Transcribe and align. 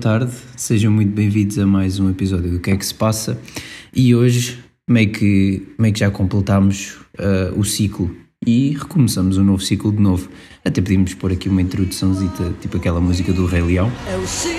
boa 0.00 0.18
tarde, 0.18 0.32
sejam 0.56 0.90
muito 0.90 1.12
bem-vindos 1.12 1.58
a 1.58 1.66
mais 1.66 2.00
um 2.00 2.08
episódio 2.08 2.50
do 2.50 2.58
Que 2.58 2.70
é 2.70 2.76
que 2.76 2.86
se 2.86 2.94
passa 2.94 3.38
e 3.94 4.14
hoje 4.14 4.58
meio 4.88 5.12
que, 5.12 5.74
meio 5.78 5.92
que 5.92 6.00
já 6.00 6.10
completámos 6.10 6.96
uh, 7.18 7.58
o 7.58 7.62
ciclo 7.64 8.10
e 8.46 8.70
recomeçamos 8.70 9.36
um 9.36 9.44
novo 9.44 9.62
ciclo 9.62 9.92
de 9.92 10.00
novo. 10.00 10.30
Até 10.64 10.80
pedimos 10.80 11.12
pôr 11.12 11.32
aqui 11.32 11.50
uma 11.50 11.60
introduçãozita, 11.60 12.54
tipo 12.62 12.78
aquela 12.78 12.98
música 12.98 13.30
do 13.30 13.44
Rei 13.44 13.60
Leão. 13.60 13.92
É 14.08 14.16
o 14.16 14.26
ciclo 14.26 14.54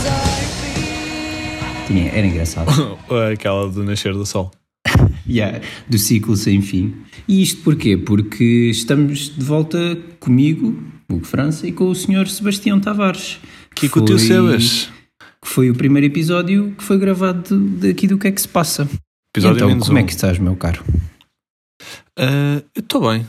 sem 0.00 0.74
fim. 0.74 1.88
Tinha, 1.88 2.12
era 2.12 2.24
engraçado. 2.24 2.70
Aquela 3.32 3.68
do 3.68 3.82
nascer 3.82 4.12
do 4.12 4.24
sol. 4.24 4.52
Yeah, 5.28 5.60
do 5.88 5.98
ciclo 5.98 6.36
sem 6.36 6.62
fim. 6.62 6.94
E 7.26 7.42
isto 7.42 7.62
porquê? 7.64 7.96
Porque 7.96 8.70
estamos 8.70 9.36
de 9.36 9.44
volta 9.44 9.98
comigo, 10.20 10.80
Hugo 11.10 11.24
França, 11.24 11.66
e 11.66 11.72
com 11.72 11.86
o 11.88 11.94
Sr. 11.96 12.28
Sebastião 12.28 12.78
Tavares. 12.78 13.40
Teu 13.80 13.88
foi- 13.90 14.18
Sebas. 14.18 14.88
Que 15.42 15.48
foi 15.48 15.70
o 15.70 15.74
primeiro 15.74 16.06
episódio 16.06 16.74
que 16.76 16.82
foi 16.82 16.98
gravado 16.98 17.58
daqui 17.78 18.06
do 18.08 18.18
que 18.18 18.26
é 18.28 18.32
que 18.32 18.40
se 18.40 18.48
passa. 18.48 18.88
Episódio 19.32 19.56
então, 19.70 19.78
como 19.78 19.92
um. 19.98 19.98
é 19.98 20.04
que 20.04 20.12
estás, 20.12 20.38
meu 20.38 20.56
caro? 20.56 20.82
Ah, 22.18 22.62
Estou 22.74 23.08
bem. 23.08 23.26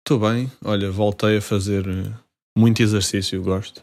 Estou 0.00 0.18
bem. 0.18 0.50
Olha, 0.64 0.90
voltei 0.90 1.36
a 1.38 1.40
fazer 1.42 1.86
eh, 1.86 2.10
muito 2.56 2.82
exercício, 2.82 3.40
gosto. 3.42 3.82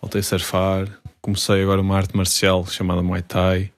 Voltei 0.00 0.20
a 0.20 0.24
surfar. 0.24 0.88
Comecei 1.20 1.62
agora 1.62 1.80
uma 1.80 1.96
arte 1.96 2.16
marcial 2.16 2.66
chamada 2.66 3.02
Muay 3.02 3.22
Thai. 3.22 3.70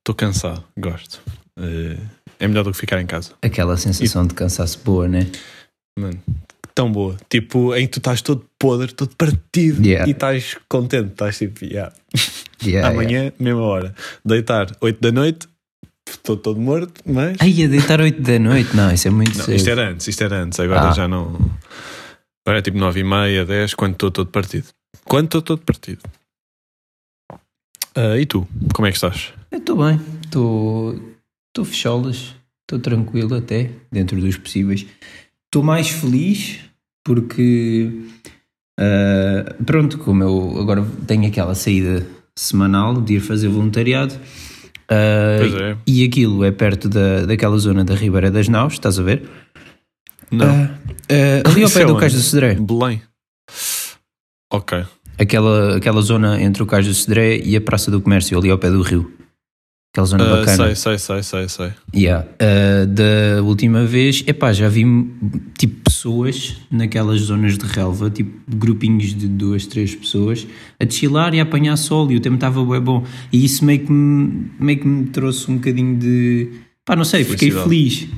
Estou 0.00 0.14
cansado, 0.14 0.62
gosto. 0.78 1.20
Eh, 1.58 1.96
é 2.38 2.46
melhor 2.48 2.64
do 2.64 2.72
que 2.72 2.76
ficar 2.78 3.00
em 3.00 3.06
casa. 3.06 3.32
Aquela 3.42 3.76
sensação 3.76 4.26
de 4.26 4.34
cansaço 4.34 4.78
boa, 4.84 5.08
né? 5.08 5.26
Mano, 5.98 6.20
tão 6.74 6.90
boa. 6.90 7.16
Tipo, 7.28 7.74
em 7.74 7.86
que 7.86 7.92
tu 7.92 7.98
estás 7.98 8.20
todo 8.22 8.44
podre, 8.58 8.92
todo 8.92 9.14
partido 9.16 9.82
Yeah. 9.84 10.08
e 10.08 10.12
estás 10.12 10.56
contente. 10.68 11.10
Estás 11.12 11.38
tipo, 11.38 11.64
yeah. 11.64 11.92
Yeah, 12.64 12.88
amanhã, 12.88 13.30
mesma 13.38 13.60
hora. 13.60 13.94
Deitar 14.24 14.68
8 14.80 14.98
da 14.98 15.12
noite, 15.12 15.46
estou 16.08 16.34
todo 16.36 16.58
morto, 16.58 16.94
mas. 17.04 17.36
Ai, 17.40 17.62
a 17.64 17.66
deitar 17.68 18.00
8 18.00 18.22
da 18.22 18.38
noite? 18.38 18.74
Não, 18.74 18.90
isso 18.90 19.06
é 19.06 19.10
muito 19.10 19.36
Não, 19.36 19.44
cedo. 19.44 19.54
isto 19.56 19.68
era 19.68 19.90
antes, 19.90 20.08
isto 20.08 20.24
era 20.24 20.42
antes. 20.42 20.58
Agora 20.60 20.88
Ah. 20.88 20.92
já 20.92 21.06
não. 21.06 21.34
Agora 22.46 22.60
é 22.60 22.62
tipo 22.62 22.78
9 22.78 23.00
e 23.00 23.04
meia, 23.04 23.44
10, 23.44 23.74
quando 23.74 23.92
estou 23.92 24.10
todo 24.10 24.30
partido. 24.30 24.66
Quando 25.04 25.26
estou 25.26 25.42
todo 25.42 25.60
partido. 25.60 26.00
Ah, 27.94 28.16
e 28.18 28.24
tu? 28.26 28.46
Como 28.72 28.86
é 28.86 28.90
que 28.90 28.96
estás? 28.96 29.32
Eu 29.50 29.58
estou 29.58 29.76
bem, 29.84 30.00
estou 30.24 30.94
estou 31.48 31.64
fecholas, 31.64 32.34
estou 32.62 32.78
tranquilo 32.80 33.34
até, 33.36 33.70
dentro 33.92 34.18
dos 34.20 34.36
possíveis. 34.36 34.86
Estou 35.54 35.62
mais 35.62 35.88
feliz 35.88 36.58
porque, 37.04 37.88
ah, 38.76 39.54
pronto, 39.64 39.98
como 39.98 40.20
eu 40.20 40.58
agora 40.60 40.84
tenho 41.06 41.28
aquela 41.28 41.54
saída 41.54 42.04
semanal 42.36 43.00
de 43.00 43.14
ir 43.14 43.20
fazer 43.20 43.46
voluntariado, 43.46 44.14
Pois 44.88 45.54
é. 45.54 45.76
e 45.86 46.02
aquilo 46.02 46.42
é 46.42 46.50
perto 46.50 46.88
da, 46.88 47.24
daquela 47.24 47.56
zona 47.56 47.84
da 47.84 47.94
Ribeira 47.94 48.32
das 48.32 48.48
Naus, 48.48 48.72
estás 48.72 48.98
a 48.98 49.04
ver? 49.04 49.30
Não. 50.28 50.44
Ah, 50.44 51.48
ali 51.48 51.62
ao 51.62 51.70
pé 51.70 51.82
é 51.82 51.86
do? 51.86 51.96
Cais 51.98 52.14
do 52.14 52.20
Cedré. 52.20 52.54
Belém. 52.56 53.00
Ok. 54.52 54.84
Aquela, 55.16 55.76
aquela 55.76 56.02
zona 56.02 56.42
entre 56.42 56.64
o 56.64 56.66
Cais 56.66 56.84
do 56.84 56.94
Cedré 56.94 57.38
e 57.38 57.54
a 57.54 57.60
Praça 57.60 57.92
do 57.92 58.00
Comércio, 58.00 58.36
ali 58.36 58.50
ao 58.50 58.58
pé 58.58 58.72
do 58.72 58.82
rio. 58.82 59.08
Aquela 59.94 60.06
zona 60.08 60.24
Ah, 60.24 60.36
bacana. 60.38 60.74
sei, 60.74 60.74
sei, 60.74 60.98
sei, 60.98 61.22
sei, 61.22 61.48
sei. 61.48 61.72
Yeah. 61.94 62.26
Uh, 62.32 62.84
da 62.88 63.42
última 63.44 63.84
vez, 63.86 64.24
epá, 64.26 64.52
já 64.52 64.68
vi 64.68 64.82
tipo 65.56 65.84
pessoas 65.84 66.56
naquelas 66.68 67.20
zonas 67.20 67.56
de 67.56 67.64
relva, 67.64 68.10
tipo 68.10 68.32
grupinhos 68.56 69.14
de 69.14 69.28
duas, 69.28 69.66
três 69.66 69.94
pessoas, 69.94 70.48
a 70.80 70.84
desfilar 70.84 71.32
e 71.32 71.38
a 71.38 71.44
apanhar 71.44 71.76
sol 71.76 72.10
e 72.10 72.16
o 72.16 72.20
tempo 72.20 72.34
estava 72.34 72.64
bem 72.64 72.80
bom. 72.80 73.04
E 73.32 73.44
isso 73.44 73.64
meio 73.64 73.86
que, 73.86 73.92
me, 73.92 74.50
meio 74.58 74.80
que 74.80 74.86
me 74.88 75.06
trouxe 75.10 75.48
um 75.48 75.58
bocadinho 75.58 75.96
de. 75.96 76.48
pá, 76.84 76.96
não 76.96 77.04
sei, 77.04 77.22
fiquei 77.22 77.52
feliz, 77.52 78.08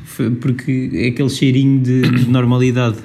porque 0.41 0.91
é 0.95 1.09
aquele 1.09 1.29
cheirinho 1.29 1.83
de, 1.83 2.01
de 2.11 2.27
normalidade. 2.31 2.97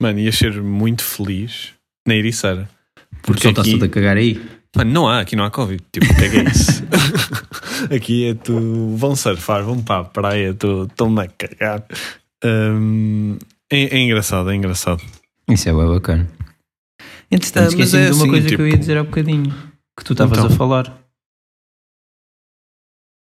Mano, 0.00 0.18
ia 0.20 0.32
ser 0.32 0.62
muito 0.62 1.04
feliz 1.04 1.74
na 2.08 2.14
Ericeira. 2.14 2.66
Porque 3.20 3.42
só 3.42 3.50
está 3.50 3.60
aqui- 3.60 3.72
tudo 3.72 3.84
a 3.84 3.88
cagar 3.90 4.16
aí. 4.16 4.40
Mano, 4.76 4.90
não 4.92 5.08
há, 5.08 5.20
aqui 5.20 5.34
não 5.34 5.44
há 5.44 5.50
Covid. 5.50 5.82
Tipo, 5.92 6.06
o 6.06 6.16
que 6.16 6.24
é 6.24 6.28
que 6.30 6.36
é 6.38 6.44
isso? 6.44 6.82
aqui 7.94 8.26
é 8.28 8.34
tu. 8.34 8.96
Vão 8.96 9.16
surfar, 9.16 9.64
vão 9.64 9.82
para 9.82 10.00
a 10.00 10.04
praia, 10.04 10.54
tu- 10.54 10.84
estão-me 10.84 11.22
a 11.22 11.28
cagar. 11.28 11.84
Hum, 12.44 13.36
é, 13.70 13.96
é 13.96 13.98
engraçado, 13.98 14.50
é 14.50 14.54
engraçado. 14.54 15.02
Isso 15.48 15.68
é 15.68 15.72
bem 15.72 15.86
bacana. 15.88 16.30
Entretanto, 17.30 17.58
Ah, 17.58 17.62
mas 17.64 17.72
esqueci-me 17.94 18.02
é 18.02 18.06
de 18.06 18.12
uma 18.12 18.22
assim, 18.22 18.30
coisa 18.30 18.48
que 18.48 18.54
eu 18.54 18.66
ia 18.66 18.70
tipo- 18.72 18.80
dizer 18.80 18.96
há 18.98 19.04
bocadinho, 19.04 19.50
que 19.98 20.04
tu 20.04 20.12
estavas 20.12 20.38
Então. 20.38 20.50
a 20.50 20.56
falar. 20.56 21.00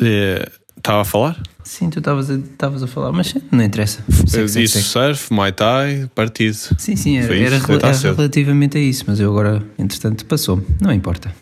É, 0.03 0.50
Estava 0.86 1.00
a 1.00 1.04
falar? 1.04 1.42
Sim, 1.64 1.91
tu 1.91 1.98
estavas 1.98 2.30
a, 2.30 2.84
a 2.84 2.86
falar, 2.86 3.10
mas 3.10 3.34
não 3.50 3.64
interessa. 3.64 4.04
Segue, 4.08 4.42
Eu 4.42 4.47
disse 4.47 4.69
segue. 4.69 4.84
surf, 4.84 5.32
Muay 5.32 5.50
Thai, 5.50 6.08
partido. 6.14 6.54
Sim, 6.78 6.94
sim, 6.94 7.19
era, 7.19 7.36
era, 7.36 7.56
está 7.56 7.88
era 7.88 8.14
relativamente 8.14 8.78
a 8.78 8.80
isso, 8.80 9.02
mas 9.08 9.19
eu 9.19 9.28
agora, 9.32 9.66
entretanto, 9.76 10.24
passou. 10.26 10.64
Não 10.80 10.92
importa. 10.92 11.34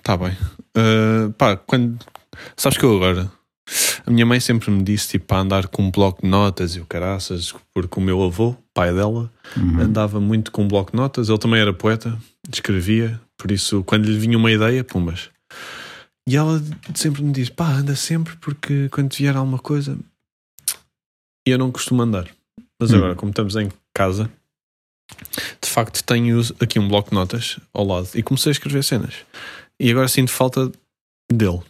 Tá 0.00 0.16
bem. 0.16 0.30
Uh, 0.78 1.32
pá, 1.32 1.56
quando. 1.56 1.98
Sabes 2.56 2.78
que 2.78 2.84
eu 2.84 2.94
agora. 2.94 3.28
A 4.06 4.10
minha 4.12 4.24
mãe 4.24 4.38
sempre 4.38 4.70
me 4.70 4.84
disse 4.84 5.08
tipo, 5.08 5.26
para 5.26 5.38
andar 5.38 5.66
com 5.66 5.82
um 5.82 5.90
bloco 5.90 6.22
de 6.22 6.28
notas 6.28 6.76
e 6.76 6.80
o 6.80 6.86
caraças, 6.86 7.52
porque 7.74 7.98
o 7.98 8.02
meu 8.02 8.22
avô, 8.22 8.54
pai 8.72 8.94
dela, 8.94 9.28
Uhum. 9.56 9.80
andava 9.80 10.20
muito 10.20 10.52
com 10.52 10.62
um 10.62 10.68
bloco 10.68 10.92
de 10.92 10.96
notas. 10.96 11.28
Ele 11.28 11.38
também 11.38 11.60
era 11.60 11.72
poeta, 11.74 12.16
escrevia, 12.52 13.20
por 13.36 13.50
isso, 13.50 13.82
quando 13.82 14.04
lhe 14.04 14.16
vinha 14.16 14.38
uma 14.38 14.52
ideia, 14.52 14.84
pumbas. 14.84 15.30
E 16.28 16.36
ela 16.36 16.62
sempre 16.94 17.22
me 17.22 17.32
diz: 17.32 17.48
pá, 17.48 17.68
anda 17.72 17.96
sempre, 17.96 18.36
porque 18.36 18.88
quando 18.90 19.14
vier 19.14 19.36
alguma 19.36 19.58
coisa. 19.58 19.98
E 21.46 21.50
eu 21.50 21.58
não 21.58 21.72
costumo 21.72 22.02
andar. 22.02 22.28
Mas 22.80 22.92
Hum. 22.92 22.96
agora, 22.96 23.14
como 23.16 23.30
estamos 23.30 23.56
em 23.56 23.68
casa, 23.94 24.30
de 25.60 25.68
facto 25.68 26.02
tenho 26.04 26.40
aqui 26.60 26.78
um 26.78 26.88
bloco 26.88 27.10
de 27.10 27.14
notas 27.14 27.58
ao 27.72 27.84
lado 27.84 28.08
e 28.14 28.22
comecei 28.22 28.50
a 28.50 28.52
escrever 28.52 28.82
cenas. 28.84 29.14
E 29.80 29.90
agora 29.90 30.06
sinto 30.08 30.30
falta 30.30 30.70
dele, 31.32 31.60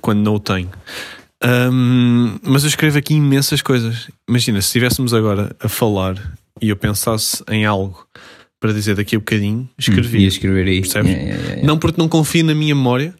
quando 0.00 0.20
não 0.20 0.34
o 0.34 0.40
tenho. 0.40 0.70
Hum, 1.42 2.38
mas 2.42 2.64
eu 2.64 2.68
escrevo 2.68 2.98
aqui 2.98 3.14
imensas 3.14 3.62
coisas. 3.62 4.08
Imagina, 4.28 4.60
se 4.60 4.66
estivéssemos 4.68 5.14
agora 5.14 5.54
a 5.60 5.68
falar 5.68 6.36
e 6.60 6.68
eu 6.68 6.76
pensasse 6.76 7.42
em 7.48 7.64
algo 7.64 8.06
para 8.58 8.72
dizer 8.74 8.94
daqui 8.96 9.16
a 9.16 9.18
bocadinho, 9.20 9.60
Ia 9.62 9.74
escrevia. 9.78 10.28
escrever 10.28 10.66
aí. 10.66 10.80
Yeah, 10.82 11.08
yeah, 11.08 11.42
yeah. 11.44 11.62
Não 11.66 11.78
porque 11.78 11.98
não 12.00 12.08
confio 12.08 12.44
na 12.44 12.54
minha 12.54 12.74
memória, 12.74 13.14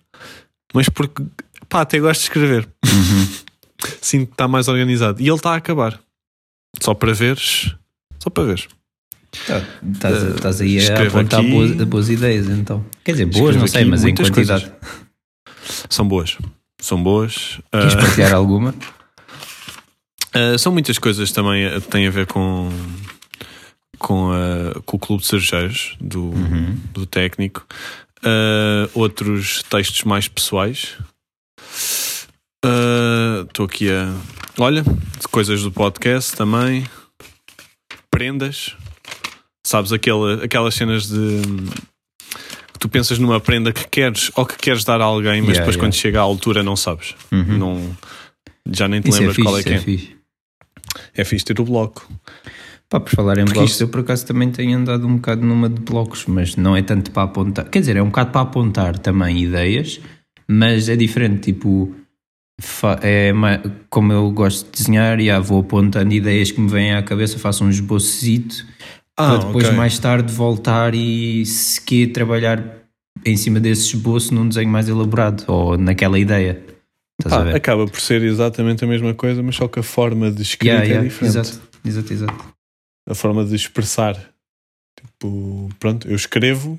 mas 0.75 0.89
porque 0.89 1.23
pá, 1.69 1.83
até 1.83 1.99
gosto 1.99 2.21
de 2.21 2.25
escrever. 2.27 2.69
Uhum. 2.85 3.29
Sinto 4.01 4.27
que 4.29 4.35
está 4.35 4.47
mais 4.49 4.69
organizado. 4.69 5.21
E 5.21 5.27
ele 5.27 5.35
está 5.37 5.53
a 5.53 5.57
acabar. 5.57 5.99
Só 6.81 6.93
para 6.95 7.13
veres. 7.15 7.75
Só 8.23 8.29
para 8.31 8.45
veres. 8.45 8.69
Tá- 9.47 9.63
Estás 9.93 10.25
a- 10.25 10.29
estás 10.31 10.61
aí 10.61 10.91
a 10.91 11.03
apontar 11.07 11.41
aqui- 11.41 11.51
boas, 11.51 11.73
boas 11.85 12.09
ideias, 12.11 12.47
então. 12.49 12.85
Quer 13.05 13.13
dizer, 13.13 13.27
boas, 13.27 13.57
não 13.57 13.67
sei, 13.67 13.85
mas 13.85 14.05
em 14.05 14.15
quantidade. 14.15 14.71
São 15.89 16.07
boas. 16.07 16.37
São 16.81 17.03
boas. 17.03 17.61
Queres 17.73 17.95
Ah, 17.95 17.99
partilhar 17.99 18.35
alguma? 18.35 18.75
ah, 20.35 20.59
são 20.59 20.73
muitas 20.73 20.99
coisas 20.99 21.31
também 21.33 21.81
que 21.81 21.89
têm 21.89 22.07
a 22.07 22.11
ver 22.11 22.27
com. 22.27 22.71
Com, 23.99 24.31
a- 24.33 24.81
com 24.87 24.97
o 24.97 25.01
Clube 25.01 25.23
de 25.23 25.29
Cervejeiros 25.29 25.97
do, 26.01 26.23
Uhum. 26.31 26.75
do 26.93 27.05
técnico. 27.05 27.67
Ah, 28.23 28.89
outros 28.95 29.63
textos 29.65 30.05
mais 30.05 30.29
pessoais. 30.29 30.97
Ah, 32.65 33.45
Estou 33.47 33.67
aqui 33.67 33.91
a. 33.91 34.15
Olha, 34.59 34.85
coisas 35.31 35.63
do 35.63 35.73
podcast 35.73 36.37
também. 36.37 36.87
Prendas. 38.11 38.77
Sabes, 39.67 39.93
aquela, 39.93 40.45
aquelas 40.45 40.75
cenas 40.75 41.09
de. 41.09 41.43
que 42.73 42.79
tu 42.79 42.89
pensas 42.89 43.19
numa 43.19 43.41
prenda 43.41 43.73
que 43.73 43.87
queres 43.89 44.31
ou 44.35 44.45
que 44.45 44.57
queres 44.57 44.85
dar 44.85 45.01
a 45.01 45.05
alguém, 45.05 45.41
mas 45.41 45.51
Yeah, 45.51 45.61
depois 45.61 45.77
yeah. 45.77 45.87
quando 45.87 45.95
chega 45.95 46.19
à 46.19 46.23
altura 46.23 46.63
não 46.63 46.77
sabes. 46.77 47.15
Uhum. 47.31 47.59
Não, 47.59 47.97
já 48.71 48.89
nem 48.89 49.01
te 49.01 49.09
Isso 49.09 49.19
é 49.19 49.21
lembras 49.21 49.37
fixe, 49.37 49.49
qual 49.49 49.59
é 49.59 49.63
que 49.63 49.71
é 49.71 49.75
é. 49.75 49.79
fixe. 49.81 50.17
É 51.15 51.25
fixe 51.25 51.45
ter 51.45 51.61
o 51.61 51.65
bloco. 51.65 52.11
Pá, 52.91 52.99
por 52.99 53.11
falar 53.11 53.39
em 53.39 53.45
Porque 53.45 53.55
blocos, 53.55 53.73
isto- 53.73 53.83
eu 53.85 53.89
por 53.89 54.01
acaso 54.01 54.27
também 54.27 54.51
tenho 54.51 54.77
andado 54.77 55.07
um 55.07 55.15
bocado 55.17 55.47
numa 55.47 55.69
de 55.69 55.81
blocos, 55.81 56.27
mas 56.27 56.57
não 56.57 56.77
é 56.77 56.83
tanto 56.83 57.13
para 57.13 57.23
apontar. 57.23 57.69
Quer 57.71 57.79
dizer, 57.81 57.97
é 57.97 58.03
um 58.03 58.07
bocado 58.07 58.33
para 58.33 58.41
apontar 58.41 58.99
também 58.99 59.39
ideias, 59.39 60.01
mas 60.49 60.89
é 60.89 60.97
diferente. 60.97 61.53
Tipo, 61.53 61.95
é 63.01 63.33
como 63.89 64.13
eu 64.13 64.29
gosto 64.33 64.67
de 64.67 64.73
desenhar, 64.83 65.21
e 65.21 65.31
vou 65.41 65.61
apontando 65.61 66.13
ideias 66.13 66.51
que 66.51 66.61
me 66.61 66.69
vêm 66.69 66.93
à 66.93 67.03
cabeça, 67.03 67.39
faço 67.39 67.65
um 67.65 67.71
esbocito 67.71 68.67
para 69.17 69.37
depois 69.39 69.67
ok. 69.67 69.77
mais 69.77 69.99
tarde 69.99 70.33
voltar 70.33 70.93
e 70.95 71.47
se 71.47 71.81
quer 71.81 72.09
trabalhar 72.09 72.81
em 73.25 73.37
cima 73.37 73.61
desse 73.61 73.95
esboço 73.95 74.35
num 74.35 74.49
desenho 74.49 74.69
mais 74.69 74.89
elaborado 74.89 75.45
ou 75.47 75.79
naquela 75.79 76.19
ideia. 76.19 76.61
Estás 77.21 77.35
a 77.35 77.39
Pá, 77.39 77.45
ver? 77.45 77.57
acaba 77.57 77.87
por 77.87 78.01
ser 78.01 78.23
exatamente 78.23 78.83
a 78.83 78.87
mesma 78.89 79.15
coisa, 79.15 79.43
mas 79.43 79.55
só 79.55 79.69
que 79.69 79.79
a 79.79 79.83
forma 79.83 80.31
de 80.31 80.43
escrita 80.43 80.75
Yeah, 80.75 80.87
é 80.87 80.89
yeah, 80.89 81.09
diferente. 81.09 81.39
exato, 81.39 81.61
exato, 81.85 82.13
exato. 82.13 82.60
A 83.09 83.15
forma 83.15 83.45
de 83.45 83.55
expressar. 83.55 84.17
Tipo, 85.01 85.69
pronto, 85.79 86.07
eu 86.09 86.15
escrevo 86.17 86.79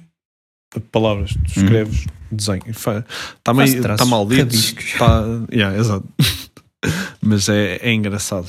palavras, 0.91 1.31
tu 1.33 1.59
escreves 1.59 2.05
desenho. 2.31 2.61
Está 2.69 3.53
meio, 3.53 3.81
traços, 3.81 4.05
tá 4.05 4.09
mal 4.09 4.25
dito. 4.27 4.55
Está, 4.55 5.23
yeah, 5.51 5.77
exato. 5.77 6.07
Mas 7.21 7.49
é, 7.49 7.77
é 7.81 7.93
engraçado. 7.93 8.47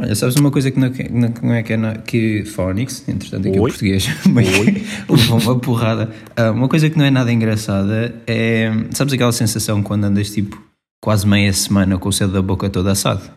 Olha, 0.00 0.14
sabes 0.14 0.34
uma 0.36 0.50
coisa 0.50 0.70
que 0.72 0.78
não, 0.80 0.90
não- 1.10 1.52
é 1.54 1.62
que 1.62 1.72
é 1.72 1.76
na, 1.76 1.96
que 1.98 2.44
Phonics, 2.44 3.06
entretanto 3.08 3.46
aqui 3.48 3.58
o 3.58 3.62
Oi. 3.62 3.70
português 3.70 4.06
meio- 4.26 4.50
levou 5.08 5.38
uma 5.40 5.58
porrada. 5.60 6.12
Ah, 6.36 6.50
uma 6.50 6.68
coisa 6.68 6.90
que 6.90 6.98
não 6.98 7.04
é 7.04 7.10
nada 7.10 7.32
engraçada 7.32 8.14
é, 8.26 8.70
sabes 8.90 9.14
aquela 9.14 9.30
sensação 9.32 9.82
quando 9.82 10.04
andas 10.04 10.30
tipo 10.30 10.60
quase 11.00 11.26
meia 11.26 11.52
semana 11.52 11.96
com 11.98 12.08
o 12.08 12.12
céu 12.12 12.26
da 12.28 12.42
boca 12.42 12.68
todo 12.70 12.88
assado? 12.88 13.30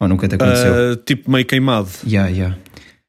Ou 0.00 0.08
nunca 0.08 0.26
te 0.26 0.34
aconteceu? 0.36 0.72
Ah, 0.74 0.96
tipo 1.04 1.30
meio 1.30 1.44
queimado. 1.44 1.88
Ya, 2.06 2.26
ya. 2.28 2.58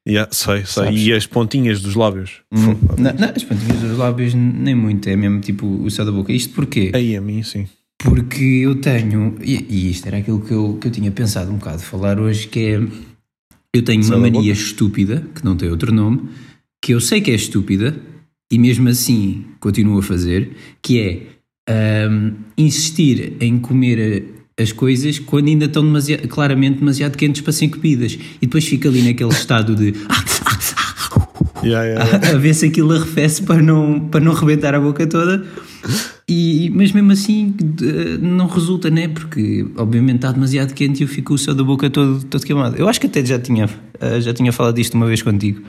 Yeah, 0.08 0.30
sei, 0.34 0.66
sei. 0.66 0.86
Sabes? 0.86 1.02
E 1.02 1.14
as 1.14 1.26
pontinhas 1.28 1.80
dos 1.82 1.96
lábios. 1.96 2.42
Hum, 2.52 2.76
Não, 2.98 3.14
não, 3.14 3.30
as 3.36 3.44
pontinhas 3.44 3.80
dos 3.80 3.98
lábios 3.98 4.34
nem 4.34 4.74
muito, 4.76 5.08
é 5.08 5.16
mesmo 5.16 5.40
tipo 5.40 5.66
o 5.68 5.90
céu 5.92 6.06
da 6.06 6.12
boca. 6.12 6.34
Isto 6.34 6.54
porquê? 6.56 6.92
Aí 6.94 7.16
a 7.16 7.22
mim, 7.22 7.44
sim. 7.44 7.68
Porque 8.04 8.44
eu 8.44 8.76
tenho, 8.82 9.36
e, 9.44 9.64
e 9.70 9.92
isto 9.92 10.08
era 10.08 10.18
aquilo 10.18 10.42
que 10.42 10.52
eu, 10.52 10.78
que 10.82 10.88
eu 10.88 10.92
tinha 10.92 11.12
pensado 11.12 11.52
um 11.52 11.58
bocado 11.58 11.84
falar 11.84 12.20
hoje, 12.20 12.48
que 12.48 12.60
é 12.60 12.80
eu 13.74 13.84
tenho 13.84 14.04
uma 14.04 14.18
mania 14.18 14.52
estúpida, 14.52 15.24
que 15.36 15.46
não 15.46 15.56
tem 15.56 15.70
outro 15.70 15.94
nome, 15.94 16.30
que 16.84 16.94
eu 16.94 17.00
sei 17.00 17.22
que 17.22 17.30
é 17.30 17.36
estúpida, 17.36 17.96
e 18.52 18.58
mesmo 18.58 18.90
assim 18.90 19.46
continuo 19.60 20.00
a 20.00 20.04
fazer, 20.04 20.52
que 20.82 21.00
é 21.00 22.06
ahm, 22.06 22.34
insistir 22.58 23.38
em 23.40 23.60
comer 23.60 24.26
as 24.62 24.72
coisas 24.72 25.20
quando 25.20 25.48
ainda 25.48 25.66
estão 25.66 25.84
demasiado, 25.84 26.28
claramente 26.28 26.80
demasiado 26.80 27.18
quentes 27.18 27.42
para 27.42 27.52
serem 27.52 27.70
comidas. 27.70 28.18
E 28.42 28.46
depois 28.46 28.66
fica 28.66 28.88
ali 28.88 29.02
naquele 29.02 29.32
estado 29.32 29.76
de 29.76 29.94
Yeah, 31.64 31.86
yeah, 31.86 32.06
yeah. 32.06 32.30
a 32.30 32.38
ver 32.40 32.56
se 32.56 32.66
aquilo 32.66 32.92
arrefece 32.92 33.44
para 33.44 33.62
não, 33.62 34.00
para 34.00 34.20
não 34.20 34.34
rebentar 34.34 34.74
a 34.74 34.80
boca 34.80 35.06
toda. 35.06 35.46
E, 36.28 36.72
mas 36.74 36.92
mesmo 36.92 37.12
assim 37.12 37.54
não 38.20 38.48
resulta, 38.48 38.90
né? 38.90 39.08
Porque 39.08 39.66
obviamente 39.76 40.18
está 40.18 40.32
demasiado 40.32 40.74
quente 40.74 41.02
e 41.02 41.04
eu 41.04 41.08
fico 41.08 41.34
o 41.34 41.38
céu 41.38 41.54
da 41.54 41.64
boca 41.64 41.90
todo, 41.90 42.24
todo 42.26 42.44
queimado. 42.44 42.78
Eu 42.78 42.88
acho 42.88 43.00
que 43.00 43.08
até 43.08 43.24
já 43.24 43.38
tinha, 43.38 43.70
eh, 44.00 44.22
já 44.22 44.34
tinha 44.34 44.52
falado 44.52 44.76
disto 44.76 44.94
uma 44.96 45.06
vez 45.06 45.22
contigo. 45.22 45.62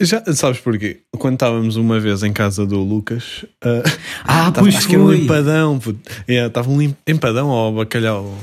Já 0.00 0.22
sabes 0.34 0.60
porquê? 0.60 1.02
Quando 1.18 1.34
estávamos 1.34 1.76
uma 1.76 2.00
vez 2.00 2.22
em 2.24 2.32
casa 2.32 2.66
do 2.66 2.80
Lucas, 2.82 3.44
ah, 3.62 3.82
Ah, 4.24 4.44
tava- 4.50 4.60
pois 4.62 4.74
acho 4.74 4.88
que 4.88 4.94
era 4.94 5.02
um 5.04 5.06
foi! 5.06 5.18
empadão. 5.18 5.80
Yeah, 6.28 6.48
Estava 6.48 6.68
um 6.70 6.78
lim- 6.80 6.96
empadão 7.06 7.48
ou 7.48 7.72
bacalhau. 7.76 8.36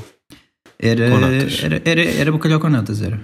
Era, 0.78 1.10
com 1.10 1.18
natas. 1.18 1.62
era, 1.62 1.82
era, 1.84 2.02
era 2.04 2.32
bacalhau 2.32 2.58
com 2.58 2.68
natas, 2.70 3.02
era. 3.02 3.20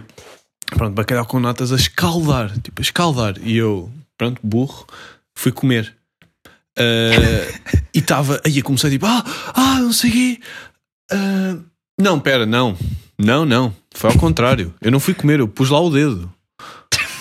Pronto, 0.67 0.95
bacalhau 0.95 1.25
com 1.27 1.41
natas 1.41 1.73
a 1.73 1.77
escaldar, 1.77 2.53
tipo 2.61 2.81
a 2.81 2.83
escaldar. 2.83 3.35
E 3.43 3.57
eu, 3.57 3.91
pronto, 4.19 4.39
burro, 4.45 4.87
fui 5.35 5.51
comer. 5.51 5.95
Ah, 6.79 6.83
e 7.95 7.99
estava, 7.99 8.41
aí 8.45 8.59
eu 8.59 8.65
comecei 8.65 8.91
tipo, 8.91 9.07
ah, 9.07 9.25
ah, 9.55 9.79
não 9.81 9.93
sei 9.93 10.11
o 10.11 10.13
quê. 10.13 10.41
Ah, 11.11 11.57
não, 11.99 12.21
pera, 12.21 12.45
não, 12.45 12.77
não, 13.19 13.47
não, 13.47 13.75
foi 13.95 14.11
ao 14.11 14.19
contrário. 14.19 14.75
Eu 14.83 14.93
não 14.93 15.01
fui 15.01 15.15
comer, 15.15 15.41
eu 15.41 15.49
pus 15.49 15.71
lá 15.71 15.81
o 15.81 15.89
dedo. 15.91 16.31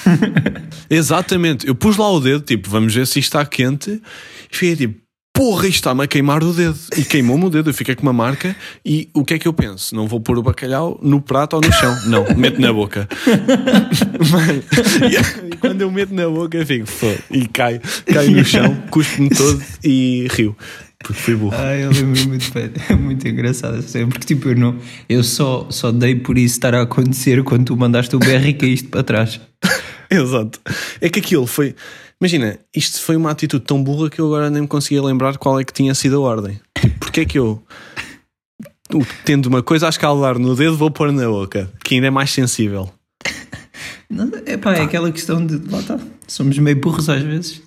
Exatamente, 0.90 1.68
eu 1.68 1.76
pus 1.76 1.98
lá 1.98 2.10
o 2.12 2.20
dedo, 2.20 2.42
tipo, 2.42 2.70
vamos 2.70 2.94
ver 2.94 3.06
se 3.08 3.20
isto 3.20 3.30
está 3.30 3.46
quente. 3.46 4.02
E 4.52 4.56
fiquei 4.56 4.76
tipo, 4.76 5.08
porra, 5.38 5.68
isto 5.68 5.76
está-me 5.76 6.04
a 6.04 6.08
queimar 6.08 6.44
o 6.44 6.52
dedo. 6.52 6.78
E 6.98 7.04
queimou-me 7.04 7.46
o 7.46 7.50
dedo, 7.50 7.70
eu 7.70 7.74
fiquei 7.74 7.94
com 7.94 8.02
uma 8.02 8.14
marca. 8.14 8.56
E 8.84 9.08
o 9.14 9.24
que 9.24 9.36
é 9.36 9.40
que 9.40 9.48
eu 9.48 9.54
penso? 9.54 9.96
Não 9.96 10.08
vou 10.08 10.20
pôr 10.20 10.40
o 10.40 10.42
bacalhau 10.42 11.00
no 11.04 11.22
prato 11.22 11.56
ou 11.56 11.62
no 11.62 11.72
chão. 11.72 11.96
Não, 12.08 12.26
meto 12.36 12.60
na 12.60 12.74
boca. 12.74 13.08
E 15.52 15.56
quando 15.58 15.82
eu 15.82 15.92
meto 15.92 16.14
na 16.14 16.28
boca, 16.28 16.58
eu 16.58 16.66
fico, 16.66 16.88
e 17.32 17.48
cai, 17.48 17.80
cai 18.06 18.28
no 18.28 18.44
chão, 18.44 18.76
cuspo-me 18.90 19.30
todo 19.30 19.62
e 19.84 20.28
rio. 20.32 20.56
Porque 21.00 21.14
fui 21.14 21.36
burro. 21.36 21.56
Ah, 21.56 21.76
eu 21.76 21.92
lembro 21.92 22.28
muito 22.28 22.52
bem. 22.54 22.72
É 22.90 22.96
muito 22.96 23.28
engraçado. 23.28 23.84
Porque 24.10 24.26
tipo, 24.26 24.50
eu, 24.50 24.56
não, 24.56 24.76
eu 25.08 25.24
só, 25.24 25.68
só 25.70 25.92
dei 25.92 26.16
por 26.16 26.38
isso 26.38 26.56
estar 26.56 26.74
a 26.74 26.82
acontecer 26.82 27.44
quando 27.44 27.66
tu 27.66 27.78
mandaste 27.78 28.16
o 28.16 28.20
BR 28.20 28.48
e 28.48 28.54
caíste 28.54 28.88
para 28.88 29.04
trás. 29.04 29.40
Exato. 30.24 30.60
É 31.02 31.10
que 31.10 31.20
aquilo 31.20 31.46
foi. 31.48 31.76
Imagina, 32.20 32.58
isto 32.76 33.02
foi 33.02 33.16
uma 33.16 33.30
atitude 33.32 33.64
tão 33.64 33.84
burra 33.84 34.10
que 34.10 34.20
eu 34.20 34.26
agora 34.26 34.50
nem 34.50 34.64
me 34.64 34.68
conseguia 34.68 35.04
lembrar 35.04 35.38
qual 35.38 35.60
é 35.60 35.64
que 35.64 35.74
tinha 35.74 35.94
sido 35.94 36.18
a 36.18 36.20
ordem. 36.20 36.60
Tipo, 36.80 37.00
porque 37.00 37.22
é 37.22 37.26
que 37.26 37.38
eu, 37.38 37.62
tendo 39.24 39.46
uma 39.48 39.62
coisa 39.62 39.86
a 39.86 39.90
escaldar 39.90 40.40
no 40.40 40.56
dedo, 40.56 40.76
vou 40.78 40.90
pôr 40.90 41.12
na 41.12 41.28
boca, 41.28 41.72
que 41.84 41.96
ainda 41.96 42.08
é 42.08 42.10
mais 42.10 42.32
sensível. 42.32 42.92
Não, 44.10 44.32
epá, 44.46 44.76
é 44.76 44.82
aquela 44.82 45.12
questão 45.12 45.46
de. 45.46 45.58
Lá 45.70 45.80
está. 45.80 46.00
Somos 46.28 46.58
meio 46.58 46.80
burros 46.80 47.10
às 47.10 47.22
vezes. 47.22 47.62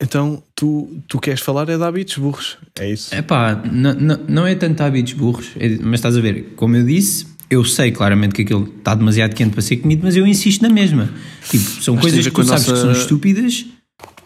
Então, 0.00 0.42
tu, 0.54 1.00
tu 1.08 1.18
queres 1.18 1.40
falar 1.40 1.68
é 1.68 1.76
de 1.76 1.82
hábitos 1.82 2.18
burros. 2.18 2.58
É 2.78 2.90
isso. 2.90 3.14
Epá, 3.14 3.54
não, 3.70 3.94
não, 3.94 4.16
não 4.28 4.46
é 4.46 4.54
tanto 4.54 4.82
hábitos 4.82 5.14
burros, 5.14 5.50
é- 5.58 5.78
mas 5.80 5.94
estás 6.00 6.16
a 6.16 6.20
ver, 6.20 6.52
como 6.54 6.76
eu 6.76 6.84
disse, 6.84 7.26
eu 7.50 7.64
sei 7.64 7.90
claramente 7.92 8.34
que 8.34 8.42
aquilo 8.42 8.72
está 8.78 8.94
demasiado 8.94 9.34
quente 9.34 9.52
para 9.52 9.62
ser 9.62 9.76
comido, 9.78 10.02
mas 10.04 10.16
eu 10.16 10.26
insisto 10.26 10.62
na 10.62 10.68
mesma. 10.68 11.10
Tipo, 11.48 11.64
são 11.82 11.94
Mas 11.94 12.02
coisas 12.02 12.24
que 12.26 12.30
tu 12.32 12.44
sabes 12.44 12.66
nossa- 12.66 12.72
que 12.72 12.78
são 12.80 12.92
estúpidas 12.92 13.66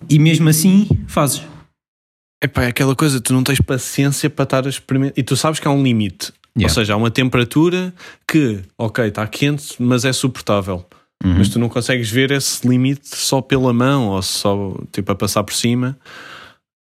e 0.09 0.19
mesmo 0.19 0.49
assim 0.49 0.89
fazes. 1.07 1.43
Epá, 2.43 2.63
é 2.65 2.69
aquela 2.69 2.97
coisa, 2.97 3.21
tu 3.21 3.33
não 3.35 3.43
tens 3.45 3.61
paciência 3.61 4.31
para 4.31 4.45
estar 4.45 4.67
a 4.67 4.71
experimentar. 4.71 5.19
E 5.19 5.23
tu 5.23 5.37
sabes 5.37 5.61
que 5.61 5.69
há 5.69 5.71
um 5.71 5.83
limite. 5.83 6.33
Ou 6.57 6.63
Yeah. 6.63 6.75
seja, 6.75 6.95
há 6.95 6.97
uma 6.97 7.11
temperatura 7.11 7.95
que, 8.27 8.61
ok, 8.79 9.07
está 9.07 9.27
quente, 9.27 9.75
mas 9.79 10.05
é 10.05 10.13
suportável. 10.13 10.85
Uhum. 11.23 11.35
Mas 11.39 11.49
tu 11.51 11.59
não 11.59 11.69
consegues 11.69 12.11
ver 12.11 12.31
esse 12.31 12.67
limite 12.67 13.03
só 13.15 13.43
pela 13.43 13.73
mão 13.75 14.09
ou 14.09 14.23
só 14.23 14.75
tipo 14.91 15.13
a 15.13 15.15
passar 15.15 15.45
por 15.45 15.53
cima. 15.55 15.99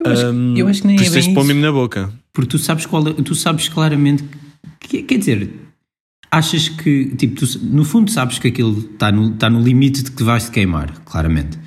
Eu 0.04 0.12
acho, 0.12 0.26
Hum, 0.28 0.54
eu 0.56 0.68
acho 0.68 0.80
que 0.82 0.86
nem 0.86 0.96
é 0.96 1.02
isso 1.02 1.12
tens 1.12 1.24
bem 1.26 1.34
de 1.34 1.34
pôr 1.40 1.44
mesmo 1.44 1.60
na 1.60 1.72
boca. 1.72 2.10
Porque 2.32 2.48
tu 2.48 2.56
sabes, 2.58 2.86
qual, 2.86 3.06
é- 3.08 3.12
tu 3.14 3.34
sabes 3.34 3.68
claramente. 3.68 4.24
Que, 4.78 5.02
quer 5.02 5.18
dizer, 5.18 5.50
achas 6.30 6.68
que. 6.68 7.14
Tipo, 7.16 7.34
tu, 7.36 7.58
no 7.64 7.84
fundo 7.84 8.10
sabes 8.10 8.38
que 8.38 8.48
aquilo 8.48 8.78
está 8.78 9.10
no, 9.12 9.32
está 9.32 9.48
no 9.50 9.60
limite 9.60 10.02
de 10.02 10.10
que 10.10 10.22
vais 10.22 10.44
te 10.44 10.50
queimar, 10.50 10.92
claramente. 11.04 11.58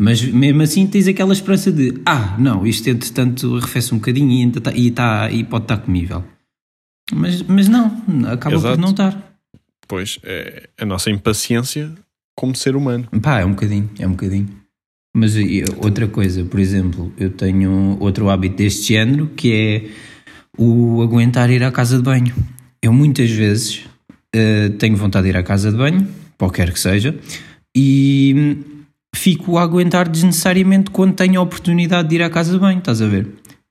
Mas 0.00 0.22
mesmo 0.22 0.62
assim 0.62 0.86
tens 0.86 1.06
aquela 1.06 1.32
esperança 1.32 1.70
de 1.70 2.00
ah, 2.06 2.34
não, 2.38 2.66
isto 2.66 2.88
entretanto 2.88 3.56
arrefece 3.56 3.94
um 3.94 3.98
bocadinho 3.98 4.30
e, 4.32 4.40
ainda 4.40 4.60
tá- 4.60 4.72
e, 4.72 4.90
tá, 4.90 5.30
e 5.30 5.44
pode 5.44 5.64
estar 5.64 5.76
comível. 5.76 6.24
Mas, 7.12 7.42
mas 7.42 7.68
não, 7.68 7.86
acaba 8.30 8.56
Exato. 8.56 8.74
por 8.76 8.80
não 8.80 8.90
estar. 8.90 9.36
Pois 9.86 10.18
é 10.22 10.70
a 10.78 10.86
nossa 10.86 11.10
impaciência 11.10 11.92
como 12.34 12.56
ser 12.56 12.76
humano. 12.76 13.08
Pá, 13.20 13.40
é 13.40 13.44
um 13.44 13.50
bocadinho, 13.50 13.90
é 13.98 14.06
um 14.06 14.12
bocadinho. 14.12 14.48
Mas 15.14 15.34
outra 15.82 16.06
coisa, 16.06 16.44
por 16.44 16.60
exemplo, 16.60 17.12
eu 17.18 17.30
tenho 17.30 17.98
outro 18.00 18.30
hábito 18.30 18.56
deste 18.56 18.94
género 18.94 19.26
que 19.36 19.52
é 19.52 19.90
o 20.56 21.02
aguentar 21.02 21.50
ir 21.50 21.62
à 21.64 21.70
casa 21.70 21.96
de 21.96 22.02
banho. 22.04 22.34
Eu 22.82 22.92
muitas 22.92 23.30
vezes 23.30 23.84
eh, 24.34 24.70
tenho 24.78 24.96
vontade 24.96 25.24
de 25.24 25.30
ir 25.30 25.36
à 25.36 25.42
casa 25.42 25.70
de 25.70 25.76
banho, 25.76 26.08
qualquer 26.38 26.72
que 26.72 26.80
seja, 26.80 27.14
e 27.76 28.56
fico 29.14 29.58
a 29.58 29.62
aguentar 29.62 30.08
desnecessariamente 30.08 30.90
quando 30.90 31.14
tenho 31.14 31.40
a 31.40 31.42
oportunidade 31.42 32.08
de 32.08 32.14
ir 32.14 32.22
à 32.22 32.30
casa 32.30 32.52
de 32.52 32.58
banho, 32.58 32.78
estás 32.78 33.02
a 33.02 33.06
ver? 33.06 33.28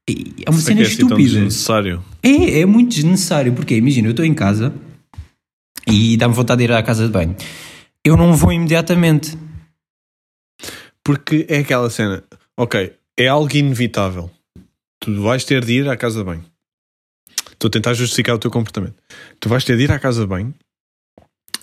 É 0.10 0.50
uma 0.50 0.60
é 0.60 0.62
cena 0.62 0.82
é 0.82 0.84
assim 0.84 0.94
estúpida. 0.94 1.18
desnecessário. 1.18 2.04
É, 2.24 2.62
é 2.62 2.66
muito 2.66 2.96
desnecessário, 2.96 3.54
porque 3.54 3.76
imagina, 3.76 4.08
eu 4.08 4.12
estou 4.12 4.26
em 4.26 4.34
casa 4.34 4.74
e 5.88 6.18
dá-me 6.18 6.34
vontade 6.34 6.60
de 6.60 6.66
ir 6.66 6.72
à 6.72 6.84
casa 6.84 7.06
de 7.06 7.12
banho. 7.12 7.36
Eu 8.04 8.18
não 8.18 8.34
vou 8.34 8.52
imediatamente. 8.52 9.38
Porque 11.04 11.46
é 11.50 11.60
aquela 11.60 11.90
cena, 11.90 12.24
ok, 12.58 12.94
é 13.18 13.28
algo 13.28 13.56
inevitável. 13.56 14.30
Tu 15.00 15.22
vais 15.22 15.44
ter 15.44 15.64
de 15.64 15.74
ir 15.74 15.90
à 15.90 15.96
casa 15.96 16.20
de 16.20 16.26
banho. 16.26 16.44
Estou 17.60 17.68
a 17.68 17.72
tentar 17.72 17.94
justificar 17.94 18.36
o 18.36 18.40
teu 18.40 18.50
comportamento. 18.50 18.96
Tu 19.38 19.50
vais 19.50 19.66
ter 19.66 19.76
de 19.76 19.84
ir 19.84 19.92
à 19.92 20.00
casa 20.00 20.22
de 20.22 20.28
banho 20.28 20.54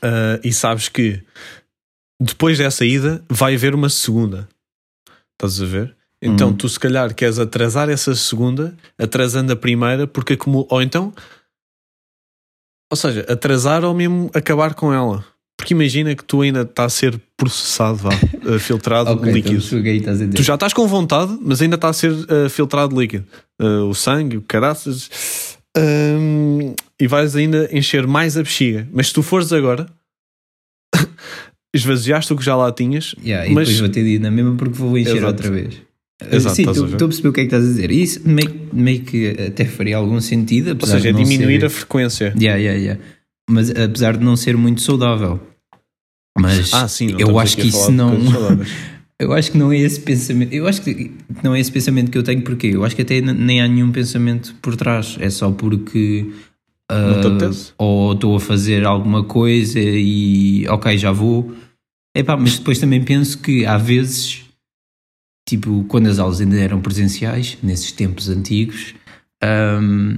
ah, 0.02 0.38
e 0.44 0.52
sabes 0.52 0.90
que 0.90 1.22
depois 2.20 2.58
dessa 2.58 2.84
ida 2.84 3.24
vai 3.30 3.54
haver 3.54 3.74
uma 3.74 3.88
segunda. 3.88 4.46
Estás 5.32 5.60
a 5.62 5.64
ver? 5.64 5.96
Então 6.20 6.48
Uhum. 6.48 6.56
tu 6.56 6.68
se 6.68 6.78
calhar 6.78 7.14
queres 7.14 7.38
atrasar 7.38 7.88
essa 7.88 8.14
segunda, 8.14 8.76
atrasando 8.98 9.52
a 9.52 9.56
primeira, 9.56 10.06
porque 10.06 10.34
acumula. 10.34 10.66
Ou 10.70 10.82
então. 10.82 11.14
Ou 12.90 12.96
seja, 12.96 13.20
atrasar 13.28 13.84
ou 13.84 13.94
mesmo 13.94 14.30
acabar 14.34 14.74
com 14.74 14.92
ela. 14.92 15.24
Porque 15.58 15.72
imagina 15.72 16.14
que 16.14 16.22
tu 16.24 16.42
ainda 16.42 16.62
está 16.62 16.84
a 16.84 16.88
ser 16.90 17.18
processado, 17.36 17.96
vá, 17.96 18.10
eh, 18.12 18.58
filtrado 18.60 19.10
Ok, 19.12 19.32
líquido. 19.32 19.56
então 19.88 20.12
a 20.12 20.16
dizer. 20.16 20.34
Tu 20.34 20.42
já 20.42 20.54
estás 20.54 20.72
com 20.74 20.86
vontade, 20.86 21.36
mas 21.40 21.60
ainda 21.62 21.76
está 21.76 21.88
a 21.88 21.92
ser 21.94 22.12
eh, 22.28 22.48
filtrado 22.50 22.98
líquido. 22.98 23.26
Eh, 23.58 23.64
o 23.64 23.94
sangue, 23.94 24.36
o 24.36 24.42
caraças. 24.42 25.55
Ahm, 25.76 26.74
e 26.98 27.06
vais 27.06 27.36
ainda 27.36 27.68
encher 27.70 28.06
mais 28.06 28.36
a 28.36 28.42
bexiga. 28.42 28.88
Mas 28.92 29.08
se 29.08 29.12
tu 29.12 29.22
fores 29.22 29.52
agora, 29.52 29.86
esvaziaste 31.74 32.32
o 32.32 32.36
que 32.36 32.44
já 32.44 32.56
lá 32.56 32.72
tinhas, 32.72 33.14
Yeah, 33.22 33.46
e 33.46 33.54
mas 33.54 33.68
depois 33.68 33.80
vou 33.80 33.88
ter 33.90 34.02
de 34.02 34.10
ir 34.14 34.18
na 34.18 34.30
mesma 34.30 34.54
porque 34.56 34.74
vou 34.74 34.96
encher 34.96 35.16
Exato. 35.16 35.26
outra 35.26 35.50
vez. 35.50 35.86
Exato, 36.32 36.56
Sim, 36.56 36.70
estou 36.70 36.86
a 36.86 36.98
perceber 36.98 37.28
o 37.28 37.32
que 37.32 37.40
é 37.40 37.42
que 37.42 37.48
estás 37.48 37.62
a 37.62 37.66
dizer. 37.66 37.90
Isso 37.90 38.26
meio, 38.26 38.68
meio 38.72 39.02
que 39.02 39.28
até 39.48 39.66
faria 39.66 39.98
algum 39.98 40.18
sentido, 40.18 40.68
ou 40.68 40.72
apesar 40.72 40.96
seja, 40.96 41.10
é 41.10 41.12
de 41.12 41.18
não 41.18 41.24
diminuir 41.24 41.60
ser... 41.60 41.66
a 41.66 41.70
frequência. 41.70 42.34
Yeah, 42.40 42.58
yeah, 42.58 42.80
yeah. 42.80 43.02
Mas 43.50 43.70
apesar 43.70 44.16
de 44.16 44.24
não 44.24 44.34
ser 44.34 44.56
muito 44.56 44.80
saudável. 44.80 45.38
Mas 46.38 46.72
Ah, 46.72 46.88
sim, 46.88 47.14
eu 47.18 47.38
acho 47.38 47.56
que 47.56 47.68
isso 47.68 47.92
não. 47.92 48.18
Eu 49.18 49.32
acho 49.32 49.52
que 49.52 49.58
não 49.58 49.72
é 49.72 49.78
esse 49.78 50.00
pensamento. 50.00 50.52
Eu 50.52 50.66
acho 50.66 50.82
que 50.82 51.10
não 51.42 51.54
é 51.54 51.60
esse 51.60 51.72
pensamento 51.72 52.10
que 52.10 52.18
eu 52.18 52.22
tenho, 52.22 52.42
porque 52.42 52.68
eu 52.68 52.84
acho 52.84 52.94
que 52.94 53.02
até 53.02 53.20
nem 53.20 53.62
há 53.62 53.68
nenhum 53.68 53.90
pensamento 53.90 54.54
por 54.60 54.76
trás. 54.76 55.16
É 55.20 55.30
só 55.30 55.50
porque. 55.50 56.30
Apetece? 56.88 57.72
ou 57.78 58.12
estou 58.12 58.36
a 58.36 58.40
fazer 58.40 58.86
alguma 58.86 59.24
coisa 59.24 59.80
e 59.80 60.68
ok, 60.68 60.96
já 60.96 61.10
vou. 61.10 61.52
Epá, 62.16 62.36
mas 62.36 62.58
depois 62.58 62.78
também 62.78 63.02
penso 63.02 63.38
que 63.38 63.66
há 63.66 63.76
vezes, 63.76 64.44
tipo, 65.48 65.84
quando 65.88 66.06
as 66.06 66.18
aulas 66.18 66.40
ainda 66.40 66.56
eram 66.56 66.80
presenciais, 66.80 67.58
nesses 67.60 67.90
tempos 67.90 68.28
antigos, 68.28 68.94
ahm, 69.42 70.16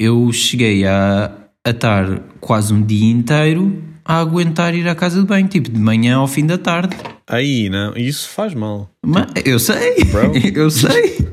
eu 0.00 0.32
cheguei 0.32 0.86
a, 0.86 1.32
a 1.66 1.70
estar 1.70 2.20
quase 2.40 2.72
um 2.72 2.80
dia 2.80 3.10
inteiro 3.10 3.82
a 4.04 4.20
aguentar 4.20 4.74
ir 4.74 4.86
à 4.86 4.94
casa 4.94 5.20
de 5.20 5.26
banho, 5.26 5.48
tipo, 5.48 5.70
de 5.70 5.80
manhã 5.80 6.16
ao 6.16 6.28
fim 6.28 6.46
da 6.46 6.56
tarde. 6.56 6.96
Aí, 7.26 7.70
não, 7.70 7.96
isso 7.96 8.28
faz 8.28 8.52
mal. 8.54 8.90
Mas 9.04 9.26
eu 9.44 9.58
sei, 9.58 10.04
Bro. 10.04 10.32
eu 10.54 10.70
sei. 10.70 11.26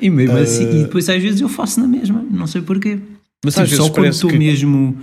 E 0.00 0.08
mesmo 0.10 0.36
assim, 0.36 0.66
Uh, 0.66 0.76
e 0.76 0.82
depois 0.84 1.08
às 1.08 1.22
vezes 1.22 1.40
eu 1.40 1.48
faço 1.48 1.80
na 1.80 1.86
mesma, 1.86 2.24
não 2.30 2.46
sei 2.46 2.62
porquê. 2.62 2.98
Mas 3.44 3.54
Tipo, 3.54 3.64
às 3.64 3.70
vezes 3.70 3.84
só 3.84 3.90
quando 3.90 4.06
estou 4.08 4.30
que... 4.30 4.38
mesmo. 4.38 4.96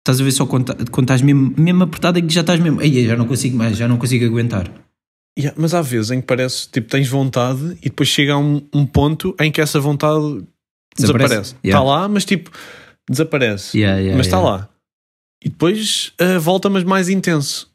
Estás 0.00 0.20
a 0.20 0.24
ver 0.24 0.32
só 0.32 0.46
quando, 0.46 0.74
quando 0.90 1.04
estás 1.04 1.20
mesmo, 1.22 1.54
mesmo 1.58 1.82
apertado 1.82 2.18
é 2.18 2.22
que 2.22 2.32
já 2.32 2.40
estás 2.40 2.58
mesmo. 2.58 2.80
Ei, 2.80 3.06
já 3.06 3.16
não 3.16 3.26
consigo 3.26 3.56
mais, 3.56 3.76
já 3.76 3.86
não 3.86 3.98
consigo 3.98 4.24
aguentar. 4.24 4.70
Yeah, 5.38 5.56
mas 5.60 5.74
há 5.74 5.82
vezes 5.82 6.10
em 6.10 6.20
que 6.20 6.26
parece, 6.26 6.68
tipo, 6.68 6.88
tens 6.88 7.08
vontade 7.08 7.76
e 7.80 7.84
depois 7.84 8.08
chega 8.08 8.32
a 8.32 8.38
um, 8.38 8.62
um 8.74 8.84
ponto 8.86 9.34
em 9.38 9.52
que 9.52 9.60
essa 9.60 9.78
vontade 9.78 10.42
desaparece. 10.96 11.54
Está 11.54 11.58
Yeah. 11.64 11.88
lá, 11.88 12.08
mas 12.08 12.24
tipo, 12.24 12.50
desaparece. 13.08 13.78
Yeah, 13.78 14.16
mas 14.16 14.26
está 14.26 14.40
lá. 14.40 14.68
E 15.42 15.48
depois 15.48 16.12
ah, 16.18 16.38
volta, 16.38 16.68
mas 16.68 16.82
mais 16.82 17.08
intenso. 17.08 17.69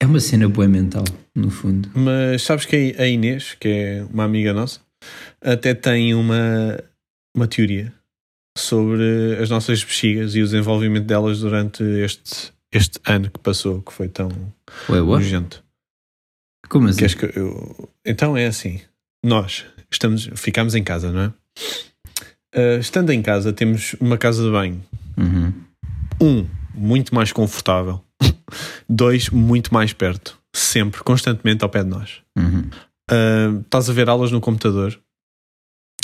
É 0.00 0.06
uma 0.06 0.20
cena 0.20 0.48
boa 0.48 0.68
mental, 0.68 1.04
no 1.34 1.50
fundo. 1.50 1.90
Mas 1.94 2.42
sabes 2.42 2.64
que 2.64 2.94
a 2.98 3.06
Inês, 3.06 3.54
que 3.58 3.68
é 3.68 4.04
uma 4.12 4.24
amiga 4.24 4.52
nossa, 4.54 4.80
até 5.40 5.74
tem 5.74 6.14
uma, 6.14 6.78
uma 7.36 7.48
teoria 7.48 7.92
sobre 8.56 9.36
as 9.40 9.50
nossas 9.50 9.82
bexigas 9.82 10.34
e 10.34 10.40
o 10.40 10.44
desenvolvimento 10.44 11.04
delas 11.06 11.40
durante 11.40 11.82
este, 11.82 12.52
este 12.72 12.98
ano 13.06 13.30
que 13.30 13.38
passou, 13.40 13.82
que 13.82 13.92
foi 13.92 14.08
tão 14.08 14.28
Ué, 14.88 15.00
nojento. 15.00 15.64
Como 16.68 16.88
assim? 16.88 17.04
Eu- 17.34 17.88
Então 18.04 18.36
é 18.36 18.46
assim: 18.46 18.80
nós 19.24 19.64
estamos, 19.90 20.28
ficamos 20.36 20.74
em 20.74 20.84
casa, 20.84 21.10
não 21.12 21.20
é? 21.22 21.32
Ah, 22.54 22.78
estando 22.80 23.10
em 23.10 23.20
casa, 23.22 23.52
temos 23.52 23.94
uma 24.00 24.16
casa 24.16 24.44
de 24.44 24.50
banho. 24.50 24.84
Uhum. 25.16 25.52
Um, 26.20 26.46
muito 26.74 27.14
mais 27.14 27.32
confortável. 27.32 28.00
Dois, 28.88 29.30
muito 29.30 29.72
mais 29.72 29.92
perto. 29.92 30.38
Sempre, 30.54 31.02
constantemente 31.02 31.62
ao 31.62 31.68
pé 31.70 31.82
de 31.84 31.90
nós. 31.90 32.16
Uhum. 32.36 32.68
Uh, 33.10 33.60
estás 33.60 33.88
a 33.88 33.92
ver 33.92 34.08
aulas 34.08 34.30
no 34.30 34.40
computador 34.40 34.98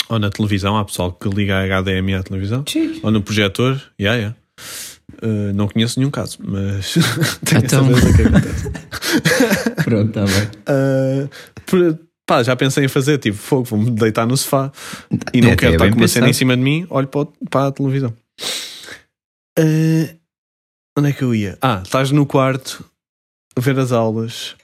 ou 0.09 0.19
na 0.19 0.29
televisão, 0.29 0.77
há 0.77 0.85
pessoal 0.85 1.11
que 1.11 1.27
liga 1.29 1.57
a 1.57 1.81
HDMI 1.81 2.15
à 2.15 2.23
televisão 2.23 2.63
ou 3.03 3.11
no 3.11 3.21
projetor, 3.21 3.79
yeah, 3.99 4.17
yeah. 4.19 4.35
Uh, 5.23 5.53
não 5.55 5.67
conheço 5.67 5.99
nenhum 5.99 6.11
caso, 6.11 6.37
mas 6.43 6.93
tenho 7.45 7.63
Então. 7.63 7.85
a 7.89 7.93
certeza 8.01 8.13
que 8.15 8.21
acontece. 8.23 8.71
Pronto, 9.85 10.07
está 10.07 10.25
bem. 10.25 10.47
Uh, 10.67 11.29
por- 11.65 11.99
pá, 12.27 12.41
já 12.43 12.55
pensei 12.55 12.85
em 12.85 12.87
fazer, 12.87 13.17
tipo, 13.19 13.37
fogo, 13.37 13.63
vou-me 13.65 13.91
deitar 13.91 14.25
no 14.27 14.35
sofá 14.35 14.71
e 15.33 15.41
não 15.41 15.49
É, 15.51 15.55
quero 15.55 15.73
é 15.73 15.75
estar 15.75 15.89
com 15.91 15.95
uma 15.97 16.07
cena 16.07 16.29
em 16.29 16.33
cima 16.33 16.55
de 16.57 16.63
mim, 16.63 16.85
olho 16.89 17.07
para, 17.07 17.21
o- 17.21 17.33
para 17.49 17.67
a 17.67 17.71
televisão. 17.71 18.13
Uh, 19.59 20.09
onde 20.97 21.09
é 21.09 21.13
que 21.13 21.23
eu 21.23 21.33
ia? 21.35 21.57
Ah, 21.61 21.81
estás 21.83 22.11
no 22.11 22.25
quarto 22.25 22.83
a 23.55 23.61
ver 23.61 23.77
as 23.79 23.91
aulas, 23.91 24.55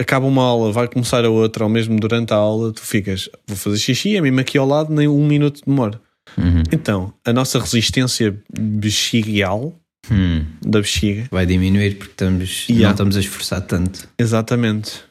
acaba 0.00 0.26
uma 0.26 0.42
aula, 0.42 0.72
vai 0.72 0.88
começar 0.88 1.24
a 1.24 1.30
outra, 1.30 1.64
ou 1.64 1.70
mesmo 1.70 1.98
durante 1.98 2.32
a 2.32 2.36
aula, 2.36 2.72
tu 2.72 2.80
ficas, 2.82 3.28
vou 3.46 3.56
fazer 3.56 3.78
xixi, 3.78 4.16
é 4.16 4.20
mesmo 4.20 4.40
aqui 4.40 4.58
ao 4.58 4.66
lado, 4.66 4.92
nem 4.92 5.06
um 5.08 5.26
minuto 5.26 5.62
demora. 5.66 6.00
Uhum. 6.36 6.62
Então, 6.72 7.14
a 7.24 7.32
nossa 7.32 7.58
resistência 7.58 8.36
bexigal 8.58 9.74
Hum. 10.10 10.44
da 10.64 10.78
bexiga 10.80 11.26
Vai 11.32 11.46
diminuir 11.46 11.96
porque 11.98 12.12
estamos, 12.12 12.66
Yeah. 12.68 12.84
não 12.86 12.90
estamos 12.92 13.16
a 13.16 13.20
esforçar 13.20 13.60
tanto. 13.62 14.08
Exatamente. 14.16 15.02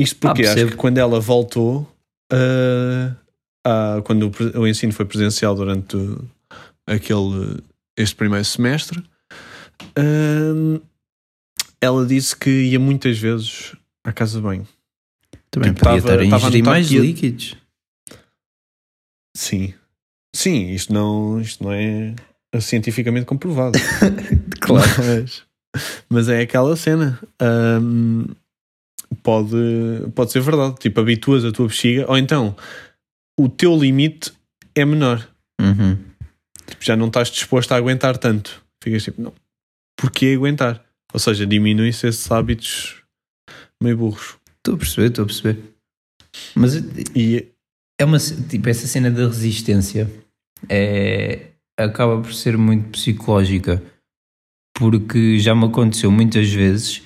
Isto 0.00 0.16
porque 0.20 0.44
Ah, 0.46 0.52
acho 0.54 0.66
que 0.68 0.76
quando 0.76 0.98
ela 0.98 1.18
voltou, 1.18 1.90
ah, 2.32 3.16
ah, 3.66 4.00
quando 4.04 4.30
o, 4.54 4.60
o 4.60 4.68
ensino 4.68 4.92
foi 4.92 5.04
presencial 5.04 5.54
durante 5.56 5.96
aquele, 6.86 7.60
este 7.96 8.14
primeiro 8.14 8.44
semestre, 8.44 9.02
ah, 9.96 10.80
ela 11.80 12.06
disse 12.06 12.36
que 12.36 12.50
ia 12.50 12.78
muitas 12.78 13.18
vezes 13.18 13.74
à 14.04 14.12
casa 14.12 14.38
de 14.38 14.42
banho. 14.44 14.66
Também 15.50 15.72
Tipo, 15.72 15.84
podia 15.86 16.02
tava- 16.02 16.22
estar 16.22 16.36
a 16.36 16.38
ingerir 16.38 16.64
mais 16.64 16.90
ia- 16.90 17.00
líquidos. 17.00 17.56
Sim. 19.36 19.74
Sim, 20.34 20.70
isto 20.72 20.92
não, 20.92 21.40
isto 21.40 21.64
não 21.64 21.72
é 21.72 22.14
cientificamente 22.60 23.26
comprovado. 23.26 23.78
Claro. 24.60 24.86
Mas, 24.98 25.42
mas 26.10 26.28
é 26.28 26.40
aquela 26.42 26.76
cena. 26.76 27.18
Ahm, 27.40 28.26
pode, 29.22 29.56
pode 30.14 30.30
ser 30.32 30.40
verdade. 30.40 30.76
Tipo, 30.78 31.00
habituas 31.00 31.42
a 31.44 31.52
tua 31.52 31.68
bexiga, 31.68 32.04
ou 32.08 32.18
então 32.18 32.54
o 33.38 33.48
teu 33.48 33.74
limite 33.78 34.32
é 34.74 34.84
menor. 34.84 35.26
Uhum. 35.60 35.96
Tipo, 36.66 36.84
já 36.84 36.96
não 36.96 37.06
estás 37.06 37.30
disposto 37.30 37.72
a 37.72 37.76
aguentar 37.76 38.18
tanto. 38.18 38.62
Ficas 38.82 39.04
tipo, 39.04 39.22
não. 39.22 39.32
Porquê 39.98 40.34
aguentar? 40.36 40.82
Ou 41.12 41.20
seja, 41.20 41.46
diminui-se 41.46 42.06
esses 42.06 42.30
hábitos 42.30 43.02
meio 43.82 43.96
burros. 43.96 44.36
Estou 44.56 44.74
a 44.74 44.78
perceber, 44.78 45.08
estou 45.08 45.24
a 45.24 45.26
perceber. 45.26 45.58
Mas 46.54 46.76
E 47.14 47.48
é 47.98 48.04
uma 48.04 48.18
tipo 48.18 48.68
essa 48.68 48.86
cena 48.86 49.10
da 49.10 49.26
resistência 49.26 50.10
é 50.68 51.48
acaba 51.76 52.20
por 52.20 52.32
ser 52.32 52.56
muito 52.56 52.90
psicológica 52.90 53.82
porque 54.76 55.38
já 55.38 55.54
me 55.54 55.64
aconteceu 55.64 56.10
muitas 56.10 56.48
vezes 56.48 57.02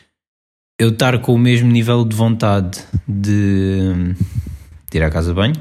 eu 0.79 0.91
estar 0.91 1.19
com 1.21 1.35
o 1.35 1.39
mesmo 1.39 1.71
nível 1.71 2.05
de 2.05 2.15
vontade 2.17 2.83
de, 3.07 4.15
de 4.91 4.99
ir 4.99 5.03
à 5.03 5.11
casa 5.11 5.31
de 5.31 5.35
banho 5.35 5.55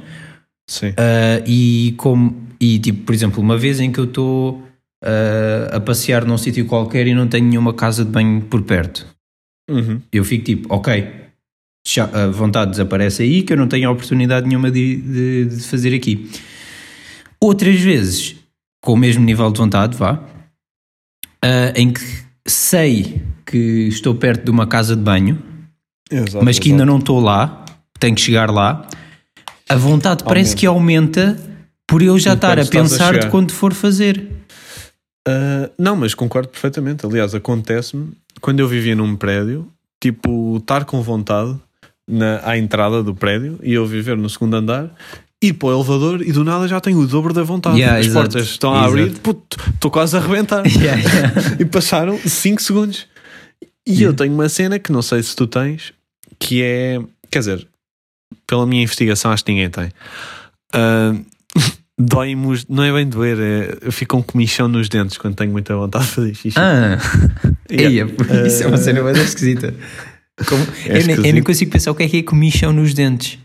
sim. 0.69 0.93
ah, 0.97 1.43
e 1.45 1.93
como 1.97 2.47
e 2.59 2.79
tipo 2.79 3.05
por 3.05 3.13
exemplo 3.13 3.41
uma 3.41 3.57
vez 3.57 3.79
em 3.79 3.91
que 3.91 3.99
eu 3.99 4.05
estou 4.05 4.65
ah, 5.03 5.75
a 5.77 5.79
passear 5.79 6.25
num 6.25 6.37
sítio 6.37 6.65
qualquer 6.65 7.07
e 7.07 7.13
não 7.13 7.27
tenho 7.27 7.47
nenhuma 7.47 7.73
casa 7.73 8.03
de 8.05 8.11
banho 8.11 8.41
por 8.41 8.61
perto 8.63 9.05
Uhum. 9.69 10.01
eu 10.11 10.23
fico 10.25 10.43
tipo, 10.43 10.73
ok, 10.73 11.11
já- 11.87 12.05
a 12.13 12.27
vontade 12.27 12.71
desaparece 12.71 13.23
aí, 13.23 13.41
que 13.43 13.53
eu 13.53 13.57
não 13.57 13.67
tenho 13.67 13.89
oportunidade 13.89 14.47
nenhuma 14.47 14.69
de, 14.69 14.97
de- 14.97 15.45
de 15.45 15.63
fazer 15.63 15.95
aqui. 15.95 16.29
Outras 17.39 17.79
vezes, 17.79 18.35
com 18.83 18.93
o 18.93 18.97
mesmo 18.97 19.23
nível 19.23 19.49
de 19.51 19.57
vontade, 19.59 19.95
vá, 19.97 20.21
ah, 21.43 21.73
em 21.75 21.91
que 21.91 22.01
sei 22.47 23.21
que 23.45 23.57
estou 23.87 24.15
perto 24.15 24.43
de 24.45 24.51
uma 24.51 24.67
casa 24.67 24.95
de 24.95 25.01
banho, 25.01 25.41
Exato, 26.11 26.43
mas 26.43 26.59
que 26.59 26.69
ainda 26.69 26.83
exato. 26.83 26.91
não 26.91 26.99
estou 26.99 27.19
lá, 27.19 27.63
tenho 27.99 28.15
que 28.15 28.21
chegar 28.21 28.49
lá, 28.51 28.87
a 29.69 29.75
vontade 29.75 30.23
parece 30.23 30.55
que 30.55 30.65
aumenta 30.65 31.37
por 31.87 32.01
eu 32.01 32.17
já 32.19 32.33
estar 32.33 32.57
a 32.57 32.61
estás 32.61 32.67
a 32.93 32.97
pensar 32.97 33.19
de 33.19 33.29
quando 33.29 33.51
for 33.51 33.73
fazer. 33.73 34.27
Uh, 35.27 35.69
não, 35.77 35.95
mas 35.95 36.13
concordo 36.13 36.49
perfeitamente. 36.49 37.05
Aliás, 37.05 37.35
acontece-me 37.35 38.11
quando 38.39 38.59
eu 38.59 38.67
vivia 38.67 38.95
num 38.95 39.15
prédio, 39.15 39.67
tipo, 40.01 40.57
estar 40.57 40.85
com 40.85 41.01
vontade 41.01 41.55
na, 42.07 42.41
à 42.43 42.57
entrada 42.57 43.03
do 43.03 43.13
prédio 43.13 43.59
e 43.61 43.73
eu 43.73 43.85
viver 43.85 44.17
no 44.17 44.29
segundo 44.29 44.55
andar, 44.55 44.89
ir 45.41 45.53
para 45.53 45.69
o 45.69 45.73
elevador 45.73 46.21
e 46.21 46.31
do 46.31 46.43
nada 46.43 46.67
já 46.67 46.79
tenho 46.79 46.99
o 46.99 47.07
dobro 47.07 47.33
da 47.33 47.43
vontade. 47.43 47.79
Yeah, 47.79 47.99
As 47.99 48.07
portas 48.07 48.43
estão 48.43 48.73
a 48.73 48.85
abrir, 48.85 49.13
estou 49.73 49.91
quase 49.91 50.15
a 50.15 50.19
arrebentar. 50.19 50.63
Yeah, 50.71 51.01
yeah. 51.01 51.57
e 51.59 51.65
passaram 51.65 52.17
5 52.17 52.61
segundos. 52.61 53.07
E 53.85 54.03
eu 54.03 54.13
tenho 54.13 54.33
uma 54.33 54.47
cena 54.47 54.77
que 54.77 54.91
não 54.91 55.01
sei 55.01 55.23
se 55.23 55.35
tu 55.35 55.47
tens, 55.47 55.93
que 56.37 56.61
é, 56.61 56.99
quer 57.29 57.39
dizer, 57.39 57.67
pela 58.45 58.65
minha 58.65 58.83
investigação, 58.83 59.31
acho 59.31 59.43
que 59.43 59.51
ninguém 59.51 59.69
tem. 59.69 59.89
Ah, 60.73 61.15
Dói-me, 61.99 62.47
os- 62.47 62.65
não 62.67 62.83
é 62.83 62.91
bem 62.91 63.07
doer, 63.07 63.37
é, 63.39 63.77
eu 63.81 63.91
fico 63.91 64.17
com 64.17 64.23
comichão 64.23 64.67
nos 64.67 64.89
dentes 64.89 65.17
quando 65.17 65.35
tenho 65.35 65.51
muita 65.51 65.75
vontade 65.75 66.05
de 66.05 66.11
fazer 66.11 66.33
xixi. 66.35 66.57
Ah, 66.59 66.97
Yeah. 67.71 68.11
Eia, 68.29 68.47
isso 68.47 68.63
é 68.63 68.67
uma 68.67 68.75
cena 68.77 69.01
bem 69.01 69.13
esquisita. 69.23 69.73
Como- 70.45 70.65
É 70.87 71.01
eu, 71.01 71.05
nem, 71.07 71.15
eu 71.15 71.33
nem 71.33 71.41
consigo 71.43 71.71
pensar 71.71 71.91
o 71.91 71.95
que 71.95 72.03
é 72.03 72.09
que 72.09 72.17
é 72.17 72.23
comichão 72.23 72.73
nos 72.73 72.93
dentes. 72.93 73.39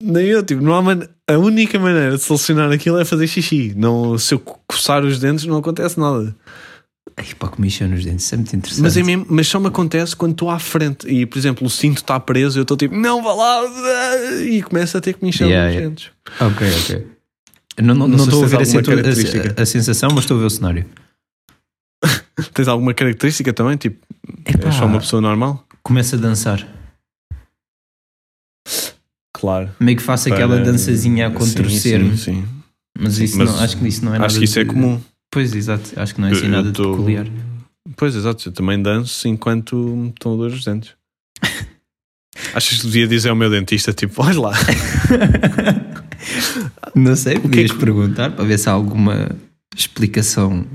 Nem 0.00 0.26
eu, 0.26 0.42
tipo, 0.42 0.62
não 0.62 0.74
há 0.74 0.82
man- 0.82 1.08
a 1.28 1.38
única 1.38 1.78
maneira 1.80 2.16
de 2.16 2.22
solucionar 2.22 2.70
aquilo 2.70 2.98
é 2.98 3.04
fazer 3.04 3.26
xixi. 3.26 3.72
Não, 3.76 4.16
se 4.18 4.34
eu 4.34 4.38
co- 4.38 4.60
coçar 4.68 5.04
os 5.04 5.18
dentes, 5.18 5.44
não 5.46 5.56
acontece 5.56 5.98
nada. 5.98 6.34
Ai, 7.16 7.26
pá, 7.38 7.48
comichão 7.48 7.88
nos 7.88 8.04
dentes, 8.04 8.24
isso 8.26 8.34
é 8.34 8.38
muito 8.38 8.54
interessante. 8.56 8.82
Mas, 8.82 8.96
é 8.96 9.02
mesmo, 9.02 9.26
mas 9.28 9.48
só 9.48 9.58
me 9.60 9.66
acontece 9.66 10.14
quando 10.14 10.32
estou 10.32 10.48
à 10.50 10.58
frente 10.58 11.06
e, 11.08 11.26
por 11.26 11.38
exemplo, 11.38 11.66
o 11.66 11.70
cinto 11.70 11.98
está 11.98 12.18
preso, 12.20 12.58
eu 12.58 12.62
estou 12.62 12.76
tipo, 12.76 12.94
não 12.96 13.22
vá 13.22 13.32
lá, 13.34 13.62
e 14.44 14.62
começo 14.62 14.96
a 14.96 15.00
ter 15.00 15.14
comichão 15.14 15.48
Yeah, 15.48 15.66
nos 15.66 15.74
yeah. 15.74 15.88
dentes. 15.90 16.10
Ok, 16.40 16.68
ok. 16.84 17.06
Não, 17.80 17.94
não, 17.94 18.06
Não 18.08 18.16
não 18.18 18.24
estou 18.24 18.44
a 18.44 18.46
ver 18.46 18.60
a, 18.60 18.64
situ- 18.64 18.90
a- 19.58 19.62
a, 19.62 19.66
sensação, 19.66 20.10
mas 20.12 20.20
estou 20.24 20.36
a 20.36 20.40
ver 20.40 20.46
o 20.46 20.50
cenário. 20.50 20.84
Tens 22.52 22.68
alguma 22.68 22.92
característica 22.92 23.52
também? 23.52 23.76
Tipo, 23.76 24.04
Epá, 24.44 24.66
és 24.68 24.74
só 24.74 24.86
uma 24.86 24.98
pessoa 25.00 25.22
normal? 25.22 25.66
Começa 25.82 26.16
a 26.16 26.18
dançar. 26.18 26.66
claro. 29.34 29.70
Meio 29.80 29.96
que 29.96 30.02
faço 30.02 30.32
aquela 30.32 30.58
dançazinha 30.60 31.28
a 31.28 31.30
contorcer-me. 31.30 32.16
Sim, 32.16 32.42
sim. 32.42 32.48
Mas, 32.98 33.18
isso 33.18 33.38
Mas 33.38 33.50
não, 33.50 33.60
acho 33.60 33.76
que 33.78 33.88
isso 33.88 34.04
não 34.04 34.14
é 34.14 34.18
nada. 34.18 34.26
Acho 34.26 34.38
que 34.38 34.44
isso 34.44 34.58
é 34.58 34.64
de- 34.64 34.68
comum. 34.70 35.00
Pois, 35.30 35.54
exato. 35.54 35.90
Acho 35.96 36.14
que 36.14 36.20
não 36.20 36.28
é 36.28 36.32
assim 36.32 36.44
eu 36.44 36.50
nada 36.50 36.68
de 36.68 36.74
tô- 36.74 36.90
peculiar. 36.90 37.26
Pois, 37.96 38.14
exato. 38.14 38.48
Eu 38.48 38.52
também 38.52 38.80
danço 38.80 39.26
enquanto 39.28 39.74
me 39.76 40.10
estão 40.10 40.34
a 40.34 40.36
doer 40.36 40.52
os 40.52 40.64
dentes. 40.64 40.92
Achas 42.54 42.78
que 42.78 42.86
devia 42.86 43.08
dizer 43.08 43.30
ao 43.30 43.36
meu 43.36 43.50
dentista, 43.50 43.92
tipo, 43.92 44.22
olha 44.22 44.38
lá. 44.40 44.52
Não 46.94 47.16
sei, 47.16 47.38
podias 47.38 47.70
que- 47.72 47.78
perguntar 47.78 48.30
para 48.32 48.44
ver 48.44 48.58
se 48.58 48.68
há 48.68 48.72
alguma 48.72 49.30
explicação 49.76 50.66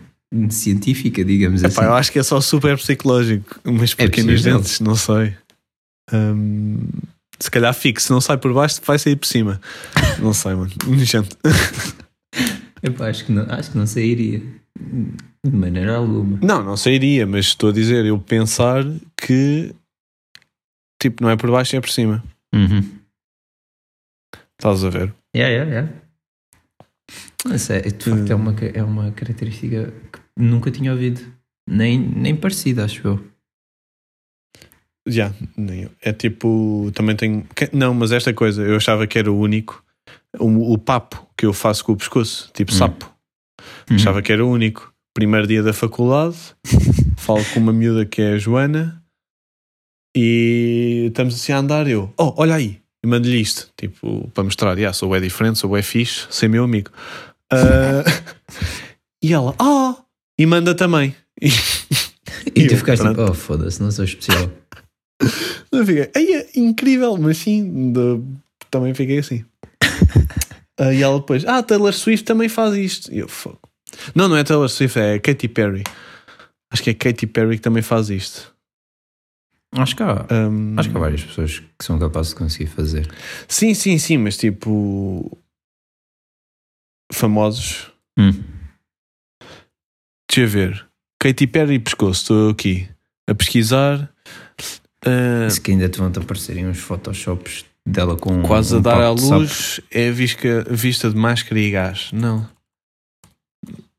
científica, 0.49 1.23
digamos 1.23 1.61
Epá, 1.63 1.67
assim. 1.69 1.81
eu 1.83 1.93
acho 1.93 2.11
que 2.11 2.19
é 2.19 2.23
só 2.23 2.41
super 2.41 2.77
psicológico, 2.77 3.59
mas 3.63 3.93
É 3.97 4.05
pequenos 4.07 4.31
possível. 4.41 4.57
dentes, 4.57 4.79
não 4.79 4.95
sei. 4.95 5.35
Hum, 6.11 6.87
se 7.39 7.51
calhar 7.51 7.73
fico, 7.73 8.01
se 8.01 8.09
não 8.11 8.19
sai 8.19 8.37
por 8.37 8.53
baixo, 8.53 8.81
vai 8.85 8.97
sair 8.99 9.15
por 9.15 9.27
cima. 9.27 9.61
Não 10.19 10.33
sei, 10.33 10.53
mano. 10.55 10.71
Nojento. 10.87 11.37
Epá, 12.83 13.07
acho, 13.09 13.25
que 13.25 13.31
não, 13.31 13.43
acho 13.49 13.71
que 13.71 13.77
não 13.77 13.87
sairia. 13.87 14.41
De 15.45 15.51
maneira 15.55 15.95
alguma. 15.97 16.39
Não, 16.41 16.63
não 16.63 16.75
sairia, 16.77 17.25
mas 17.25 17.45
estou 17.47 17.69
a 17.69 17.73
dizer, 17.73 18.05
eu 18.05 18.19
pensar 18.19 18.83
que 19.15 19.73
tipo, 21.01 21.23
não 21.23 21.29
é 21.29 21.35
por 21.37 21.49
baixo, 21.51 21.75
é 21.75 21.81
por 21.81 21.89
cima. 21.89 22.23
Uhum. 22.53 22.83
Estás 24.59 24.83
a 24.83 24.89
ver? 24.89 25.13
Yeah, 25.37 25.49
yeah, 25.53 25.71
yeah. 25.71 25.93
Mas 27.45 27.69
é, 27.69 27.81
de 27.81 28.03
facto, 28.09 28.31
é, 28.31 28.35
uma, 28.35 28.53
ca- 28.53 28.71
é 28.73 28.83
uma 28.83 29.11
característica 29.11 29.93
que 30.11 30.19
nunca 30.35 30.71
tinha 30.71 30.91
ouvido. 30.91 31.21
Nem, 31.69 31.99
nem 31.99 32.35
parecida, 32.35 32.83
acho 32.85 33.07
eu. 33.07 33.27
Já, 35.07 35.31
eu. 35.57 35.89
É 36.01 36.11
tipo, 36.11 36.91
também 36.93 37.15
tenho. 37.15 37.47
Não, 37.71 37.93
mas 37.93 38.11
esta 38.11 38.33
coisa, 38.33 38.61
eu 38.63 38.75
achava 38.75 39.05
que 39.07 39.17
era 39.17 39.31
o 39.31 39.37
único. 39.39 39.83
O, 40.39 40.73
o 40.73 40.77
papo 40.77 41.25
que 41.37 41.45
eu 41.45 41.53
faço 41.53 41.85
com 41.85 41.93
o 41.93 41.97
pescoço, 41.97 42.51
tipo 42.53 42.71
Hum. 42.71 42.75
sapo. 42.75 43.13
Achava 43.89 44.21
que 44.21 44.31
era 44.31 44.43
o 44.45 44.49
único. 44.51 44.93
Primeiro 45.13 45.47
dia 45.47 45.63
da 45.63 45.73
faculdade, 45.73 46.37
falo 47.17 47.43
com 47.53 47.59
uma 47.59 47.73
miúda 47.73 48.05
que 48.05 48.21
é 48.21 48.33
a 48.33 48.37
Joana 48.37 49.03
e 50.15 51.05
estamos 51.07 51.35
assim 51.35 51.51
a 51.53 51.57
andar. 51.59 51.87
Eu, 51.87 52.13
oh, 52.17 52.33
olha 52.37 52.55
aí, 52.55 52.81
e 53.07 53.09
mando-lhe 53.09 53.39
isto, 53.39 53.69
tipo, 53.77 54.29
para 54.33 54.43
mostrar, 54.43 54.77
yeah, 54.77 54.91
sou 54.93 55.15
é 55.15 55.19
diferente, 55.21 55.59
sou 55.59 55.77
é 55.77 55.81
fixe, 55.81 56.27
sei 56.29 56.49
meu 56.49 56.65
amigo. 56.65 56.91
Ah, 57.49 58.03
e 59.23 59.31
ela, 59.33 59.55
ah, 59.57 59.95
e 60.37 60.45
manda 60.45 60.75
também. 60.75 61.15
E, 61.41 61.47
E 62.53 62.67
tu 62.67 62.73
eu, 62.73 62.77
ficaste 62.77 63.01
tipo, 63.01 63.15
pronto. 63.15 63.31
oh 63.31 63.33
foda-se, 63.33 63.81
não 63.81 63.89
sou 63.91 64.03
especial. 64.03 64.51
eu 65.71 65.85
fiquei, 65.85 66.09
"Ei, 66.15 66.33
é 66.35 66.49
incrível, 66.57 67.15
mas 67.17 67.37
sim, 67.37 67.93
de- 67.93 68.21
também 68.69 68.93
fiquei 68.93 69.19
assim. 69.19 69.45
Ah, 70.79 70.93
e 70.93 71.01
ela 71.01 71.17
depois, 71.17 71.43
ah, 71.45 71.63
Taylor 71.63 71.91
Swift 71.91 72.23
também 72.23 72.47
faz 72.47 72.75
isto. 72.75 73.11
E 73.11 73.17
eu, 73.17 73.27
fogo. 73.27 73.57
Não, 74.13 74.27
não 74.27 74.37
é 74.37 74.43
Taylor 74.43 74.69
Swift, 74.69 74.99
é 74.99 75.17
Katy 75.17 75.47
Perry. 75.47 75.83
Acho 76.71 76.83
que 76.83 76.91
é 76.91 76.93
Katy 76.93 77.25
Perry 77.25 77.55
que 77.55 77.63
também 77.63 77.81
faz 77.81 78.11
isto. 78.11 78.53
Acho 79.73 79.95
que 79.95 80.03
há, 80.03 80.25
Ahm, 80.29 80.75
acho 80.79 80.89
que 80.89 80.95
há 80.97 80.99
várias 80.99 81.23
pessoas 81.23 81.59
que 81.59 81.83
são 81.85 81.99
capazes 81.99 82.31
de 82.31 82.37
conseguir 82.37 82.67
fazer. 82.67 83.07
Sim, 83.47 83.73
sim, 83.73 83.97
sim, 83.97 84.17
mas 84.17 84.37
tipo. 84.37 85.37
Famosos. 87.13 87.91
Hum. 88.17 88.31
Deixa 90.29 90.41
eu 90.41 90.47
ver. 90.47 90.87
Katy 91.21 91.47
Perry 91.47 91.75
e 91.75 91.79
pescoço, 91.79 92.21
estou 92.21 92.49
aqui 92.51 92.87
a 93.29 93.33
pesquisar. 93.35 94.11
Ah, 95.05 95.49
Se 95.49 95.59
que 95.59 95.71
ainda 95.71 95.89
te 95.89 95.97
vão 95.99 96.11
te 96.11 96.19
aparecerem 96.19 96.67
uns 96.67 96.79
photoshops 96.79 97.65
dela 97.85 98.15
com 98.17 98.41
quase 98.43 98.75
um 98.75 98.79
a 98.79 98.81
dar 98.81 99.01
à 99.01 99.09
luz 99.11 99.79
é 99.89 100.11
visca, 100.11 100.63
vista 100.69 101.09
de 101.09 101.15
máscara 101.15 101.59
e 101.59 101.71
gás. 101.71 102.11
Não. 102.11 102.47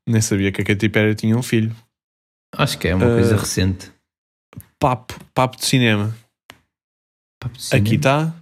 Nem 0.07 0.21
sabia 0.21 0.51
que 0.51 0.61
a 0.61 0.65
Katy 0.65 0.89
Perry 0.89 1.15
tinha 1.15 1.37
um 1.37 1.43
filho. 1.43 1.75
Acho 2.55 2.77
que 2.79 2.87
é 2.87 2.95
uma 2.95 3.05
Ah, 3.05 3.15
coisa 3.15 3.35
recente. 3.37 3.91
Papo, 4.79 5.13
papo 5.33 5.57
de 5.57 5.65
cinema. 5.65 6.15
Papo 7.39 7.57
de 7.57 7.63
cinema. 7.63 7.85
Aqui 7.85 7.95
está. 7.95 8.35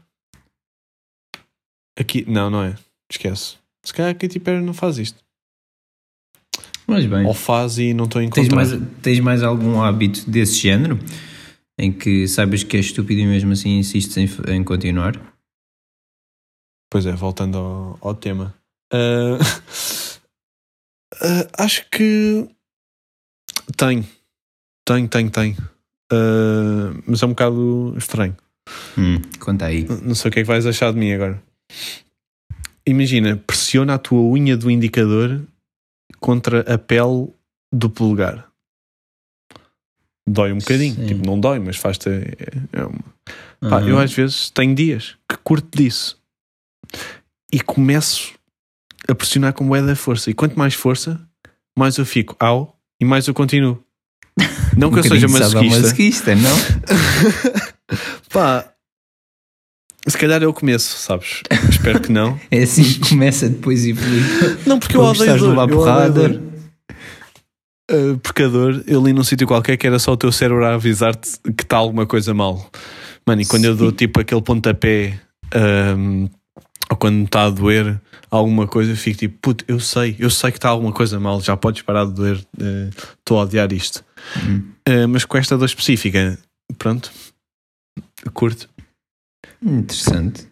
Aqui, 2.00 2.26
não, 2.30 2.50
não 2.50 2.64
é. 2.64 2.76
Esquece. 3.12 3.58
Se 3.84 3.94
calhar 3.94 4.12
a 4.12 4.16
Katy 4.16 4.40
Perry 4.40 4.64
não 4.64 4.74
faz 4.74 4.98
isto. 4.98 5.24
Mas 6.86 7.06
bem, 7.06 7.26
Ou 7.26 7.34
faz 7.34 7.78
e 7.80 7.94
não 7.94 8.06
estou 8.06 8.22
a 8.22 8.30
tens 8.30 8.48
encontrar. 8.48 8.56
mais, 8.56 9.02
tens 9.02 9.20
mais 9.20 9.44
algum 9.44 9.82
hábito 9.82 10.30
desse 10.30 10.56
género 10.56 10.98
em 11.78 11.92
que 11.92 12.28
saibas 12.28 12.64
que 12.64 12.78
é 12.78 12.80
estúpido 12.80 13.20
e 13.20 13.26
mesmo 13.26 13.52
assim 13.52 13.78
insistes 13.78 14.16
em, 14.18 14.28
em 14.54 14.64
continuar? 14.64 15.14
Pois 16.90 17.06
é, 17.06 17.12
voltando 17.12 17.58
ao, 17.58 17.98
ao 18.02 18.16
tema. 18.16 18.56
Ah, 18.94 19.38
ah, 21.22 21.64
acho 21.64 21.90
que 21.90 22.48
tenho. 23.76 24.08
Tenho, 24.86 25.08
tenho, 25.10 25.30
tenho. 25.30 25.77
Ah, 26.12 26.94
mas 27.06 27.22
é 27.22 27.26
um 27.26 27.30
bocado 27.30 27.94
estranho. 27.98 28.36
Hum, 28.98 29.22
conta 29.40 29.66
aí. 29.66 29.86
Não 30.04 30.16
sei 30.16 30.30
o 30.30 30.32
que 30.32 30.40
é 30.40 30.44
que 30.44 30.48
vais 30.48 30.66
achar 30.66 30.92
de 30.92 31.00
mim 31.00 31.12
agora. 31.14 31.42
Imagina, 32.86 33.36
pressiona 33.36 33.96
a 33.96 33.98
tua 33.98 34.22
unha 34.22 34.56
do 34.56 34.72
indicador 34.72 35.42
contra 36.20 36.62
a 36.74 36.78
pele 36.78 37.28
do 37.74 37.90
polegar. 37.90 38.48
Dói 40.28 40.52
um 40.54 40.58
bocadinho. 40.58 40.96
Sim. 40.96 41.06
Tipo, 41.08 41.26
não 41.26 41.40
dói, 41.40 41.60
mas 41.60 41.78
faz-te. 41.78 42.10
é- 42.10 42.84
uma- 42.86 43.18
Pá, 43.70 43.78
Aham. 43.80 43.88
eu 43.90 44.00
às 44.00 44.14
vezes 44.14 44.50
tenho 44.52 44.76
dias 44.76 45.18
que 45.30 45.36
curto 45.38 45.76
disso 45.76 46.22
e 47.52 47.60
começo 47.60 48.34
a 49.08 49.16
pressionar 49.16 49.54
com 49.54 49.68
bué 49.68 49.82
da 49.82 49.96
força. 49.96 50.30
E 50.30 50.34
quanto 50.34 50.58
mais 50.58 50.74
força, 50.76 51.20
mais 51.78 51.98
eu 51.98 52.06
fico 52.06 52.36
ao 52.40 52.78
e 53.02 53.06
mais 53.06 53.26
eu 53.28 53.34
continuo. 53.34 53.84
Não 54.78 54.92
que 54.92 55.00
eu 55.00 55.04
seja 55.04 55.28
masoquista. 55.28 55.60
sadomasoquista, 55.60 56.36
não? 56.36 56.56
Pá, 58.30 58.72
se 60.08 60.18
calhar 60.18 60.42
eu 60.42 60.54
começo, 60.54 60.98
sabes? 60.98 61.42
Espero 61.70 62.00
que 62.00 62.12
não. 62.12 62.40
É 62.50 62.64
assim 62.64 62.84
que 62.84 63.10
começa 63.10 63.50
depois 63.50 63.86
e. 63.86 63.94
Não, 64.66 64.80
porque 64.80 64.96
eu 64.96 65.02
odeio 65.02 65.38
dor. 65.38 65.58
eu 65.58 65.68
porrada. 65.68 66.30
dor. 66.30 66.42
Uh, 67.92 68.18
porque 68.20 68.44
a 68.44 68.48
dor, 68.48 68.84
eu 68.88 69.04
li 69.04 69.12
num 69.12 69.24
sítio 69.24 69.48
qualquer 69.48 69.78
que 69.78 69.88
era 69.88 70.00
só 70.00 70.14
o 70.14 70.18
teu 70.18 70.32
cérebro 70.32 70.66
a 70.66 70.76
avisar-te 70.76 71.40
que 71.58 71.64
está 71.64 71.78
alguma 71.78 72.06
coisa 72.06 72.34
mal. 72.34 72.70
Mano, 73.26 73.42
e 73.42 73.46
quando 73.46 73.66
eu 73.66 73.76
dou 73.76 73.92
tipo 73.92 74.20
aquele 74.22 74.42
pontapé 74.42 75.20
um, 75.98 76.30
ou 76.90 76.98
quando 76.98 77.26
está 77.26 77.44
a 77.46 77.50
doer 77.50 78.00
alguma 78.32 78.68
coisa, 78.68 78.92
eu 78.92 78.98
fico 78.98 79.18
tipo, 79.20 79.38
puto, 79.42 79.64
eu 79.68 79.80
sei, 79.80 80.16
eu 80.20 80.30
sei 80.30 80.52
que 80.52 80.58
está 80.58 80.70
alguma 80.70 80.92
coisa 80.92 81.20
mal, 81.20 81.40
já 81.42 81.56
podes 81.58 81.82
parar 81.82 82.06
de 82.06 82.14
doer, 82.14 82.38
uh, 82.58 82.90
estou 83.20 83.40
a 83.40 83.44
odiar 83.44 83.72
isto. 83.74 84.04
Hum. 84.46 84.64
Uh, 84.88 85.08
mas 85.08 85.26
com 85.26 85.38
esta 85.38 85.58
dor 85.58 85.66
específica, 85.66 86.38
pronto, 86.78 87.12
curto. 88.34 88.70
Interessante. 89.64 90.48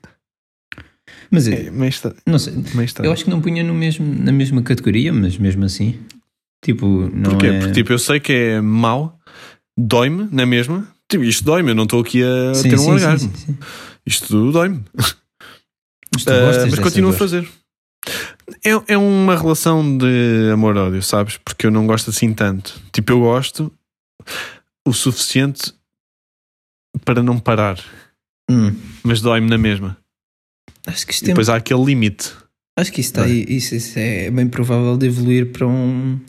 Mas 1.32 1.48
É, 1.48 1.70
estra- 1.88 2.16
não 2.26 2.40
sei, 2.40 2.54
estranho. 2.84 3.08
eu 3.10 3.12
acho 3.14 3.24
que 3.24 3.30
não 3.30 3.42
punha 3.42 3.64
no 3.64 3.74
mesmo, 3.74 4.06
na 4.24 4.32
mesma 4.32 4.62
categoria, 4.62 5.12
mas 5.14 5.38
mesmo 5.38 5.64
assim, 5.66 6.00
tipo, 6.64 7.10
não 7.14 7.32
Porquê? 7.32 7.48
é... 7.48 7.60
Porque 7.60 7.74
tipo, 7.74 7.92
eu 7.94 8.00
sei 8.00 8.20
que 8.20 8.32
é 8.34 8.62
mau, 8.62 9.20
dói-me, 9.78 10.28
não 10.32 10.44
é 10.44 10.46
mesmo? 10.46 10.86
Tipo, 11.10 11.24
isto 11.24 11.44
dói-me, 11.44 11.72
eu 11.72 11.76
não 11.76 11.84
estou 11.84 12.02
aqui 12.02 12.24
a 12.24 12.54
Sim, 12.56 12.70
ter 12.70 12.76
um 12.76 12.80
sim, 12.80 12.92
orgasmo. 12.92 13.30
sim, 13.36 13.36
sim, 13.38 13.54
sim. 13.54 13.58
Isto 14.06 14.52
dói-me. 14.52 14.84
Mas 16.16 16.24
gostas 16.46 16.72
mas 16.72 16.80
continuo 16.80 17.10
dor? 17.12 17.16
a 17.16 17.20
fazer. 17.20 17.50
É, 18.64 18.94
é 18.94 18.98
uma 18.98 19.36
relação 19.36 19.98
de 19.98 20.50
amor-ódio, 20.54 21.02
sabes? 21.02 21.38
Porque 21.38 21.66
eu 21.66 21.72
não 21.72 21.88
gosto 21.88 22.10
assim 22.12 22.34
tanto. 22.34 22.80
Tipo, 22.92 23.14
eu 23.14 23.20
gosto 23.20 23.72
o 24.88 24.94
suficiente 24.94 25.74
para 27.04 27.22
não 27.24 27.40
parar, 27.40 27.80
Hum, 28.50 28.76
mas 29.04 29.22
dói-me 29.22 29.50
na 29.50 29.58
mesma. 29.58 29.98
acho 30.86 31.06
que 31.06 31.12
E 31.12 31.16
isto 31.16 31.22
tem- 31.26 31.34
depois 31.34 31.50
há 31.50 31.56
aquele 31.56 31.84
limite. 31.84 32.32
Acho 32.78 32.92
que 32.92 33.02
isso, 33.02 33.10
está 33.10 33.24
aí, 33.24 33.44
isso, 33.50 33.74
isso 33.74 33.98
é 33.98 34.30
bem 34.30 34.48
provável 34.48 34.96
de 34.98 35.08
evoluir 35.08 35.52
para 35.52 35.66
um, 35.66 36.20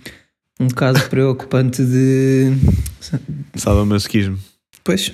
um 0.58 0.68
caso 0.68 1.08
preocupante 1.10 1.84
de. 1.84 2.52
Sadomasoquismo. 3.56 4.38
Pois, 4.82 5.12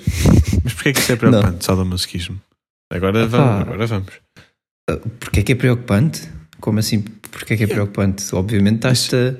Mas 0.63 0.73
porquê 0.73 0.89
é 0.89 0.93
que 0.93 0.99
isso 0.99 1.11
é 1.11 1.15
preocupante, 1.15 1.65
sadomasoquismo? 1.65 2.39
Agora 2.91 3.25
vamos, 3.27 3.61
agora 3.61 3.87
vamos. 3.87 4.13
Porque 5.19 5.39
é 5.39 5.43
que 5.43 5.51
é 5.51 5.55
preocupante? 5.55 6.29
Como 6.59 6.79
assim? 6.79 7.01
Porque 7.31 7.53
é 7.53 7.57
que 7.57 7.63
é 7.63 7.67
preocupante? 7.67 8.23
Obviamente 8.33 8.75
estás 8.75 9.09
a, 9.13 9.35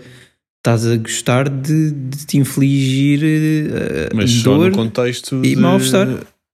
estás 0.58 0.86
a 0.88 0.98
gostar 0.98 1.50
de, 1.50 1.92
de 1.92 2.26
te 2.26 2.38
infligir 2.38 3.22
eh, 3.24 4.10
Mas 4.14 4.32
só 4.32 4.58
dor. 4.58 4.72
no 4.72 4.76
contexto 4.76 5.44
e 5.44 5.50
de, 5.50 5.56
mal-estar. 5.56 6.08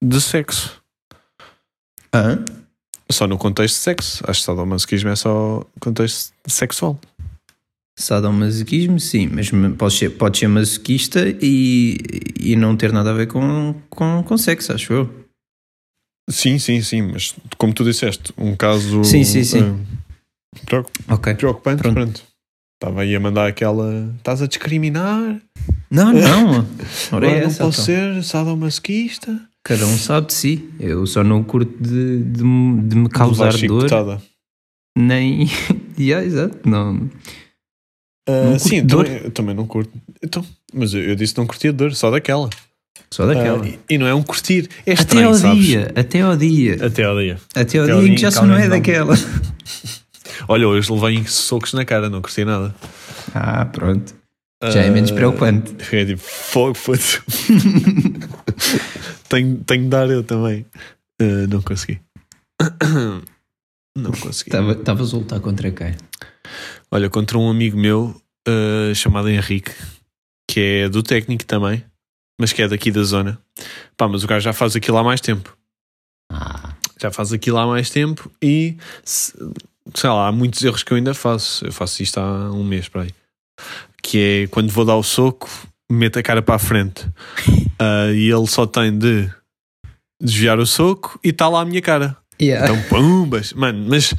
de 0.04 0.22
sexo. 0.22 0.82
Hã? 2.14 2.44
Só 3.12 3.28
no 3.28 3.38
contexto 3.38 3.76
de 3.76 3.82
sexo. 3.82 4.24
Acho 4.28 4.40
que 4.42 4.46
sadomasoquismo 4.46 5.10
é 5.10 5.16
só 5.16 5.66
contexto 5.80 6.34
sexual. 6.48 7.00
Sadomasoquismo, 7.98 9.00
sim, 9.00 9.30
mas 9.32 9.52
podes 9.78 9.98
ser, 9.98 10.10
podes 10.12 10.40
ser 10.40 10.48
masoquista 10.48 11.20
e, 11.42 11.98
e 12.40 12.56
não 12.56 12.78
ter 12.78 12.94
nada 12.94 13.10
a 13.10 13.14
ver 13.14 13.28
com, 13.28 13.76
com, 13.90 14.24
com 14.24 14.38
sexo, 14.38 14.72
acho 14.72 14.94
eu. 14.94 15.29
Sim, 16.30 16.60
sim, 16.60 16.82
sim, 16.82 17.02
mas 17.02 17.36
como 17.58 17.74
tu 17.74 17.84
disseste, 17.84 18.32
um 18.38 18.56
caso 18.56 19.04
Sim, 19.04 19.24
sim, 19.24 19.44
sim. 19.44 19.60
eh, 20.56 20.60
preocup- 20.66 20.92
Ok. 21.10 21.34
preocupante, 21.36 21.82
Pronto. 21.82 21.96
pronto. 21.96 22.24
Estava 22.82 23.02
aí 23.02 23.14
a 23.16 23.20
mandar 23.20 23.48
aquela. 23.48 24.14
Estás 24.18 24.42
a 24.42 24.48
discriminar? 24.48 25.42
Não, 25.92 26.14
não. 26.14 26.66
Ora 27.12 27.28
é 27.28 27.42
não 27.42 27.48
posso 27.54 27.56
então. 27.62 27.72
ser 27.72 28.24
sadomasoquista? 28.24 29.38
Cada 29.64 29.86
um 29.86 29.98
sabe 29.98 30.28
de 30.28 30.34
si. 30.34 30.70
Eu 30.80 31.06
só 31.06 31.24
não 31.24 31.44
curto 31.44 31.72
de, 31.84 32.24
de, 32.24 32.44
me- 32.44 32.82
de 32.84 32.96
me 32.96 33.10
causar 33.10 33.54
Levar 33.54 33.68
dor. 33.68 33.82
chicotada. 33.82 34.22
Nem. 34.98 35.48
yeah, 36.00 36.26
exato. 36.26 36.58
Não. 36.70 37.10
Ah, 38.28 38.52
Não 38.52 38.60
sim, 38.60 38.86
dor. 38.86 39.06
também, 39.06 39.24
eu 39.24 39.32
também 39.32 39.56
não 39.56 39.68
curto. 39.68 39.92
Então, 40.24 40.46
mas 40.74 40.94
eu, 40.94 41.02
eu 41.02 41.16
disse 41.16 41.34
que 41.34 41.40
não 41.40 41.48
curtia 41.48 41.74
dor, 41.74 41.94
só 41.96 42.10
daquela. 42.12 42.50
Só 43.12 43.26
daquela. 43.26 43.64
Ah, 43.64 43.68
e, 43.68 43.80
e 43.90 43.98
não 43.98 44.06
é 44.08 44.14
um 44.14 44.22
curtir, 44.24 44.70
é 44.86 44.92
até 44.94 45.02
estranho, 45.02 45.28
ao 45.30 45.34
sabes? 45.36 45.66
dia. 45.66 45.92
Até 45.96 46.22
ao 46.22 46.38
dia. 46.38 46.86
Até 46.86 47.04
ao 47.04 47.18
dia. 47.20 47.40
Até 47.56 47.78
ao 47.80 47.84
até 47.86 47.94
ao 47.94 48.02
dia 48.02 48.12
em 48.12 48.16
que 48.16 48.22
já 48.22 48.32
só 48.32 48.46
não 48.46 48.56
é 48.56 48.64
não- 48.64 48.70
daquela. 48.70 49.16
Olha, 50.48 50.68
hoje 50.68 50.92
levei 50.92 51.24
socos 51.28 51.74
na 51.74 51.86
cara, 51.86 52.10
não 52.10 52.22
curti 52.22 52.44
nada. 52.46 52.74
Ah, 53.34 53.66
pronto. 53.66 54.14
Já 54.64 54.82
é 54.82 54.90
menos 54.90 55.12
Ah, 55.12 55.16
preocupante. 55.16 55.74
Fiquei 55.80 56.06
tipo, 56.08 56.22
fogo, 56.22 56.74
foda-se. 56.76 57.20
tenho, 59.30 59.58
tenho 59.66 59.84
de 59.84 59.90
dar 59.90 60.10
eu 60.10 60.24
também. 60.24 60.66
Ah, 61.22 61.48
não 61.50 61.62
consegui. 61.62 62.00
Não 63.98 64.12
consegui. 64.12 64.50
Estava- 64.50 64.72
Estavas 64.74 65.14
a 65.14 65.18
lutar 65.18 65.40
contra 65.42 65.72
quem? 65.72 65.94
Olha, 66.92 67.10
contra 67.10 67.38
um 67.38 67.50
amigo 67.50 67.78
meu 67.78 68.16
ah, 68.48 68.94
chamado 68.94 69.30
Henrique, 69.30 69.72
que 70.50 70.60
é 70.60 70.90
do 70.90 71.04
técnico 71.04 71.44
também, 71.46 71.84
mas 72.40 72.52
que 72.54 72.62
é 72.64 72.68
daqui 72.68 72.90
da 72.92 73.04
zona. 73.04 73.40
Pá, 73.96 74.08
mas 74.08 74.24
o 74.24 74.28
gajo 74.28 74.44
já 74.44 74.54
faz 74.54 74.76
aquilo 74.76 74.98
há 74.98 75.04
mais 75.04 75.22
tempo. 75.22 75.56
Ah, 76.32 76.74
Já 77.00 77.12
faz 77.12 77.32
aquilo 77.34 77.58
há 77.58 77.68
mais 77.68 77.90
tempo 77.90 78.32
e 78.42 78.76
se- 79.04 79.34
sei 79.96 80.10
lá, 80.10 80.28
há 80.28 80.32
muitos 80.32 80.64
erros 80.64 80.82
que 80.84 80.92
eu 80.94 80.98
ainda 80.98 81.14
faço. 81.14 81.66
Eu 81.66 81.72
faço 81.72 82.02
isto 82.02 82.18
há 82.20 82.52
um 82.52 82.64
mês 82.64 82.88
para 82.88 83.04
aí. 83.04 83.12
Que 84.02 84.44
é 84.44 84.48
quando 84.48 84.72
vou 84.72 84.86
dar 84.86 84.96
o 84.96 85.04
soco, 85.04 85.50
meto 85.92 86.18
a 86.20 86.24
cara 86.24 86.42
para 86.42 86.56
a 86.56 86.60
frente 86.60 87.06
Ah, 87.80 88.12
e 88.14 88.30
ele 88.32 88.48
só 88.48 88.66
tem 88.66 88.98
de 88.98 89.30
desviar 90.22 90.60
o 90.60 90.66
soco 90.66 91.20
e 91.24 91.30
está 91.30 91.48
lá 91.48 91.62
a 91.62 91.66
minha 91.66 91.82
cara. 91.82 92.18
yeah. 92.42 92.66
Então, 92.66 92.82
pumbas, 92.90 93.54
mano, 93.54 93.86
mas 93.90 94.14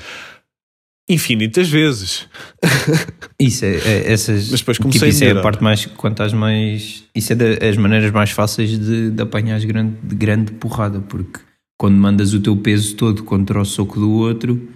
infinitas 1.13 1.69
vezes. 1.69 2.29
Isso 3.39 3.65
é, 3.65 3.77
é- 3.77 4.13
essas. 4.13 4.51
Mas 4.51 4.61
depois 4.61 4.77
tipo, 4.77 4.89
comecei 4.89 5.09
a 5.09 5.11
isso 5.11 5.25
é 5.25 5.31
a 5.31 5.41
parte 5.41 5.63
mais. 5.63 5.87
Quanto 5.87 6.23
às 6.23 6.33
mais. 6.33 7.05
Isso 7.15 7.33
é 7.33 7.37
da- 7.37 7.67
as 7.69 7.77
maneiras 7.77 8.11
mais 8.13 8.31
fáceis 8.31 8.79
de, 8.79 9.11
de 9.11 9.23
apanhar 9.23 9.59
grande, 9.61 9.97
de 10.03 10.15
grande 10.15 10.53
porrada, 10.53 11.01
porque 11.01 11.41
quando 11.79 11.97
mandas 11.97 12.35
o 12.35 12.41
teu 12.41 12.57
peso 12.57 12.95
todo 12.97 13.23
contra 13.25 13.61
o 13.61 13.65
soco 13.65 13.99
do 13.99 14.11
outro, 14.11 14.69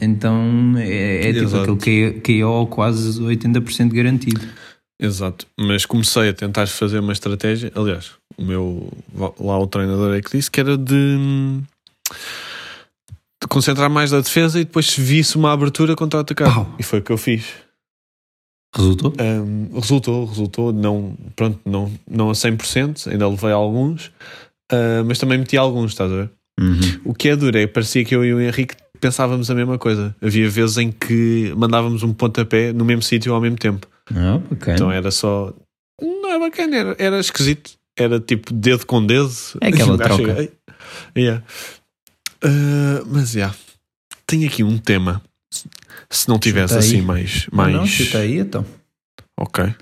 então 0.00 0.74
é, 0.78 1.28
é 1.28 1.32
tipo 1.34 1.72
aquele 1.72 2.20
KO 2.42 2.66
quase 2.68 3.20
80% 3.20 3.92
garantido. 3.92 4.40
Exato, 5.00 5.46
mas 5.60 5.84
comecei 5.86 6.30
a 6.30 6.32
tentar 6.32 6.66
fazer 6.66 6.98
uma 7.00 7.12
estratégia. 7.12 7.70
Aliás, 7.74 8.12
o 8.36 8.42
meu 8.42 8.90
lá 9.38 9.58
o 9.58 9.66
treinador 9.66 10.16
é 10.16 10.22
que 10.22 10.36
disse 10.36 10.50
que 10.50 10.58
era 10.60 10.76
de 10.78 11.60
concentrar 13.48 13.90
mais 13.90 14.12
na 14.12 14.20
defesa 14.20 14.60
e 14.60 14.64
depois 14.64 14.86
se 14.86 15.00
visse 15.00 15.36
uma 15.36 15.52
abertura 15.52 15.96
contra-atacar. 15.96 16.52
Pau. 16.52 16.74
E 16.78 16.82
foi 16.82 16.98
o 17.00 17.02
que 17.02 17.12
eu 17.12 17.18
fiz. 17.18 17.46
Resultou? 18.74 19.14
Ahm, 19.18 19.68
resultou, 19.74 20.26
resultou, 20.26 20.72
não, 20.72 21.16
pronto, 21.34 21.58
não, 21.64 21.90
não 22.08 22.30
a 22.30 22.34
100%, 22.34 23.10
ainda 23.10 23.26
levei 23.26 23.50
alguns, 23.50 24.12
ah, 24.70 25.02
mas 25.06 25.18
também 25.18 25.38
meti 25.38 25.56
alguns, 25.56 25.92
estás 25.92 26.12
a 26.12 26.16
ver? 26.16 26.30
Uhum. 26.60 27.00
O 27.04 27.14
que 27.14 27.28
é 27.28 27.36
duro 27.36 27.56
é 27.56 27.66
que 27.66 27.72
parecia 27.72 28.04
que 28.04 28.14
eu 28.14 28.24
e 28.24 28.34
o 28.34 28.40
Henrique 28.40 28.74
pensávamos 29.00 29.50
a 29.50 29.54
mesma 29.54 29.78
coisa. 29.78 30.14
Havia 30.20 30.48
vezes 30.48 30.76
em 30.76 30.90
que 30.90 31.52
mandávamos 31.56 32.02
um 32.02 32.12
pontapé 32.12 32.72
no 32.72 32.84
mesmo 32.84 33.02
sítio 33.02 33.32
ao 33.32 33.40
mesmo 33.40 33.56
tempo. 33.56 33.86
Ah, 34.10 34.40
bacana. 34.50 34.74
Então 34.74 34.90
era 34.90 35.10
só. 35.10 35.54
Não 36.00 36.30
é 36.30 36.38
bacana, 36.38 36.76
era, 36.76 36.96
era 36.98 37.20
esquisito. 37.20 37.72
Era 37.96 38.20
tipo 38.20 38.52
dedo 38.52 38.86
com 38.86 39.04
dedo. 39.04 39.30
É 39.60 39.68
aquela 39.68 39.94
Um 39.94 39.96
troca. 39.96 40.48
Yeah. 41.16 41.44
Ah, 42.42 43.02
mas 43.06 43.32
já. 43.32 43.54
Tenho 44.26 44.48
aqui 44.48 44.62
um 44.62 44.78
tema. 44.78 45.22
Se 46.10 46.28
não 46.28 46.38
tivesse 46.38 46.74
Chuta 46.74 46.84
aí. 46.84 46.90
assim 46.90 47.02
mais. 47.02 47.46
Não, 47.46 47.56
mais... 47.56 47.74
Não, 47.74 47.86
chuta 47.86 48.18
aí 48.18 48.38
então. 48.38 48.64
Ok. 49.38 49.74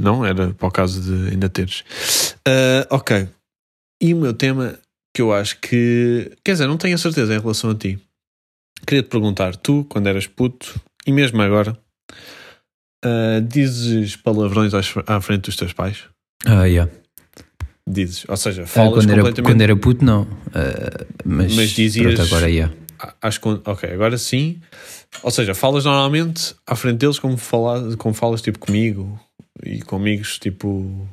Não, 0.00 0.24
era 0.24 0.52
para 0.52 0.68
o 0.68 0.70
caso 0.70 1.00
de 1.00 1.30
ainda 1.32 1.48
teres. 1.48 1.84
Ah, 2.46 2.86
ok. 2.90 3.28
E 4.02 4.12
o 4.12 4.16
meu 4.16 4.34
tema 4.34 4.78
que 5.14 5.22
eu 5.22 5.32
acho 5.32 5.58
que. 5.60 6.32
Quer 6.44 6.52
dizer, 6.52 6.66
não 6.66 6.76
tenho 6.76 6.94
a 6.94 6.98
certeza 6.98 7.34
em 7.34 7.40
relação 7.40 7.70
a 7.70 7.74
ti. 7.74 7.98
Queria 8.86 9.02
te 9.02 9.08
perguntar, 9.08 9.56
tu, 9.56 9.86
quando 9.88 10.08
eras 10.08 10.26
puto, 10.26 10.78
e 11.06 11.12
mesmo 11.12 11.40
agora, 11.40 11.78
ah, 13.04 13.40
dizes 13.40 14.16
palavrões 14.16 14.72
à 14.74 15.20
frente 15.20 15.42
dos 15.46 15.56
teus 15.56 15.72
pais? 15.72 16.04
Ah, 16.44 16.64
yeah. 16.64 16.90
Dizes. 17.88 18.24
Ou 18.28 18.36
seja, 18.36 18.62
Ah, 18.62 18.66
falas 18.66 18.92
quando, 19.04 19.10
era, 19.10 19.20
completamente. 19.22 19.52
quando 19.52 19.60
era 19.60 19.76
puto, 19.76 20.04
não. 20.04 20.26
Ah, 20.54 21.04
mas, 21.24 21.54
Mas 21.54 21.70
dizias- 21.70 22.14
pronto, 22.14 22.22
agora 22.34 22.48
yeah. 22.50 22.74
Acho 23.20 23.40
que, 23.40 23.48
ok, 23.48 23.90
agora 23.92 24.16
sim. 24.16 24.60
Ou 25.22 25.30
seja, 25.30 25.54
falas 25.54 25.84
normalmente 25.84 26.54
à 26.66 26.74
frente 26.74 26.98
deles 26.98 27.18
como, 27.18 27.36
fala, 27.36 27.94
como 27.96 28.14
falas 28.14 28.40
tipo 28.40 28.58
comigo 28.58 29.20
e 29.62 29.80
com 29.82 29.96
amigos, 29.96 30.38
tipo. 30.38 31.06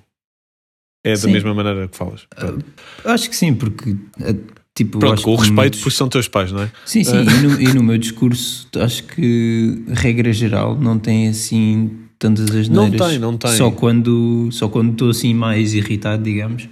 É 1.03 1.11
da 1.13 1.17
Sim. 1.17 1.31
mesma 1.31 1.53
maneira 1.53 1.87
que 1.87 1.97
falas. 1.97 2.25
Pronto. 2.29 2.63
Acho 3.03 3.29
que 3.29 3.35
sim, 3.35 3.53
porque 3.55 3.95
ah, 4.21 4.33
tipo, 4.75 4.99
Pronto, 4.99 5.21
com 5.23 5.31
o 5.33 5.35
respeito, 5.35 5.77
porque 5.79 5.89
são 5.97 6.07
teus 6.07 6.27
pais, 6.27 6.51
não 6.51 6.61
é? 6.61 6.71
Sim, 6.85 7.03
sim, 7.03 7.17
e, 7.27 7.41
no, 7.41 7.59
e 7.61 7.73
no 7.73 7.83
meu 7.83 7.97
discurso 7.97 8.69
acho 8.79 9.03
que 9.05 9.83
regra 9.89 10.31
geral 10.31 10.77
não 10.79 10.97
tem 10.99 11.27
assim 11.27 12.07
tantas 12.21 12.45
asneiras. 12.45 12.69
Não 12.69 12.91
tem, 12.91 13.19
não 13.19 13.37
tem. 13.37 13.51
Só 13.57 13.71
quando 13.71 14.49
só 14.51 14.69
quando 14.69 14.91
estou 14.91 15.09
assim 15.09 15.33
mais 15.33 15.73
irritado, 15.73 16.23
digamos, 16.23 16.69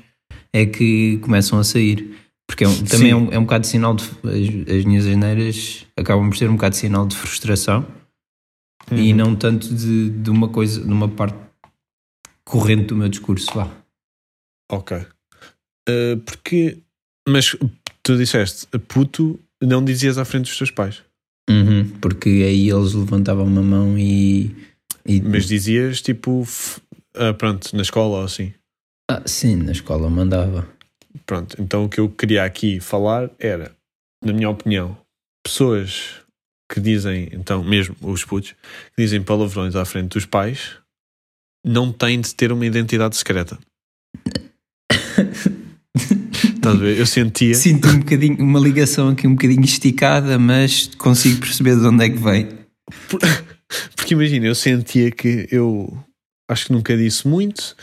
é 0.54 0.66
que 0.66 1.18
começam 1.18 1.60
a 1.60 1.64
sair. 1.64 2.16
Porque 2.48 2.64
é 2.64 2.68
um- 2.68 2.84
também 2.84 3.12
é 3.12 3.16
um, 3.16 3.32
é 3.32 3.38
um 3.38 3.44
bocado 3.44 3.62
de 3.64 3.68
sinal 3.68 3.94
de. 3.96 4.04
As, 4.04 4.78
as 4.78 4.86
minhas 4.86 5.06
asneiras 5.06 5.86
acabam 5.98 6.30
por 6.30 6.38
ser 6.38 6.50
um 6.50 6.54
bocado 6.56 6.74
de 6.74 6.80
sinal 6.80 7.06
de 7.08 7.16
frustração 7.16 7.86
e 8.92 9.12
Uhum. 9.12 9.18
não 9.18 9.36
tanto 9.36 9.74
de, 9.74 10.10
de 10.10 10.30
uma 10.32 10.48
coisa, 10.50 10.82
de 10.84 10.92
uma 10.92 11.08
parte 11.08 11.38
corrente 12.44 12.86
do 12.86 12.96
meu 12.96 13.08
discurso. 13.10 13.48
Vá. 13.54 13.70
Ok. 14.72 14.98
Uh, 15.88 16.18
porque. 16.26 16.78
Mas 17.28 17.56
tu 18.02 18.18
disseste, 18.18 18.66
puto, 18.88 19.40
não 19.62 19.84
dizias 19.84 20.18
à 20.18 20.26
frente 20.26 20.46
dos 20.46 20.58
teus 20.58 20.72
pais. 20.72 21.04
Uhum, 21.50 21.88
porque 22.02 22.30
aí 22.30 22.70
eles 22.70 22.94
levantavam 22.94 23.46
uma 23.46 23.62
mão 23.62 23.98
e. 23.98 24.56
e 25.10 25.22
Mas 25.22 25.48
dizias 25.48 26.02
tipo. 26.02 26.48
ah, 27.16 27.34
pronto, 27.34 27.76
na 27.76 27.82
escola 27.82 28.20
ou 28.20 28.24
assim. 28.24 28.54
ah, 29.10 29.22
sim, 29.26 29.56
na 29.56 29.72
escola 29.72 30.10
mandava. 30.10 30.68
Pronto, 31.26 31.56
então 31.60 31.86
o 31.86 31.90
que 31.90 32.00
eu 32.00 32.10
queria 32.10 32.44
aqui 32.44 32.80
falar 32.80 33.30
era, 33.40 33.72
na 34.24 34.32
minha 34.32 34.50
opinião, 34.50 34.96
pessoas 35.44 36.22
que 36.72 36.80
dizem, 36.80 37.30
então, 37.32 37.64
mesmo 37.64 37.96
os 38.02 38.24
putos, 38.24 38.52
que 38.52 39.02
dizem 39.02 39.24
palavrões 39.24 39.76
à 39.76 39.84
frente 39.86 40.10
dos 40.14 40.26
pais, 40.26 40.78
não 41.66 41.92
têm 41.92 42.22
de 42.22 42.34
ter 42.36 42.52
uma 42.52 42.66
identidade 42.66 43.18
secreta. 43.18 43.58
Estás 46.44 46.76
a 46.76 46.80
ver? 46.80 46.98
Eu 47.00 47.06
sentia. 47.06 47.56
Sinto 47.56 47.88
um 47.88 48.00
bocadinho, 48.00 48.38
uma 48.44 48.60
ligação 48.60 49.10
aqui 49.10 49.26
um 49.26 49.32
bocadinho 49.32 49.64
esticada, 49.66 50.38
mas 50.38 50.88
consigo 50.96 51.40
perceber 51.40 51.76
de 51.76 51.86
onde 51.88 52.06
é 52.06 52.10
que 52.10 52.18
vem. 52.18 52.48
Porque 53.96 54.14
imagina, 54.14 54.48
eu 54.48 54.56
sentia 54.56 55.12
que 55.12 55.48
eu 55.52 55.98
acho 56.48 56.68
que 56.68 56.74
nunca 56.74 56.96
disse 56.98 57.28
muito, 57.28 57.76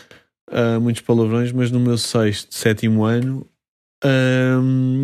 ah, 0.51 0.81
muitos 0.81 1.03
palavrões, 1.03 1.53
mas 1.53 1.71
no 1.71 1.81
meu 1.81 1.97
sexto, 1.97 2.55
sétimo 2.55 3.05
ano, 3.05 3.47
ah, 4.05 4.61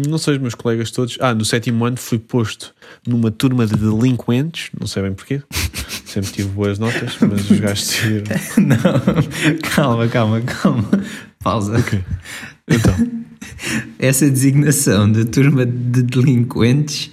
não 0.08 0.18
sei, 0.18 0.34
os 0.34 0.40
meus 0.40 0.54
colegas 0.54 0.90
todos. 0.90 1.16
Ah, 1.20 1.34
no 1.34 1.44
sétimo 1.44 1.84
ano 1.84 1.96
fui 1.96 2.18
posto 2.18 2.74
numa 3.06 3.30
turma 3.30 3.66
de 3.66 3.76
delinquentes, 3.76 4.70
não 4.78 4.86
sei 4.86 5.02
bem 5.02 5.14
porquê, 5.14 5.42
sempre 6.04 6.32
tive 6.32 6.48
boas 6.48 6.78
notas, 6.78 7.16
mas 7.20 7.50
os 7.50 7.60
gajos 7.60 7.88
decidiram. 7.88 8.24
Não, 8.58 9.60
calma, 9.70 10.08
calma, 10.08 10.40
calma. 10.40 10.88
Pausa. 11.42 11.82
Então, 12.68 12.94
Essa 13.98 14.28
designação 14.28 15.10
de 15.10 15.24
turma 15.24 15.64
de 15.66 16.02
delinquentes 16.02 17.10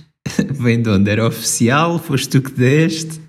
vem 0.52 0.82
de 0.82 0.90
onde? 0.90 1.10
Era 1.10 1.28
oficial? 1.28 2.00
Foste 2.00 2.30
tu 2.30 2.42
que 2.42 2.52
deste? 2.52 3.20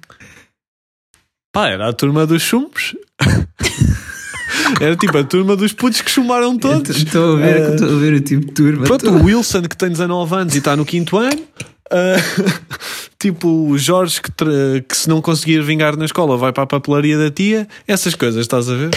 Pá, 1.52 1.68
era 1.68 1.88
a 1.88 1.92
turma 1.92 2.26
dos 2.26 2.42
chumbos. 2.42 2.94
Era 4.80 4.96
tipo 4.96 5.16
a 5.18 5.24
turma 5.24 5.56
dos 5.56 5.72
putos 5.72 6.00
que 6.00 6.10
chumaram 6.10 6.56
todos. 6.56 6.96
Estou 6.96 7.36
a, 7.36 7.40
ver, 7.40 7.74
estou 7.74 7.88
a 7.96 7.98
ver 7.98 8.14
o 8.14 8.20
tipo 8.20 8.46
de 8.46 8.52
turma. 8.52 8.84
Pronto, 8.84 9.04
Estou- 9.06 9.20
o 9.20 9.24
Wilson 9.24 9.62
que 9.62 9.76
tem 9.76 9.90
19 9.90 10.34
anos 10.34 10.54
e 10.54 10.58
está 10.58 10.76
no 10.76 10.84
quinto 10.84 11.18
ano. 11.18 11.42
Ah, 11.90 12.16
tipo 13.18 13.48
o 13.68 13.76
Jorge 13.76 14.20
que, 14.22 14.30
que 14.88 14.96
se 14.96 15.08
não 15.08 15.20
conseguir 15.20 15.60
vingar 15.62 15.96
na 15.96 16.04
escola 16.04 16.36
vai 16.36 16.52
para 16.52 16.62
a 16.62 16.66
papelaria 16.66 17.18
da 17.18 17.30
tia. 17.30 17.66
Essas 17.86 18.14
coisas, 18.14 18.40
estás 18.40 18.68
a 18.70 18.74
ver? 18.74 18.90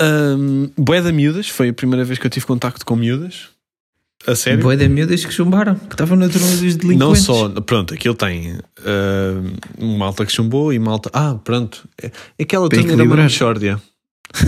Um, 0.00 0.70
Bué 0.76 1.00
da 1.02 1.12
miúdas, 1.12 1.48
foi 1.48 1.70
a 1.70 1.72
primeira 1.74 2.04
vez 2.04 2.18
que 2.18 2.26
eu 2.26 2.30
tive 2.30 2.46
contacto 2.46 2.84
com 2.84 2.96
miúdas. 2.96 3.48
A 4.26 4.34
sério? 4.34 4.60
Boa 4.62 4.76
de 4.76 4.86
miúdas 4.88 5.24
que 5.24 5.32
chumbaram, 5.32 5.74
que 5.76 5.94
estavam 5.94 6.16
na 6.16 6.28
turma 6.28 6.46
dos 6.46 6.60
delinquentes. 6.76 6.98
Não 6.98 7.14
só, 7.14 7.48
pronto, 7.62 7.94
aquilo 7.94 8.14
tem 8.14 8.52
uh, 8.52 9.82
malta 9.96 10.26
que 10.26 10.32
chumbou 10.32 10.72
e 10.72 10.78
malta. 10.78 11.10
Ah, 11.12 11.36
pronto. 11.42 11.88
É- 12.02 12.10
Aquela 12.40 12.68
Para 12.68 12.78
turma 12.82 12.92
era 12.92 13.02
uma 13.04 13.16
mexórdia. 13.16 13.80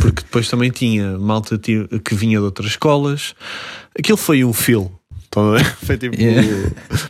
Porque 0.00 0.22
depois 0.22 0.48
também 0.48 0.70
tinha 0.70 1.18
malta 1.18 1.58
que 1.58 2.14
vinha 2.14 2.38
de 2.38 2.44
outras 2.44 2.70
escolas. 2.72 3.34
Aquilo 3.98 4.18
foi 4.18 4.44
um 4.44 4.52
filo. 4.52 4.92
Foi 5.86 5.96
tipo. 5.96 6.14
Yeah. 6.20 6.46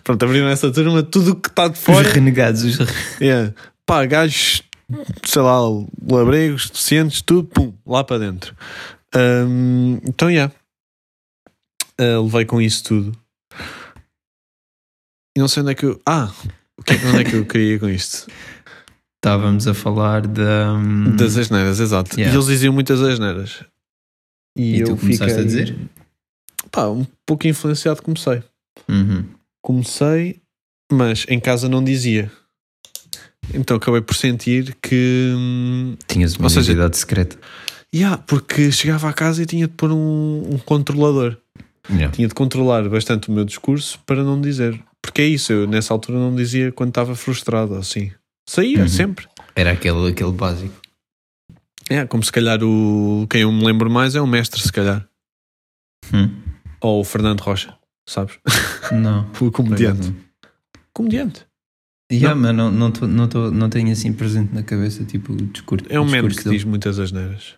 Pronto, 0.05 0.22
abriram 0.25 0.46
essa 0.46 0.70
turma, 0.70 1.03
tudo 1.03 1.33
o 1.33 1.35
que 1.35 1.48
está 1.48 1.66
de 1.66 1.75
Os 1.77 1.81
fora. 1.81 2.09
renegados, 2.09 2.62
os 2.62 2.79
Yeah. 3.20 3.53
Pá, 3.85 4.07
gajos, 4.07 4.62
sei 5.25 5.42
lá, 5.42 5.59
labregos, 6.09 6.70
deficientes, 6.70 7.20
tudo, 7.20 7.48
pum, 7.48 7.72
lá 7.85 8.05
para 8.05 8.20
dentro. 8.20 8.55
Hum, 9.16 9.98
então, 10.07 10.31
yeah. 10.31 10.53
Uh, 12.00 12.22
levei 12.24 12.44
com 12.44 12.61
isso 12.61 12.85
tudo. 12.85 13.12
E 15.37 15.40
não 15.40 15.48
sei 15.48 15.62
onde 15.62 15.72
é 15.72 15.74
que 15.74 15.87
eu. 15.87 16.00
Ah! 16.07 16.33
O 16.78 16.83
que 16.83 16.94
é, 16.94 16.98
que- 16.98 17.07
onde 17.07 17.18
é 17.20 17.24
que 17.24 17.37
eu 17.37 17.46
queria 17.46 17.78
com 17.78 17.88
isto? 17.88 18.26
Estávamos 19.18 19.66
a 19.68 19.74
falar 19.74 20.26
da. 20.26 20.72
hum, 20.74 21.14
Das 21.16 21.37
asneiras, 21.37 21.78
exato. 21.81 22.16
Yeah. 22.18 22.33
E 22.33 22.37
eles 22.37 22.46
diziam 22.48 22.72
muitas 22.74 23.00
asneiras. 23.00 23.64
E, 24.57 24.76
E 24.76 24.81
eu 24.81 24.87
tu 24.88 24.96
começaste 24.96 25.33
fiquei, 25.35 25.42
a 25.42 25.46
dizer? 25.46 25.78
Pá, 26.70 26.88
um 26.88 27.07
pouco 27.26 27.46
influenciado 27.46 28.02
comecei. 28.02 28.42
Uhum. 28.88 29.24
Comecei, 29.62 30.40
mas 30.92 31.24
em 31.28 31.38
casa 31.38 31.68
não 31.68 31.83
dizia. 31.85 32.31
Então 33.55 33.76
acabei 33.76 34.00
por 34.00 34.14
sentir 34.14 34.76
que. 34.83 35.33
hum, 35.37 35.96
Tinhas 36.09 36.35
uma 36.37 36.48
identidade 36.48 36.96
secreta. 36.96 37.38
Yeah, 37.94 38.16
porque 38.18 38.72
chegava 38.72 39.09
a 39.09 39.12
casa 39.12 39.42
e 39.42 39.46
tinha 39.46 39.68
de 39.68 39.74
pôr 39.74 39.92
um, 39.92 40.55
um 40.55 40.59
controlador. 40.59 41.37
Yeah. 41.90 42.12
Tinha 42.14 42.29
de 42.29 42.35
controlar 42.35 42.88
bastante 42.88 43.29
o 43.29 43.33
meu 43.33 43.45
discurso 43.45 43.99
para 44.07 44.23
não 44.23 44.40
dizer. 44.40 44.81
Porque 45.01 45.21
é 45.23 45.27
isso, 45.27 45.53
eu 45.53 45.66
nessa 45.66 45.92
altura 45.92 46.18
não 46.18 46.35
dizia 46.35 46.71
quando 46.71 46.90
estava 46.90 47.14
frustrado, 47.16 47.75
assim. 47.75 48.12
Saía 48.49 48.81
Uhum. 48.83 48.88
sempre. 48.88 49.27
Era 49.57 49.73
aquele, 49.73 50.09
aquele 50.11 50.33
básico. 50.33 50.81
É, 51.90 52.07
como 52.07 52.23
se 52.23 52.31
calhar 52.31 52.62
o. 52.62 53.27
Quem 53.29 53.42
eu 53.42 53.53
me 53.53 53.64
lembro 53.64 53.90
mais 53.90 54.14
é 54.14 54.21
o 54.21 54.27
mestre, 54.27 54.61
se 54.62 54.73
calhar. 54.73 55.07
Hum? 56.14 56.31
Ou 56.81 57.01
o 57.01 57.05
Fernando 57.05 57.40
Rocha, 57.40 57.77
sabes? 58.09 58.38
Não. 58.92 59.29
O 59.40 59.51
comediante. 59.51 60.14
Comediante. 60.92 61.47
Yeah, 62.12 62.38
mas 62.38 62.55
não, 62.55 62.71
não, 62.71 62.90
tô, 62.92 63.07
não, 63.07 63.27
tô, 63.27 63.51
não 63.51 63.71
tenho 63.71 63.90
assim 63.90 64.12
presente 64.12 64.53
na 64.55 64.62
cabeça 64.62 65.03
tipo 65.05 65.33
o 65.33 65.37
discurso. 65.37 65.87
É 65.88 65.99
um 65.99 66.05
meme 66.05 66.29
discurso 66.29 66.38
que 66.38 66.45
dele. 66.45 66.57
diz 66.59 66.64
muitas 66.64 66.99
asneiras. 66.99 67.55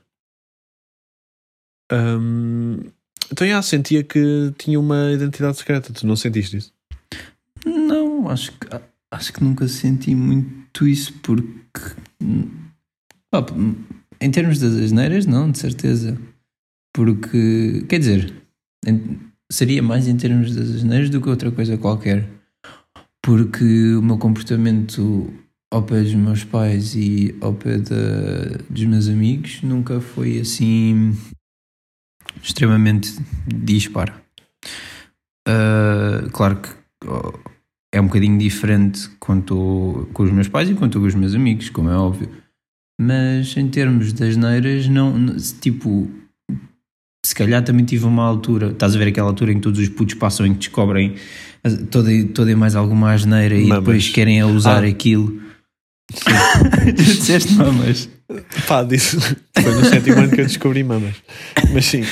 Hum, 1.92 2.78
então, 3.30 3.46
já, 3.46 3.60
sentia 3.62 4.02
que 4.02 4.52
tinha 4.58 4.78
uma 4.78 5.12
identidade 5.12 5.56
secreta. 5.56 5.92
Tu 5.92 6.06
não 6.06 6.16
sentiste 6.16 6.56
isso? 6.56 6.72
Não, 7.64 8.28
acho 8.28 8.52
que, 8.52 8.66
acho 9.10 9.32
que 9.32 9.42
nunca 9.42 9.66
senti 9.68 10.14
muito 10.14 10.86
isso 10.86 11.12
porque. 11.22 11.94
pá, 13.30 13.44
em 14.20 14.30
termos 14.30 14.58
das 14.58 14.74
asneiras, 14.74 15.26
não, 15.26 15.50
de 15.50 15.58
certeza. 15.58 16.18
Porque, 16.92 17.84
quer 17.88 17.98
dizer, 17.98 18.32
seria 19.50 19.82
mais 19.82 20.06
em 20.06 20.16
termos 20.16 20.54
das 20.54 20.70
asneiras 20.70 21.10
do 21.10 21.20
que 21.20 21.28
outra 21.28 21.50
coisa 21.50 21.76
qualquer. 21.76 22.28
Porque 23.22 23.94
o 23.94 24.02
meu 24.02 24.18
comportamento 24.18 25.32
ao 25.72 25.82
pé 25.82 26.02
dos 26.02 26.14
meus 26.14 26.44
pais 26.44 26.94
e 26.94 27.34
ao 27.40 27.52
pé 27.52 27.78
dos 28.70 28.84
meus 28.84 29.08
amigos 29.08 29.60
nunca 29.62 30.00
foi 30.00 30.38
assim 30.38 31.16
extremamente 32.44 33.12
disparo. 33.46 34.12
Ah, 35.46 36.26
claro 36.32 36.56
que 36.60 36.68
oh, 37.06 37.32
é 37.92 38.00
um 38.00 38.06
bocadinho 38.06 38.38
diferente 38.38 39.08
quando 39.18 39.40
estou 39.42 40.06
com 40.12 40.22
os 40.24 40.30
meus 40.30 40.48
pais 40.48 40.68
e 40.70 40.74
quando 40.74 40.90
estou 40.90 41.02
com 41.02 41.08
os 41.08 41.14
meus 41.14 41.34
amigos, 41.34 41.70
como 41.70 41.90
é 41.90 41.96
óbvio. 41.96 42.28
Mas 43.00 43.56
em 43.56 43.68
termos 43.68 44.12
das 44.12 44.36
neiras, 44.36 44.86
não, 44.88 45.18
não- 45.18 45.36
tipo, 45.36 46.08
se 47.26 47.34
calhar 47.34 47.62
também 47.64 47.84
tive 47.84 48.04
uma 48.04 48.22
altura, 48.24 48.68
estás 48.70 48.94
a 48.94 48.98
ver 48.98 49.08
aquela 49.08 49.28
altura 49.28 49.52
em 49.52 49.56
que 49.56 49.62
todos 49.62 49.80
os 49.80 49.88
putos 49.88 50.14
passam 50.14 50.46
em 50.46 50.52
que 50.52 50.58
descobrem 50.60 51.14
as- 51.64 51.82
toda, 51.90 52.10
toda 52.34 52.50
e 52.50 52.54
mais 52.54 52.76
alguma 52.76 53.12
asneira 53.12 53.56
e 53.56 53.66
Mamas. 53.66 53.78
depois 53.84 54.08
querem 54.10 54.42
usar 54.44 54.84
Ah. 54.84 54.86
aquilo. 54.88 55.42
tu 56.96 57.02
disseste 57.02 57.52
mamas. 57.54 58.08
Pá, 58.66 58.82
disse. 58.82 59.18
Foi 59.18 59.72
no 59.74 59.84
sétimo 59.84 60.18
ano 60.18 60.30
que 60.30 60.40
eu 60.40 60.46
descobri 60.46 60.82
mamas. 60.82 61.14
Mas 61.72 61.84
sim. 61.86 62.02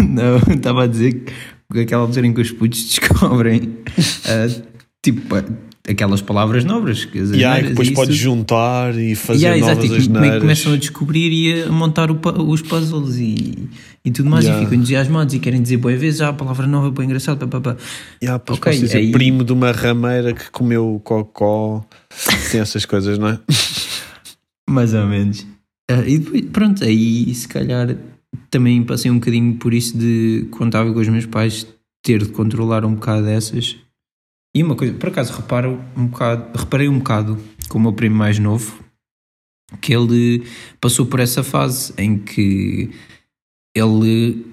Não, 0.00 0.36
estava 0.54 0.84
a 0.84 0.86
dizer 0.86 1.24
que 1.72 1.80
aquela 1.80 2.02
altura 2.02 2.26
em 2.26 2.32
que 2.32 2.40
os 2.40 2.50
putos 2.50 2.82
descobrem 2.84 3.78
ah, 4.26 4.62
tipo 5.02 5.34
ah, 5.36 5.44
aquelas 5.88 6.20
palavras 6.20 6.64
novas 6.64 7.04
que 7.04 7.18
as 7.18 7.30
E 7.30 7.36
aí 7.36 7.44
asneiras 7.44 7.70
depois 7.70 7.88
e 7.88 7.92
podes 7.92 8.16
juntar 8.16 8.94
e 8.98 9.14
fazer 9.14 9.46
Yeah, 9.46 9.58
exato, 9.58 9.86
novas 9.86 10.04
e 10.04 10.06
come- 10.06 10.16
asneiras. 10.18 10.40
começam 10.40 10.72
a 10.72 10.76
descobrir 10.76 11.30
e 11.32 11.62
a 11.62 11.72
montar 11.72 12.10
o 12.10 12.18
os 12.48 12.62
puzzles 12.62 13.16
e, 13.16 13.68
e 14.04 14.10
tudo 14.10 14.28
mais 14.30 14.44
Yeah. 14.44 14.60
e 14.62 14.64
ficam 14.66 14.78
entusiasmados 14.78 15.34
e 15.34 15.38
querem 15.38 15.62
dizer 15.62 15.76
boas 15.78 15.98
vezes 16.00 16.20
ah, 16.20 16.28
a 16.30 16.32
palavra 16.32 16.66
nova 16.66 16.88
é 16.88 16.90
bem 16.90 17.04
engraçada 17.06 17.46
pá, 17.46 17.60
pá, 17.60 17.72
pá. 17.74 17.76
Yeah, 18.22 18.38
depois 18.38 18.58
Ok, 18.58 18.72
posso 18.72 18.84
dizer 18.84 18.98
aí- 18.98 19.12
primo 19.12 19.44
de 19.44 19.52
uma 19.52 19.70
rameira 19.72 20.32
que 20.32 20.50
comeu 20.50 21.00
cocó. 21.04 21.84
Tem 22.50 22.60
essas 22.60 22.84
coisas, 22.84 23.18
não 23.18 23.28
é? 23.28 23.38
mais 24.68 24.94
ou 24.94 25.06
menos. 25.06 25.46
Ah, 25.90 26.06
e 26.06 26.18
depois, 26.18 26.42
pronto, 26.46 26.84
aí 26.84 27.34
se 27.34 27.48
calhar 27.48 27.96
também 28.50 28.82
passei 28.82 29.10
um 29.10 29.18
bocadinho 29.18 29.56
por 29.56 29.74
isso 29.74 29.96
de 29.96 30.46
estava 30.50 30.92
com 30.92 31.00
os 31.00 31.08
meus 31.08 31.26
pais 31.26 31.66
ter 32.02 32.22
de 32.22 32.30
controlar 32.30 32.84
um 32.84 32.94
bocado 32.94 33.24
dessas 33.24 33.76
e 34.54 34.62
uma 34.62 34.74
coisa, 34.74 34.92
por 34.94 35.08
acaso 35.08 35.32
reparo 35.32 35.80
um 35.96 36.06
bocado, 36.06 36.58
reparei 36.58 36.88
um 36.88 36.98
bocado 36.98 37.38
com 37.68 37.78
o 37.78 37.80
meu 37.80 37.92
primo 37.92 38.16
mais 38.16 38.38
novo 38.38 38.82
que 39.80 39.94
ele 39.94 40.44
passou 40.80 41.06
por 41.06 41.20
essa 41.20 41.42
fase 41.42 41.92
em 41.96 42.18
que 42.18 42.90
ele 43.74 44.44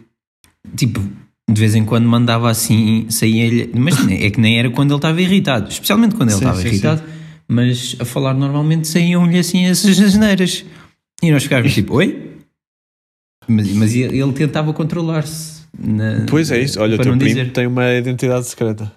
tipo 0.76 1.02
de 1.50 1.60
vez 1.60 1.76
em 1.76 1.84
quando 1.84 2.08
mandava 2.08 2.50
assim 2.50 3.10
saía-lhe, 3.10 3.72
mas 3.76 3.96
é 4.10 4.30
que 4.30 4.40
nem 4.40 4.60
era 4.60 4.70
quando 4.70 4.92
ele 4.92 4.98
estava 4.98 5.22
irritado, 5.22 5.70
especialmente 5.70 6.16
quando 6.16 6.30
ele 6.30 6.38
Sim, 6.38 6.46
estava 6.46 6.62
sim, 6.62 6.68
irritado, 6.68 7.04
mas 7.50 7.96
a 8.00 8.06
falar 8.06 8.34
normalmente 8.34 8.88
saíam-lhe 8.88 9.38
assim 9.40 9.66
essas 9.66 10.00
asneiras 10.00 10.64
e 11.22 11.32
nós 11.32 11.44
ficávamos 11.44 11.74
tipo, 11.74 11.96
oi? 11.96 12.38
Mas, 13.48 13.68
mas 13.74 13.96
ele, 13.96 14.32
tentava 14.34 14.72
controlar-se 14.74 15.60
Pois 16.30 16.52
é 16.52 16.60
isso. 16.60 16.80
Olha, 16.82 16.96
o 16.96 16.98
teu 17.02 17.16
primo 17.16 17.26
dizer. 17.26 17.52
tem 17.52 17.68
uma 17.68 17.92
identidade 17.94 18.48
secreta. 18.48 18.92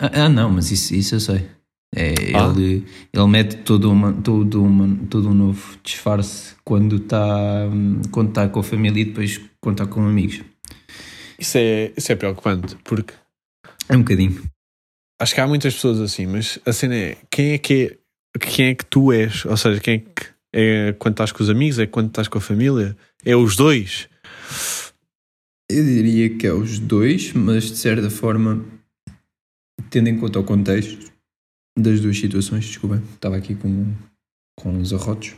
Ah, 0.00 0.24
ah, 0.24 0.28
não, 0.28 0.50
mas 0.50 0.70
isso, 0.70 0.94
isso 0.94 1.14
eu 1.16 1.20
sei. 1.20 1.46
É, 1.94 2.14
Ah. 2.34 2.52
ele, 2.56 2.84
ele 3.12 3.26
mete 3.26 3.56
todo, 3.58 3.90
uma, 3.90 4.12
todo, 4.12 4.62
uma, 4.62 4.96
todo 5.08 5.28
um 5.28 5.34
novo 5.34 5.76
disfarce 5.82 6.54
quando 6.64 6.96
está 6.96 7.66
quando 8.12 8.32
tá 8.32 8.48
com 8.48 8.60
a 8.60 8.62
família 8.62 9.00
e 9.02 9.04
depois 9.06 9.40
quando 9.60 9.80
está 9.82 9.92
com 9.92 10.02
amigos. 10.02 10.40
Isso 11.38 11.58
é, 11.58 11.92
isso 11.96 12.12
é 12.12 12.16
preocupante, 12.16 12.76
porque 12.84 13.12
É 13.88 13.96
um 13.96 14.00
bocadinho. 14.00 14.40
Acho 15.20 15.34
que 15.34 15.40
há 15.40 15.46
muitas 15.46 15.74
pessoas 15.74 16.00
assim, 16.00 16.26
mas 16.26 16.58
a 16.64 16.72
cena 16.72 16.96
é 16.96 17.16
quem 17.30 17.52
é 17.52 17.58
que 17.58 17.98
é, 18.34 18.38
quem 18.38 18.66
é 18.68 18.74
que 18.74 18.84
tu 18.86 19.12
és? 19.12 19.44
Ou 19.44 19.56
seja, 19.56 19.78
quem 19.80 19.94
é 19.94 19.98
que 19.98 20.26
é 20.52 20.92
quando 20.98 21.14
estás 21.14 21.30
com 21.30 21.42
os 21.42 21.50
amigos, 21.50 21.78
é 21.78 21.86
quando 21.86 22.08
estás 22.08 22.26
com 22.26 22.38
a 22.38 22.40
família? 22.40 22.96
É 23.24 23.36
os 23.36 23.54
dois? 23.54 24.08
Eu 25.70 25.84
diria 25.84 26.36
que 26.36 26.46
é 26.46 26.52
os 26.52 26.78
dois, 26.78 27.32
mas 27.34 27.64
de 27.64 27.76
certa 27.76 28.10
forma, 28.10 28.64
tendo 29.90 30.08
em 30.08 30.18
conta 30.18 30.40
o 30.40 30.44
contexto 30.44 31.12
das 31.78 32.00
duas 32.00 32.18
situações, 32.18 32.64
desculpa, 32.64 33.00
estava 33.14 33.36
aqui 33.36 33.54
com, 33.54 33.94
com 34.58 34.80
os 34.80 34.92
arrotos. 34.92 35.36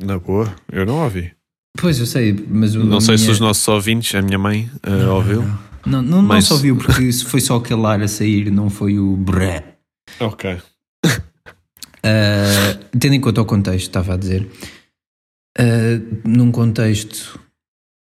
Na 0.00 0.18
boa, 0.18 0.54
eu 0.70 0.86
não 0.86 1.02
ouvi. 1.02 1.37
Pois 1.80 1.98
eu 1.98 2.06
sei, 2.06 2.34
mas 2.50 2.74
o 2.74 2.84
Não 2.84 3.00
sei 3.00 3.16
se 3.16 3.24
minha- 3.24 3.32
os 3.34 3.40
nossos 3.40 3.66
ouvintes, 3.68 4.14
a 4.14 4.20
minha 4.22 4.38
mãe, 4.38 4.68
uh, 4.86 5.10
ouviu. 5.14 5.42
Não, 5.86 6.02
não, 6.02 6.20
não 6.20 6.22
Mas- 6.22 6.44
só 6.46 6.56
viu, 6.56 6.76
porque 6.76 7.02
isso 7.04 7.26
foi 7.26 7.40
só 7.40 7.56
aquele 7.56 7.84
ar 7.86 8.02
a 8.02 8.08
sair, 8.08 8.50
não 8.50 8.68
foi 8.68 8.98
o 8.98 9.16
bré. 9.16 9.76
Ok. 10.20 10.58
Uh, 12.04 12.98
tendo 12.98 13.14
em 13.14 13.20
conta 13.20 13.42
o 13.42 13.44
contexto, 13.44 13.86
estava 13.86 14.14
a 14.14 14.16
dizer, 14.16 14.48
uh, 15.58 16.18
num 16.28 16.50
contexto 16.50 17.38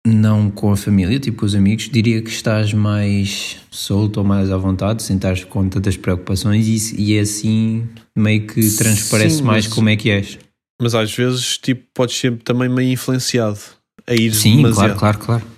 não 0.06 0.50
com 0.50 0.70
a 0.70 0.76
família, 0.76 1.18
tipo 1.18 1.38
com 1.38 1.46
os 1.46 1.54
amigos, 1.54 1.88
diria 1.90 2.22
que 2.22 2.30
estás 2.30 2.72
mais 2.72 3.56
solto 3.70 4.18
ou 4.18 4.24
mais 4.24 4.50
à 4.52 4.56
vontade, 4.56 5.02
sem 5.02 5.16
estar 5.16 5.36
com 5.46 5.68
tantas 5.68 5.96
preocupações 5.96 6.66
e, 6.92 7.00
e 7.00 7.14
é 7.16 7.20
assim 7.20 7.84
meio 8.16 8.46
que 8.46 8.60
transparece 8.76 9.36
Sim, 9.38 9.42
mais 9.42 9.66
mas- 9.66 9.74
como 9.74 9.88
é 9.88 9.96
que 9.96 10.10
és. 10.10 10.38
Mas 10.80 10.94
às 10.94 11.12
vezes, 11.14 11.56
tipo, 11.58 11.82
podes 11.94 12.16
ser 12.16 12.36
também 12.42 12.68
meio 12.68 12.92
influenciado 12.92 13.58
a 14.06 14.14
ir 14.14 14.32
Sim, 14.34 14.56
demasiado. 14.56 14.98
claro, 14.98 15.18
claro, 15.18 15.40
claro. 15.40 15.56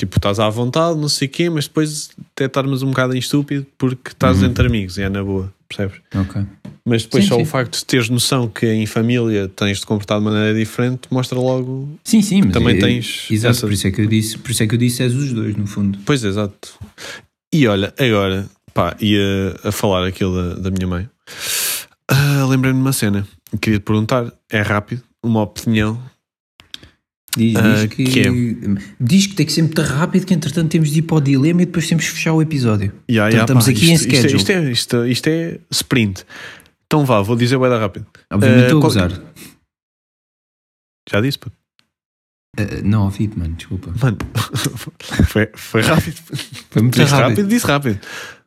Tipo, 0.00 0.16
estás 0.16 0.38
à 0.38 0.48
vontade, 0.48 0.98
não 0.98 1.08
sei 1.08 1.26
o 1.28 1.30
quê, 1.30 1.50
mas 1.50 1.66
depois 1.66 2.10
até 2.34 2.44
estarmos 2.46 2.82
um 2.82 2.90
bocado 2.90 3.14
em 3.14 3.18
estúpido 3.18 3.66
porque 3.76 4.10
estás 4.10 4.40
Uhum. 4.40 4.48
entre 4.48 4.66
amigos 4.66 4.96
e 4.96 5.02
é 5.02 5.08
na 5.08 5.22
boa. 5.24 5.52
percebes? 5.68 6.00
Ok. 6.14 6.40
Mas 6.82 7.02
depois 7.02 7.24
Sim, 7.24 7.28
só 7.28 7.36
sim. 7.36 7.42
o 7.42 7.44
facto 7.44 7.76
de 7.78 7.84
teres 7.84 8.08
noção 8.08 8.48
que 8.48 8.64
em 8.66 8.86
família 8.86 9.48
tens 9.48 9.80
de 9.80 9.84
comportar 9.86 10.18
de 10.18 10.24
maneira 10.24 10.58
diferente 10.58 11.02
mostra 11.10 11.38
logo. 11.38 11.98
Sim, 12.04 12.22
sim, 12.22 12.40
mas 12.42 12.52
Também 12.54 12.76
é- 12.76 12.80
tens 12.80 13.26
Exato, 13.30 13.50
essa- 13.50 13.66
por 13.66 13.72
isso 13.74 13.86
é 13.86 13.90
que 13.90 14.00
eu 14.00 14.06
disse, 14.06 14.38
por 14.38 14.50
isso 14.50 14.62
é 14.62 14.66
que 14.66 14.74
eu 14.74 14.78
disse 14.78 15.02
és 15.02 15.14
os 15.14 15.30
dois, 15.34 15.54
no 15.56 15.66
fundo. 15.66 15.98
Pois, 16.06 16.24
exato. 16.24 16.78
E 17.52 17.66
olha, 17.66 17.92
agora, 17.98 18.48
pá, 18.72 18.96
ia 19.00 19.56
a 19.62 19.70
falar 19.70 20.06
aquilo 20.06 20.34
da, 20.54 20.54
da 20.62 20.70
minha 20.70 20.86
mãe. 20.86 21.06
Ah, 22.10 22.46
Lembrei-me 22.48 22.78
de 22.78 22.82
uma 22.84 22.92
cena. 22.94 23.26
Queria 23.60 23.78
te 23.78 23.82
perguntar, 23.82 24.32
é 24.50 24.60
rápido, 24.62 25.02
uma 25.22 25.42
opinião. 25.42 26.00
Diz, 27.36 27.54
diz 27.54 27.94
que, 27.94 28.04
que 28.04 28.20
é? 28.20 28.24
diz 28.98 29.26
que 29.26 29.34
tem 29.34 29.46
que 29.46 29.52
ser 29.52 29.62
muito 29.62 29.80
rápido, 29.82 30.26
que 30.26 30.34
entretanto 30.34 30.70
temos 30.70 30.90
de 30.90 30.98
ir 30.98 31.02
para 31.02 31.16
o 31.18 31.20
dilema 31.20 31.62
e 31.62 31.66
depois 31.66 31.86
temos 31.86 32.04
de 32.04 32.10
fechar 32.10 32.32
o 32.32 32.42
episódio. 32.42 32.92
Ya, 33.08 33.28
Então 33.28 33.38
ya, 33.38 33.40
estamos 33.44 33.64
pá, 33.64 33.70
aqui 33.70 33.90
em 33.90 33.94
isto, 33.94 34.06
isto, 34.08 34.16
é, 34.16 34.18
schedule. 34.20 34.36
isto, 34.36 34.50
é, 34.50 34.70
isto, 34.72 35.06
isto 35.06 35.26
é 35.28 35.60
sprint. 35.70 36.24
Então 36.86 37.04
vá, 37.04 37.20
vou 37.22 37.36
dizer 37.36 37.58
da 37.58 37.78
rápido. 37.78 38.06
Obviamente 38.32 38.60
Ah, 38.60 38.64
estou 38.64 38.78
a 38.78 38.82
qual- 38.82 38.92
gozar. 38.92 39.22
Já 41.10 41.20
disse, 41.20 41.38
pá. 41.38 41.50
Ah, 42.58 42.62
não 42.82 43.04
ouvi, 43.04 43.28
mano, 43.36 43.54
desculpa. 43.54 43.92
Mano, 44.02 44.18
foi, 45.28 45.50
foi 45.54 45.82
rápido. 45.82 46.16
Foi 46.70 46.82
muito 46.82 46.98
Disse 46.98 47.10
rápido. 47.12 47.28
rápido, 47.28 47.48
disse 47.48 47.66
rápido. 47.66 48.00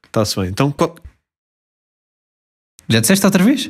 Está-se 0.05 0.35
bem. 0.35 0.49
Então, 0.49 0.71
qual- 0.71 0.95
Já 2.89 2.99
disseste 2.99 3.25
outra 3.25 3.43
vez? 3.43 3.69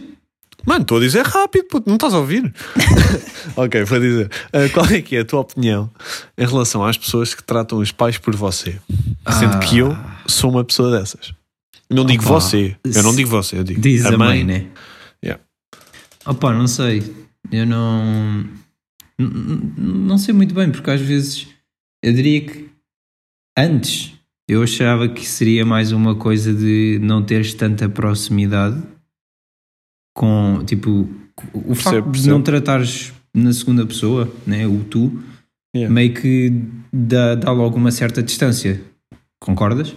Mano, 0.65 0.81
estou 0.81 0.97
a 0.97 1.01
dizer 1.01 1.25
rápido, 1.25 1.65
puto, 1.65 1.87
não 1.87 1.95
estás 1.95 2.13
a 2.13 2.19
ouvir? 2.19 2.53
ok, 3.55 3.83
vou 3.83 3.99
dizer. 3.99 4.29
Ah, 4.53 4.69
qual 4.73 4.85
é 4.87 5.01
que 5.01 5.15
é 5.15 5.19
a 5.21 5.25
tua 5.25 5.39
opinião 5.41 5.89
em 6.37 6.45
relação 6.45 6.83
às 6.85 6.97
pessoas 6.97 7.33
que 7.33 7.43
tratam 7.43 7.79
os 7.79 7.91
pais 7.91 8.17
por 8.17 8.35
você? 8.35 8.79
Sendo 9.39 9.55
Ah. 9.55 9.59
que 9.59 9.77
eu 9.79 9.97
sou 10.27 10.51
uma 10.51 10.63
pessoa 10.63 10.97
dessas. 10.97 11.33
Eu 11.89 11.95
não 11.95 12.05
digo 12.05 12.23
Opa, 12.23 12.33
você, 12.39 12.75
eu 12.83 13.03
não 13.03 13.13
digo 13.15 13.29
você, 13.29 13.57
eu 13.57 13.63
digo 13.63 13.81
Diz 13.81 14.05
a, 14.05 14.17
mãe, 14.17 14.43
né? 14.45 14.67
Yeah. 15.23 15.43
Opa, 16.25 16.53
não 16.53 16.67
sei. 16.67 17.03
Eu 17.51 17.65
não. 17.65 18.45
Não 19.19 20.17
sei 20.17 20.33
muito 20.33 20.53
bem, 20.55 20.71
porque 20.71 20.89
às 20.89 21.01
vezes 21.01 21.47
eu 22.03 22.13
diria 22.13 22.41
que 22.41 22.69
antes 23.57 24.13
eu 24.47 24.63
achava 24.63 25.07
que 25.07 25.25
seria 25.27 25.65
mais 25.65 25.91
uma 25.91 26.15
coisa 26.15 26.53
de 26.53 26.97
não 27.01 27.21
teres 27.23 27.53
tanta 27.53 27.87
proximidade 27.89 28.81
com 30.13 30.63
tipo 30.65 31.07
o 31.53 31.73
facto 31.75 31.91
Percebo, 31.91 32.05
de 32.07 32.11
percebo. 32.11 32.29
não 32.35 32.41
tratares 32.41 33.13
na 33.33 33.53
segunda 33.53 33.85
pessoa, 33.85 34.31
né, 34.45 34.67
o 34.67 34.83
tu, 34.83 35.23
Yeah. 35.73 35.93
meio 35.93 36.13
que 36.13 36.51
dá, 36.91 37.33
dá 37.35 37.49
logo 37.53 37.77
uma 37.77 37.91
certa 37.91 38.21
distância. 38.21 38.81
Concordas? 39.41 39.95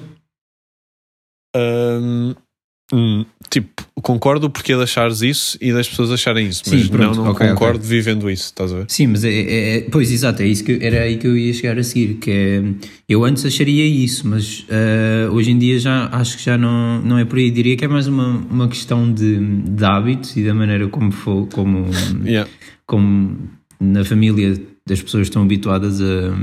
Hum, 2.92 3.24
tipo, 3.50 3.73
concordo 4.02 4.50
porque 4.50 4.74
de 4.76 4.83
achares 4.83 5.22
isso 5.22 5.57
e 5.61 5.72
das 5.72 5.88
pessoas 5.88 6.11
acharem 6.11 6.48
isso, 6.48 6.62
Sim, 6.64 6.76
mas 6.78 6.88
pronto, 6.88 7.16
não, 7.16 7.24
não 7.24 7.30
ok, 7.33 7.48
concordo 7.48 7.78
ok. 7.78 7.88
vivendo 7.88 8.28
isso, 8.30 8.44
estás 8.46 8.72
a 8.72 8.76
ver? 8.78 8.85
Sim, 8.88 9.07
mas 9.07 9.24
é, 9.24 9.30
é- 9.33 9.76
é- 9.76 9.80
pois 9.83 10.11
exato, 10.11 10.42
é 10.42 10.46
isso 10.46 10.64
que 10.64 10.78
era 10.83 11.02
aí 11.02 11.16
que 11.16 11.26
eu 11.26 11.37
ia 11.37 11.52
chegar 11.54 11.78
a 11.78 11.83
seguir, 11.83 12.14
que 12.14 12.30
é, 12.30 12.62
eu 13.09 13.24
antes 13.24 13.44
acharia 13.46 13.87
isso, 13.87 14.26
mas 14.28 14.66
ah, 14.68 15.30
hoje 15.33 15.50
em 15.52 15.59
dia 15.59 15.78
já 15.78 16.09
acho 16.12 16.37
que 16.38 16.44
já 16.44 16.59
não, 16.59 17.00
não 17.02 17.18
é 17.18 17.24
por 17.24 17.38
aí, 17.38 17.50
diria 17.50 17.76
que 17.76 17.85
é 17.85 17.88
mais 17.88 18.07
uma, 18.07 18.28
uma 18.50 18.68
questão 18.68 19.11
de, 19.12 19.38
de 19.38 19.85
hábitos 19.85 20.37
e 20.37 20.42
da 20.44 20.52
maneira 20.54 20.87
como, 20.88 21.11
for, 21.12 21.46
como, 21.48 21.87
Yeah. 22.24 22.50
como 22.87 23.38
na 23.80 24.04
família 24.04 24.61
das 24.87 25.00
pessoas 25.02 25.28
estão 25.28 25.42
habituadas 25.42 26.00
a 26.00 26.35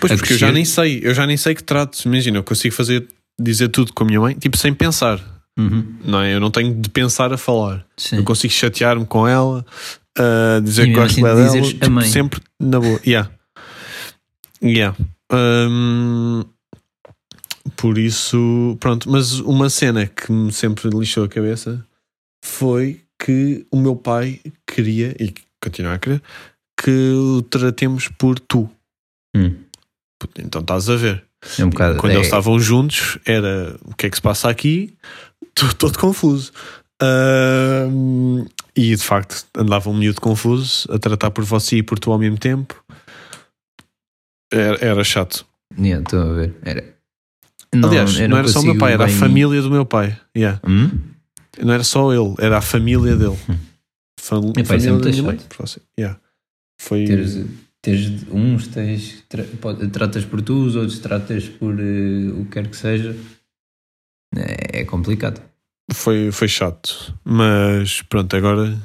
Pois, 0.00 0.12
a 0.12 0.16
porque 0.16 0.34
eu 0.34 0.38
já 0.38 0.46
crescer. 0.48 0.52
nem 0.54 0.64
sei, 0.64 1.00
eu 1.02 1.14
já 1.14 1.26
nem 1.26 1.36
sei 1.36 1.54
que 1.54 1.64
trato. 1.64 2.00
Imagina, 2.06 2.38
eu 2.38 2.44
consigo 2.44 2.74
fazer, 2.74 3.06
dizer 3.40 3.68
tudo 3.68 3.92
com 3.92 4.04
a 4.04 4.06
minha 4.06 4.20
mãe, 4.20 4.34
tipo, 4.34 4.56
sem 4.56 4.72
pensar, 4.72 5.18
Uhum, 5.58 5.96
não 6.04 6.20
é? 6.20 6.34
Eu 6.34 6.40
não 6.40 6.50
tenho 6.50 6.74
de 6.74 6.88
pensar 6.90 7.32
a 7.32 7.38
falar. 7.38 7.86
sim. 7.96 8.16
Eu 8.16 8.24
consigo 8.24 8.52
chatear-me 8.52 9.06
com 9.06 9.26
ela, 9.26 9.64
a 10.18 10.60
dizer 10.60 10.84
E 10.84 10.86
que 10.88 10.92
gosto 10.94 11.12
assim 11.12 11.22
dela, 11.22 11.62
tipo, 11.62 12.02
sempre 12.02 12.40
na 12.60 12.78
boa. 12.80 13.00
Yeah. 13.06 13.30
Yeah. 14.62 14.96
Hum, 15.32 16.44
por 17.76 17.98
isso, 17.98 18.76
pronto. 18.80 19.10
Mas 19.10 19.38
uma 19.40 19.70
cena 19.70 20.06
que 20.06 20.30
me 20.30 20.52
sempre 20.52 20.90
lixou 20.90 21.24
a 21.24 21.28
cabeça 21.28 21.84
foi 22.44 23.00
que 23.18 23.66
o 23.70 23.76
meu 23.78 23.96
pai 23.96 24.40
queria, 24.66 25.16
e 25.18 25.32
continua 25.62 25.94
a 25.94 25.98
querer, 25.98 26.22
que 26.78 26.90
o 26.90 27.42
tratemos 27.42 28.08
por 28.08 28.38
tu. 28.38 28.70
Hum. 29.34 29.54
Então 30.38 30.60
estás 30.60 30.88
a 30.88 30.96
ver. 30.96 31.24
É 31.58 31.64
um 31.64 31.70
bocado. 31.70 31.98
Quando 31.98 32.12
é, 32.12 32.16
eles 32.16 32.26
estavam 32.26 32.58
juntos, 32.58 33.18
era 33.24 33.76
o 33.84 33.94
que 33.94 34.06
é 34.06 34.10
que 34.10 34.16
se 34.16 34.22
passa 34.22 34.48
aqui? 34.48 34.94
Estou 35.56 35.72
todo 35.72 35.98
confuso. 35.98 36.52
Ahm, 37.02 38.44
e 38.74 38.94
de 38.94 39.02
facto 39.02 39.44
andava 39.56 39.88
um 39.90 39.94
miúdo 39.96 40.20
confuso 40.20 40.86
a 40.92 40.98
tratar 40.98 41.30
por 41.30 41.44
você 41.44 41.78
e 41.78 41.82
por 41.82 41.98
tu 41.98 42.12
ao 42.12 42.18
mesmo 42.18 42.38
tempo. 42.38 42.82
Era, 44.52 44.76
era 44.84 45.04
chato. 45.04 45.46
Yeah, 45.78 46.02
Estou 46.02 46.20
a 46.20 46.32
ver. 46.34 46.54
Era. 46.62 46.84
Não, 47.74 47.88
Aliás, 47.88 48.18
eu 48.18 48.28
não, 48.28 48.38
era 48.38 48.48
só 48.48 48.60
o 48.60 48.64
meu 48.64 48.78
pai, 48.78 48.92
era 48.92 49.04
a 49.04 49.08
família 49.08 49.60
do 49.60 49.70
meu 49.70 49.84
pai. 49.84 50.18
Yeah. 50.36 50.60
Hum? 50.66 50.90
Não 51.62 51.72
era 51.74 51.82
só 51.84 52.12
ele, 52.12 52.34
era 52.38 52.58
a 52.58 52.62
família 52.62 53.16
dele. 53.16 53.36
Fam- 54.20 54.52
Epá, 54.56 54.76
isso 54.76 54.86
é 54.88 54.90
família 54.90 54.98
da 54.98 55.10
minha 55.10 55.22
mãe. 55.22 55.38
Yeah. 55.98 56.20
Foi. 56.80 57.04
teres, 57.04 57.44
teres 57.82 58.24
uns 58.30 58.66
tens, 58.68 59.24
tra- 59.28 59.44
tratas 59.92 60.24
por 60.24 60.40
tu, 60.42 60.64
os 60.64 60.76
outros 60.76 60.98
tratas 60.98 61.48
por 61.48 61.74
eh, 61.78 62.30
o 62.38 62.44
que 62.44 62.50
quer 62.52 62.68
que 62.68 62.76
seja. 62.76 63.16
É, 64.34 64.80
é 64.80 64.84
complicado. 64.84 65.40
foi, 65.92 66.30
foi 66.32 66.48
chato. 66.48 67.14
Mas 67.24 68.02
pronto, 68.02 68.34
agora, 68.36 68.76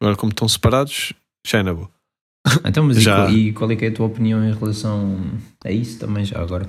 agora 0.00 0.16
como 0.16 0.30
estão 0.30 0.48
separados, 0.48 1.12
já 1.46 1.58
é 1.58 1.62
na 1.62 1.74
boa. 1.74 1.90
Então, 2.64 2.84
mas 2.84 2.96
e 2.98 3.00
Já. 3.02 3.14
qual- 3.16 3.30
e, 3.30 3.52
qual 3.52 3.70
é 3.70 3.74
é 3.84 3.88
a 3.88 3.92
tua 3.92 4.06
opinião 4.06 4.42
em 4.44 4.52
relação 4.54 5.20
a 5.64 5.70
isso 5.70 5.98
também 5.98 6.24
já 6.24 6.40
agora? 6.40 6.68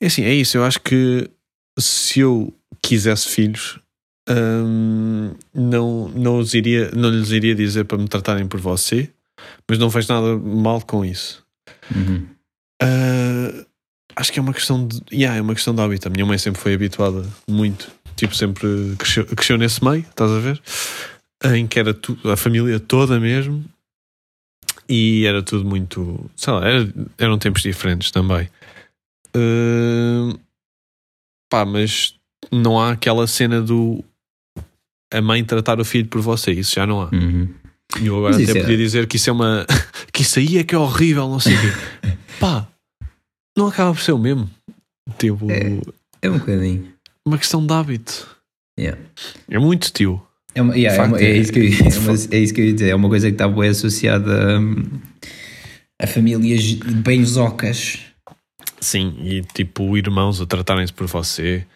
É 0.00 0.06
assim, 0.06 0.22
é 0.24 0.34
isso. 0.34 0.56
Eu 0.56 0.64
acho 0.64 0.80
que 0.80 1.30
se 1.78 2.20
eu 2.20 2.52
quisesse 2.82 3.28
filhos, 3.28 3.78
hum, 4.28 5.34
não, 5.54 6.08
não, 6.08 6.38
os 6.38 6.54
iria, 6.54 6.90
não 6.92 7.10
lhes 7.10 7.30
iria 7.30 7.54
dizer 7.54 7.84
para 7.84 7.98
me 7.98 8.08
tratarem 8.08 8.46
por 8.48 8.58
você, 8.60 9.10
mas 9.68 9.78
não 9.78 9.88
vejo 9.90 10.12
nada 10.12 10.36
mal 10.36 10.80
com 10.82 11.04
isso. 11.04 11.44
Uhum. 11.94 12.26
Ah, 12.82 13.64
acho 14.16 14.32
que 14.32 14.38
é 14.38 14.42
uma 14.42 14.52
questão 14.52 14.86
de. 14.86 15.00
Yeah, 15.12 15.38
é 15.38 15.40
uma 15.42 15.54
questão 15.54 15.74
de 15.74 15.80
hábito. 15.80 16.08
A 16.08 16.10
minha 16.10 16.26
mãe 16.26 16.38
sempre 16.38 16.60
foi 16.60 16.74
habituada 16.74 17.24
muito. 17.48 17.90
Tipo, 18.16 18.34
sempre 18.34 18.94
cresceu, 18.98 19.24
cresceu 19.26 19.56
nesse 19.56 19.82
meio, 19.84 20.00
estás 20.08 20.30
a 20.30 20.38
ver? 20.38 20.60
Em 21.54 21.66
que 21.66 21.78
era 21.78 21.94
tu, 21.94 22.18
a 22.30 22.36
família 22.36 22.78
toda 22.78 23.18
mesmo. 23.18 23.64
E 24.88 25.24
era 25.24 25.42
tudo 25.42 25.64
muito. 25.64 26.30
Sei 26.36 26.52
lá, 26.52 26.66
era- 26.68 26.92
eram 27.16 27.38
tempos 27.38 27.62
diferentes 27.62 28.10
também. 28.10 28.48
Ah, 29.34 30.36
pá, 31.50 31.64
mas 31.64 32.14
não 32.50 32.78
há 32.78 32.92
aquela 32.92 33.26
cena 33.26 33.60
do. 33.62 34.04
A 35.12 35.20
mãe 35.20 35.44
tratar 35.44 35.80
o 35.80 35.84
filho 35.84 36.06
por 36.08 36.20
você, 36.20 36.52
isso 36.52 36.74
já 36.74 36.86
não 36.86 37.02
há. 37.02 37.08
Uhum. 37.12 37.48
E 38.00 38.06
eu 38.06 38.16
agora 38.18 38.36
até 38.40 38.58
é- 38.58 38.60
podia 38.60 38.76
dizer 38.76 39.06
que 39.06 39.16
isso 39.16 39.30
é 39.30 39.32
uma. 39.32 39.66
que 40.12 40.22
isso 40.22 40.38
aí 40.38 40.58
é 40.58 40.64
que 40.64 40.74
é 40.74 40.78
horrível, 40.78 41.28
não 41.28 41.40
sei 41.40 41.54
o 41.56 41.60
quê. 41.60 41.72
Pá, 42.38 42.66
não 43.56 43.66
acaba 43.66 43.92
por 43.92 44.00
ser 44.00 44.12
o 44.12 44.18
mesmo. 44.18 44.48
Tipo, 45.18 45.50
É. 45.50 45.80
É 46.22 46.30
um 46.30 46.38
bocadinho. 46.38 46.88
uma 47.26 47.38
questão 47.38 47.64
de 47.66 47.72
hábito. 47.72 48.26
Yeah. 48.78 49.00
É 49.48 49.58
muito 49.58 49.90
tio. 49.92 50.22
É, 50.54 50.62
uma, 50.62 50.74
yeah, 50.76 50.94
é, 50.94 50.96
Facto, 50.96 51.10
uma- 51.12 51.20
é 51.20 51.30
é- 51.30 51.36
isso 51.36 51.52
que 51.52 51.58
eu, 51.60 51.64
é, 51.64 51.98
uma- 51.98 52.12
é 52.32 52.38
isso 52.38 52.54
que 52.54 52.60
eu 52.60 52.64
ia 52.66 52.72
dizer. 52.72 52.88
É 52.90 52.94
uma 52.94 53.08
coisa 53.08 53.28
que 53.28 53.34
está 53.34 53.46
bem 53.48 53.68
associada 53.68 54.58
hum, 54.60 54.84
a, 56.00 56.06
famílias 56.06 56.72
bem 56.74 57.24
zocas. 57.24 58.00
Sim, 58.80 59.16
e 59.22 59.42
tipo, 59.42 59.96
irmãos 59.96 60.40
a 60.40 60.46
tratarem-se 60.46 60.92
por 60.92 61.06
você. 61.06 61.66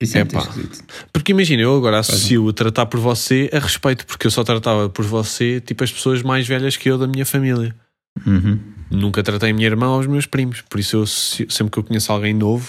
Isso 0.00 0.18
é 0.18 0.22
esquisito. 0.22 0.82
Porque 1.12 1.30
imagina, 1.30 1.62
eu 1.62 1.76
agora 1.76 1.98
associo 2.00 2.48
a 2.48 2.52
tratar 2.52 2.86
por 2.86 2.98
você 2.98 3.48
a 3.52 3.58
respeito, 3.60 4.04
porque 4.06 4.26
eu 4.26 4.30
só 4.32 4.42
tratava 4.42 4.88
por 4.88 5.04
você, 5.04 5.60
tipo, 5.60 5.84
as 5.84 5.92
pessoas 5.92 6.22
mais 6.22 6.46
velhas 6.48 6.76
que 6.76 6.90
eu 6.90 6.98
da 6.98 7.06
minha 7.06 7.24
família. 7.24 7.72
Uhum. 8.26 8.58
Nunca 8.92 9.22
tratei 9.22 9.50
a 9.50 9.54
minha 9.54 9.66
irmã 9.66 9.86
aos 9.86 10.06
meus 10.06 10.26
primos, 10.26 10.60
por 10.68 10.78
isso 10.78 10.96
eu 10.96 11.06
sempre 11.06 11.70
que 11.72 11.78
eu 11.78 11.82
conheço 11.84 12.12
alguém 12.12 12.34
novo, 12.34 12.68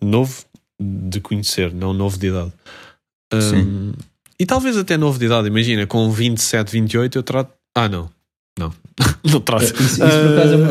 novo 0.00 0.44
de 0.80 1.20
conhecer, 1.20 1.72
não 1.72 1.92
novo 1.92 2.18
de 2.18 2.26
idade. 2.26 2.52
Sim. 3.40 3.92
e 4.38 4.46
talvez 4.46 4.76
até 4.76 4.96
novo 4.96 5.18
de 5.18 5.26
idade, 5.26 5.48
imagina, 5.48 5.86
com 5.86 6.10
27, 6.10 6.70
28 6.72 7.18
eu 7.18 7.22
trato. 7.22 7.52
Ah, 7.74 7.88
não, 7.88 8.10
não, 8.58 8.72
não 9.24 9.40
trato. 9.40 9.64
Isso, 9.64 9.82
isso 9.82 9.98
por 9.98 10.38
acaso 10.38 10.54
é 10.54 10.56
uma, 10.56 10.70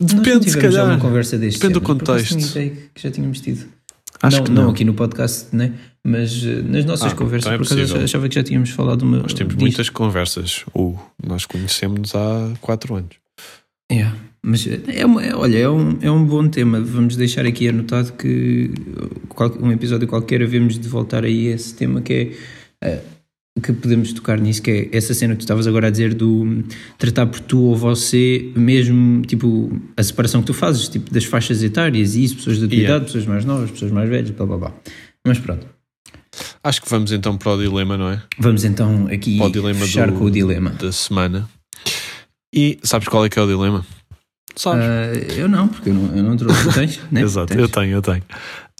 não 0.00 0.16
Depende, 0.22 0.50
se 0.50 0.58
calhar. 0.58 0.84
uma 0.86 0.98
conversa 0.98 1.38
deste 1.38 1.60
Depende 1.60 1.74
do. 1.74 1.82
Por 1.82 1.92
acaso 2.02 2.28
contexto. 2.34 2.60
que 2.94 3.00
já 3.02 3.10
tínhamos 3.10 3.40
tido. 3.40 3.66
Acho 4.22 4.36
não, 4.38 4.44
que 4.44 4.50
não 4.50 4.62
não. 4.64 4.70
aqui 4.70 4.84
no 4.84 4.94
podcast, 4.94 5.54
né? 5.54 5.72
mas 6.04 6.44
eh, 6.44 6.62
nas 6.62 6.84
nossas 6.84 7.12
Ah, 7.12 7.16
conversas, 7.16 7.46
então 7.52 7.54
é 7.54 7.58
por 7.66 7.72
acaso 7.72 7.96
achava 8.04 8.28
que 8.28 8.34
já 8.34 8.42
tínhamos 8.42 8.70
falado 8.70 9.02
uma, 9.02 9.18
Nós 9.18 9.32
temos 9.34 9.54
disto. 9.54 9.60
muitas 9.60 9.88
conversas. 9.90 10.64
Uh, 10.74 10.98
nós 11.24 11.44
conhecemos 11.46 12.14
há 12.14 12.52
4 12.60 12.94
anos. 12.96 13.21
Yeah. 13.92 14.16
Mas 14.44 14.66
é, 14.88 15.06
uma- 15.06 15.22
é- 15.24 15.34
olha, 15.36 15.56
é 15.58 15.68
um, 15.68 15.98
é 16.00 16.10
um 16.10 16.24
bom 16.24 16.48
tema. 16.48 16.80
Vamos 16.80 17.14
deixar 17.14 17.46
aqui 17.46 17.68
anotado 17.68 18.12
que 18.14 18.70
qual- 19.28 19.56
um 19.60 19.70
episódio 19.70 20.08
qualquer 20.08 20.42
havemos 20.42 20.78
de 20.78 20.88
voltar 20.88 21.24
aí 21.24 21.48
a 21.48 21.54
esse 21.54 21.74
tema 21.74 22.00
que 22.00 22.12
é 22.12 22.32
eh, 22.88 23.00
que 23.62 23.72
podemos 23.72 24.12
tocar 24.12 24.40
nisso, 24.40 24.62
que 24.62 24.70
é 24.92 24.96
essa 24.96 25.12
cena 25.14 25.34
que 25.34 25.40
tu 25.40 25.42
estavas 25.42 25.66
agora 25.68 25.86
a 25.86 25.90
dizer 25.90 26.14
do 26.14 26.64
tratar 26.98 27.26
por 27.26 27.38
tu 27.38 27.60
ou 27.60 27.76
você, 27.76 28.50
mesmo 28.56 29.22
tipo 29.22 29.70
a 29.96 30.02
separação 30.02 30.40
que 30.40 30.46
tu 30.48 30.54
fazes, 30.54 30.88
tipo 30.88 31.12
das 31.12 31.24
faixas 31.24 31.62
etárias 31.62 32.16
e 32.16 32.24
isso, 32.24 32.36
pessoas 32.36 32.58
da 32.58 32.66
tua 32.66 32.74
Yeah. 32.74 32.94
idade, 32.96 33.04
pessoas 33.12 33.26
mais 33.26 33.44
novas, 33.44 33.70
pessoas 33.70 33.92
mais 33.92 34.08
velhas, 34.08 34.30
blá 34.30 34.46
blá 34.46 34.56
blá. 34.56 34.74
Mas 35.26 35.38
pronto, 35.38 35.66
Acho 36.64 36.80
que 36.82 36.88
vamos 36.88 37.12
então 37.12 37.36
para 37.36 37.52
o 37.52 37.58
dilema, 37.58 37.96
não 37.98 38.08
é? 38.08 38.22
vamos 38.38 38.64
então 38.64 39.06
aqui 39.08 39.38
fechar 39.74 40.10
do- 40.10 40.18
com 40.18 40.24
o 40.24 40.30
dilema. 40.30 40.70
Da 40.70 40.90
semana. 40.90 41.48
E 42.54 42.78
sabes 42.82 43.08
qual 43.08 43.24
é 43.24 43.28
que 43.28 43.38
é 43.38 43.42
o 43.42 43.46
dilema? 43.46 43.84
Sabes? 44.54 44.84
Ah, 44.84 45.34
eu 45.34 45.48
não, 45.48 45.68
porque 45.68 45.88
eu 45.88 45.94
não, 45.94 46.16
eu 46.16 46.22
não 46.22 46.36
trouxe. 46.36 46.62
Tu 46.64 46.74
tens? 46.74 47.10
né? 47.10 47.22
Exato, 47.22 47.48
Tens? 47.48 47.60
eu 47.60 47.68
tenho, 47.68 47.92
eu 47.92 48.02
tenho. 48.02 48.24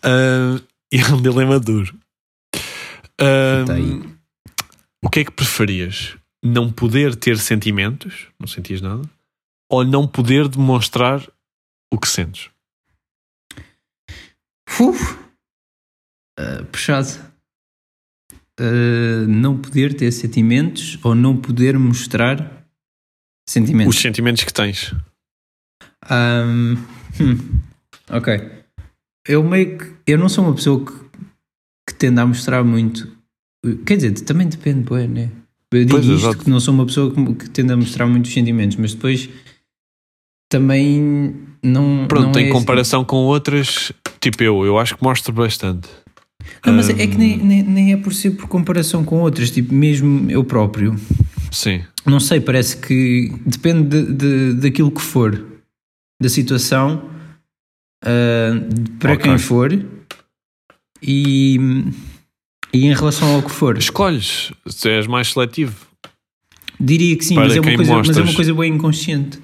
Ah, 0.04 0.60
e 0.92 0.98
é 0.98 1.06
um 1.08 1.20
dilema 1.22 1.58
duro. 1.58 1.98
Aí. 3.70 4.02
o 5.02 5.08
que 5.08 5.20
é 5.20 5.24
que 5.24 5.30
preferias? 5.30 6.16
Não 6.44 6.72
poder 6.72 7.14
ter 7.14 7.38
sentimentos, 7.38 8.26
não 8.38 8.48
sentias 8.48 8.80
nada, 8.80 9.08
ou 9.70 9.84
não 9.84 10.08
poder 10.08 10.48
demonstrar 10.48 11.24
o 11.92 11.98
que 11.98 12.08
sentes? 12.08 12.50
Uf. 14.80 15.18
Ah, 16.38 16.64
puxado. 16.70 17.08
Ah, 18.58 19.24
não 19.28 19.56
poder 19.58 19.94
ter 19.94 20.10
sentimentos 20.10 20.98
ou 21.02 21.14
não 21.14 21.36
poder 21.36 21.78
mostrar 21.78 22.61
sentimentos. 23.52 23.94
Os 23.94 24.00
sentimentos 24.00 24.44
que 24.44 24.52
tens. 24.52 24.94
Ahm, 26.08 26.76
hum, 27.20 27.38
ok. 28.10 28.40
Eu 29.28 29.42
meio 29.44 29.78
que. 29.78 29.92
Eu 30.06 30.18
não 30.18 30.28
sou 30.28 30.44
uma 30.44 30.54
pessoa 30.54 30.84
que, 30.84 30.92
que 31.88 31.94
tende 31.94 32.20
a 32.20 32.26
mostrar 32.26 32.64
muito. 32.64 33.08
Quer 33.86 33.96
dizer, 33.96 34.12
também 34.22 34.48
depende, 34.48 34.80
bué, 34.80 35.06
né? 35.06 35.30
Eu 35.70 35.84
digo 35.84 35.92
Pois, 35.92 36.04
isto 36.04 36.26
exato. 36.26 36.38
que 36.38 36.50
não 36.50 36.60
sou 36.60 36.74
uma 36.74 36.84
pessoa 36.84 37.14
que, 37.14 37.34
que 37.34 37.50
tende 37.50 37.72
a 37.72 37.76
mostrar 37.76 38.06
muitos 38.06 38.32
sentimentos, 38.32 38.76
mas 38.76 38.94
depois 38.94 39.28
também 40.50 41.34
não. 41.62 42.06
Pronto, 42.08 42.34
não 42.34 42.40
em 42.40 42.48
é 42.48 42.50
comparação 42.50 43.04
com 43.04 43.16
outras, 43.16 43.92
tipo 44.20 44.42
eu, 44.42 44.66
eu 44.66 44.78
acho 44.78 44.96
que 44.96 45.02
mostro 45.02 45.32
bastante. 45.32 45.88
Não, 46.66 46.74
mas 46.74 46.90
é 46.90 47.06
que 47.06 47.16
nem, 47.16 47.38
nem, 47.38 47.62
nem 47.62 47.92
é 47.92 47.96
por 47.96 48.12
ser 48.12 48.32
por 48.32 48.48
comparação 48.48 49.04
com 49.04 49.20
outras, 49.20 49.50
tipo, 49.50 49.72
mesmo 49.72 50.30
eu 50.30 50.44
próprio. 50.44 50.96
Sim, 51.52 51.84
Não 52.06 52.18
sei, 52.18 52.40
parece 52.40 52.76
que 52.78 53.30
depende 53.46 53.88
de, 53.88 54.12
de- 54.12 54.54
daquilo 54.54 54.90
que 54.90 55.02
for, 55.02 55.44
da 56.20 56.28
situação, 56.28 57.10
de- 58.02 58.90
para 58.98 59.12
Ok. 59.12 59.24
quem 59.24 59.38
for 59.38 59.70
e, 61.02 61.56
e 62.72 62.86
em 62.86 62.94
relação 62.94 63.34
ao 63.36 63.42
que 63.42 63.50
for. 63.50 63.76
escolhes, 63.78 64.50
se 64.66 64.88
és 64.88 65.06
mais 65.06 65.28
seletivo. 65.32 65.86
Diria 66.80 67.16
que 67.16 67.24
sim, 67.24 67.34
mas 67.36 67.54
é, 67.54 67.60
uma 67.60 67.76
coisa, 67.76 67.96
mas 67.98 68.16
é 68.16 68.22
uma 68.22 68.34
coisa 68.34 68.54
bem 68.54 68.72
inconsciente. 68.74 69.38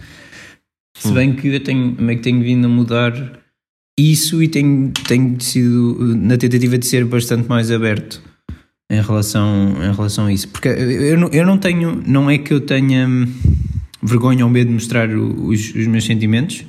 Se 0.96 1.08
Hum. 1.08 1.14
bem 1.14 1.36
que 1.36 1.46
eu 1.48 1.60
tenho, 1.62 1.94
meio 2.00 2.18
que 2.18 2.24
tenho 2.24 2.42
vindo 2.42 2.64
a 2.64 2.68
mudar 2.68 3.12
isso 3.96 4.42
e 4.42 4.48
tenho, 4.48 4.90
tenho 5.06 5.40
sido 5.40 6.16
na 6.16 6.36
tentativa 6.36 6.76
de 6.78 6.86
ser 6.86 7.04
bastante 7.04 7.48
mais 7.48 7.70
aberto 7.70 8.20
em 8.90 9.00
relação, 9.02 9.74
em 9.82 9.94
relação 9.94 10.26
a 10.26 10.32
isso. 10.32 10.48
Porque 10.48 10.68
eu, 10.68 11.18
não, 11.18 11.28
eu 11.28 11.46
não 11.46 11.58
tenho, 11.58 12.02
não 12.06 12.30
é 12.30 12.38
que 12.38 12.52
eu 12.52 12.60
tenha 12.60 13.06
vergonha 14.02 14.44
ou 14.44 14.50
medo 14.50 14.68
de 14.68 14.74
mostrar 14.74 15.08
os, 15.10 15.74
os 15.74 15.86
meus 15.86 16.04
sentimentos, 16.04 16.64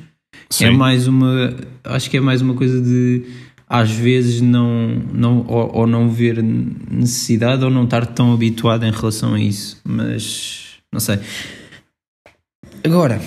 Sim. 0.49 0.65
é 0.65 0.71
mais 0.71 1.07
uma, 1.07 1.55
acho 1.83 2.09
que 2.09 2.17
é 2.17 2.19
mais 2.19 2.41
uma 2.41 2.55
coisa 2.55 2.81
de 2.81 3.23
às 3.67 3.91
vezes 3.91 4.41
não, 4.41 4.89
não 5.13 5.45
ou, 5.47 5.77
ou 5.77 5.87
não 5.87 6.09
ver 6.09 6.41
necessidade 6.41 7.63
ou 7.63 7.69
não 7.69 7.83
estar 7.83 8.05
tão 8.07 8.33
habituado 8.33 8.83
em 8.83 8.91
relação 8.91 9.35
a 9.35 9.39
isso, 9.39 9.79
mas 9.83 10.79
não 10.91 10.99
sei. 10.99 11.19
Agora, 12.83 13.21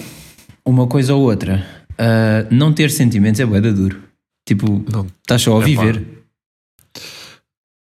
uma 0.64 0.86
coisa 0.88 1.14
ou 1.14 1.22
outra, 1.22 1.64
ah, 1.96 2.46
não 2.50 2.72
ter 2.72 2.90
sentimentos 2.90 3.40
é 3.40 3.46
boeda 3.46 3.72
duro. 3.72 4.02
Tipo, 4.46 4.84
Não, 4.90 5.06
estás 5.06 5.42
só 5.42 5.60
a 5.60 5.64
viver. 5.64 6.04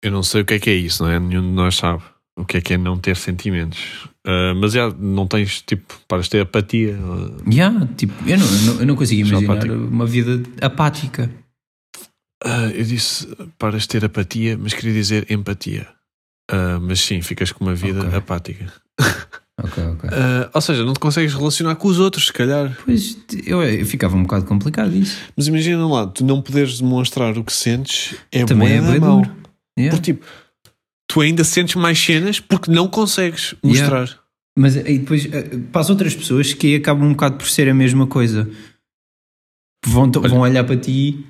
Eu 0.02 0.10
não 0.10 0.22
sei 0.22 0.42
o 0.42 0.44
que 0.44 0.54
é 0.54 0.58
que 0.58 0.70
é 0.70 0.74
isso, 0.74 1.02
não 1.02 1.10
é? 1.10 1.18
Nenhum 1.18 1.42
de 1.42 1.48
nós 1.48 1.76
sabe 1.76 2.02
o 2.36 2.44
que 2.44 2.56
é 2.56 2.60
que 2.60 2.74
é 2.74 2.78
não 2.78 2.96
ter 2.98 3.16
sentimentos. 3.16 4.08
Ah, 4.26 4.54
mas 4.54 4.72
já 4.72 4.90
não 4.90 5.26
tens, 5.26 5.62
tipo, 5.62 5.98
paras 6.08 6.26
de 6.26 6.30
ter 6.32 6.40
apatia. 6.40 6.98
ah, 7.02 7.50
Yeah, 7.50 7.86
tipo, 7.96 8.12
eu, 8.28 8.38
não, 8.38 8.46
eu 8.46 8.62
não, 8.74 8.80
eu 8.80 8.86
não 8.86 8.96
consigo 8.96 9.26
imaginar 9.28 9.52
apático. 9.54 9.74
uma 9.74 10.06
vida 10.06 10.42
apática. 10.60 11.30
Ah, 12.42 12.70
eu 12.74 12.84
disse 12.84 13.26
paras 13.58 13.82
de 13.82 13.88
ter 13.88 14.04
apatia, 14.04 14.56
mas 14.58 14.72
queria 14.72 14.92
dizer 14.94 15.30
empatia. 15.30 15.86
Ah, 16.50 16.78
mas 16.80 17.00
sim, 17.00 17.20
ficas 17.22 17.52
com 17.52 17.64
uma 17.64 17.74
vida 17.74 18.00
Ok. 18.06 18.16
apática. 18.18 18.72
Ok, 19.62 19.82
ok. 19.84 20.10
Ah, 20.10 20.50
ou 20.54 20.60
seja, 20.62 20.84
não 20.84 20.94
te 20.94 21.00
consegues 21.00 21.34
relacionar 21.34 21.74
com 21.76 21.88
os 21.88 21.98
outros, 21.98 22.26
se 22.26 22.32
calhar. 22.32 22.74
Pois 22.84 23.18
eu, 23.44 23.62
eu 23.62 23.84
ficava 23.84 24.16
um 24.16 24.22
bocado 24.22 24.46
complicado 24.46 24.94
isso. 24.96 25.18
Mas 25.36 25.48
imagina 25.48 25.86
lá, 25.86 26.06
tu 26.06 26.24
não 26.24 26.40
poderes 26.40 26.78
demonstrar 26.80 27.36
o 27.36 27.44
que 27.44 27.52
sentes 27.52 28.14
é 28.32 28.42
Também 28.46 28.72
é 28.72 28.80
bem 28.80 28.98
mau. 29.00 29.20
duro. 29.20 29.39
Yeah. 29.80 29.96
Porque 29.96 30.12
tipo, 30.12 30.26
tu 31.08 31.20
ainda 31.20 31.42
sentes 31.44 31.74
mais 31.76 31.98
cenas 31.98 32.38
porque 32.40 32.70
não 32.70 32.86
consegues 32.88 33.54
Yeah. 33.64 33.80
mostrar. 33.96 34.20
Mas 34.58 34.76
aí 34.76 34.98
depois, 34.98 35.26
eh, 35.32 35.42
para 35.72 35.80
as 35.80 35.90
outras 35.90 36.14
pessoas 36.14 36.52
que 36.52 36.74
acabam 36.76 37.06
um 37.08 37.12
bocado 37.12 37.36
por 37.38 37.48
ser 37.48 37.68
a 37.68 37.74
mesma 37.74 38.06
coisa, 38.06 38.50
vão, 39.86 40.10
vão 40.10 40.40
olhar 40.40 40.64
para 40.64 40.76
ti, 40.76 41.24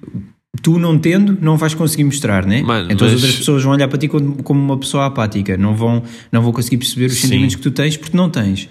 tu 0.63 0.79
não 0.79 0.99
tendo, 0.99 1.39
não 1.41 1.57
vais 1.57 1.75
conseguir 1.75 2.05
mostrar, 2.05 2.45
né? 2.47 2.63
Mano, 2.63 2.91
então 2.91 3.07
as 3.07 3.13
mas- 3.13 3.23
outras 3.23 3.39
pessoas 3.39 3.63
vão 3.63 3.73
olhar 3.73 3.89
para 3.89 3.99
ti 3.99 4.09
como, 4.09 4.43
como 4.43 4.61
uma 4.61 4.79
pessoa 4.79 5.07
apática, 5.07 5.57
não 5.57 5.77
vão, 5.77 6.03
não 6.33 6.43
vão 6.43 6.53
conseguir 6.53 6.79
perceber 6.79 7.07
os 7.07 7.15
Sim. 7.15 7.29
sentimentos 7.29 7.57
que 7.57 7.63
tu 7.63 7.71
tens 7.71 7.97
porque 7.97 8.17
não 8.17 8.29
tens. 8.31 8.69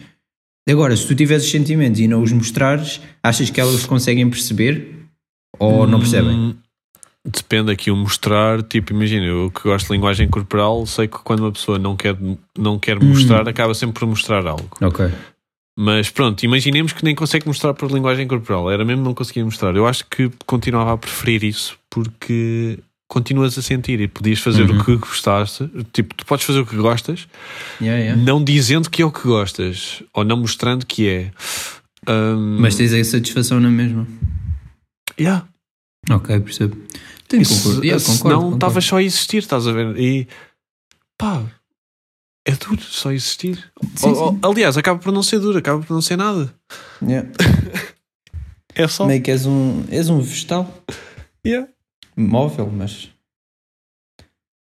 Agora, 0.68 0.96
se 0.96 1.08
tu 1.08 1.16
tiveres 1.16 1.44
os 1.46 1.50
sentimentos 1.52 2.00
e 2.00 2.08
não 2.08 2.22
os 2.22 2.32
mostrares, 2.32 3.02
achas 3.24 3.50
que 3.50 3.60
elas 3.60 3.86
conseguem 3.86 4.30
perceber 4.30 4.96
ou 5.58 5.88
não 5.88 6.00
percebem? 6.00 6.56
Hum, 7.26 7.32
Depende 7.32 7.72
aqui 7.72 7.92
o 7.92 7.96
mostrar, 7.96 8.64
tipo, 8.64 8.94
imagina, 8.94 9.26
eu 9.26 9.52
que 9.52 9.64
gosto 9.64 9.88
de 9.88 9.94
linguagem 9.94 10.28
corporal, 10.30 10.86
sei 10.86 11.08
que 11.08 11.18
quando 11.20 11.42
uma 11.42 11.52
pessoa 11.52 11.78
não 11.78 11.96
quer, 11.96 12.18
não 12.58 12.80
quer 12.80 12.98
Hum. 12.98 13.08
mostrar, 13.10 13.48
acaba 13.48 13.74
sempre 13.74 14.00
por 14.00 14.08
mostrar 14.08 14.46
algo. 14.48 14.70
Ok. 14.82 15.10
Mas 15.78 16.10
pronto, 16.10 16.44
imaginemos 16.44 16.92
que 16.94 17.04
nem 17.06 17.16
consegue 17.16 17.48
mostrar 17.48 17.74
por 17.74 17.90
linguagem 17.92 18.28
corporal, 18.28 18.70
era 18.72 18.84
mesmo 18.84 19.04
não 19.04 19.14
conseguir 19.14 19.44
mostrar. 19.44 19.76
Eu 19.76 19.86
acho 19.88 20.06
que 20.10 20.30
continuava 20.46 20.94
a 20.94 20.98
preferir 20.98 21.44
isso 21.44 21.78
porque 21.90 22.80
continuas 23.10 23.58
a 23.58 23.62
sentir 23.62 24.00
e 24.02 24.08
podias 24.08 24.40
fazer 24.40 24.70
Uhum. 24.70 24.80
o 24.80 24.84
que 24.86 24.96
gostaste. 24.98 25.70
Tipo, 25.94 26.14
tu 26.16 26.26
podes 26.26 26.46
fazer 26.46 26.60
o 26.60 26.66
que 26.66 26.76
gostas, 26.76 27.28
Yeah, 27.82 28.00
yeah. 28.02 28.22
não 28.22 28.44
dizendo 28.44 28.90
que 28.90 29.02
é 29.02 29.06
o 29.06 29.12
que 29.12 29.24
gostas 29.28 30.04
ou 30.14 30.24
não 30.24 30.38
mostrando 30.38 30.86
que 30.86 31.08
é. 31.08 31.32
Hum, 32.10 32.58
Mas 32.60 32.76
tens 32.76 32.94
a 32.94 33.04
satisfação 33.04 33.60
na 33.60 33.70
mesma. 33.70 34.06
yeah. 35.20 35.46
Ok, 36.10 36.40
percebo. 36.40 36.78
Se- 37.44 37.64
concordo. 37.64 37.84
Yeah, 37.86 38.04
concordo. 38.06 38.54
estavas 38.56 38.86
só 38.86 38.98
a 38.98 39.04
existir, 39.04 39.38
estás 39.38 39.68
a 39.68 39.72
ver? 39.72 39.98
E 40.00 40.28
pá, 41.18 41.44
é 42.46 42.52
duro 42.56 42.82
só 42.82 43.12
existir. 43.12 43.72
Sim, 43.96 44.10
Ou- 44.10 44.32
sim. 44.34 44.40
aliás, 44.44 44.78
acaba 44.78 45.00
por 45.00 45.12
não 45.14 45.22
ser 45.24 45.40
duro, 45.40 45.58
acaba 45.58 45.84
por 45.84 45.94
não 45.94 46.02
ser 46.02 46.18
nada. 46.18 46.54
Yeah. 47.02 47.30
É 48.76 48.88
só. 48.88 49.06
Meio 49.06 49.22
que 49.22 49.30
és 49.32 49.46
um, 49.46 49.84
és 49.90 50.10
um 50.10 50.22
vegetal 50.22 50.72
Yeah. 51.46 51.68
móvel, 52.16 52.68
mas 52.72 53.10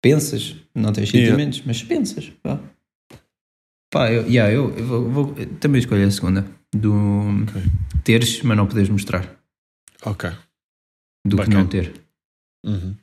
pensas, 0.01 0.55
não 0.75 0.91
tens 0.91 1.09
Yeah. 1.13 1.29
sentimentos, 1.31 1.61
mas 1.65 1.83
pensas. 1.83 2.29
Pá, 2.43 2.59
pá 3.89 4.11
eu, 4.11 4.27
yeah, 4.27 4.51
eu, 4.51 4.75
eu 4.77 4.85
vou, 4.85 5.09
vou- 5.09 5.35
também 5.61 5.79
escolho 5.79 6.05
a 6.05 6.11
segunda. 6.11 6.45
Do 6.75 6.93
Ok. 7.43 7.61
teres, 8.03 8.41
mas 8.41 8.57
não 8.57 8.67
poderes 8.67 8.89
mostrar. 8.89 9.39
Ok. 10.03 10.29
Do 11.25 11.35
que 11.37 11.43
Bacana. 11.43 11.59
não 11.59 11.67
ter. 11.67 11.93
Uhum. 12.65 12.95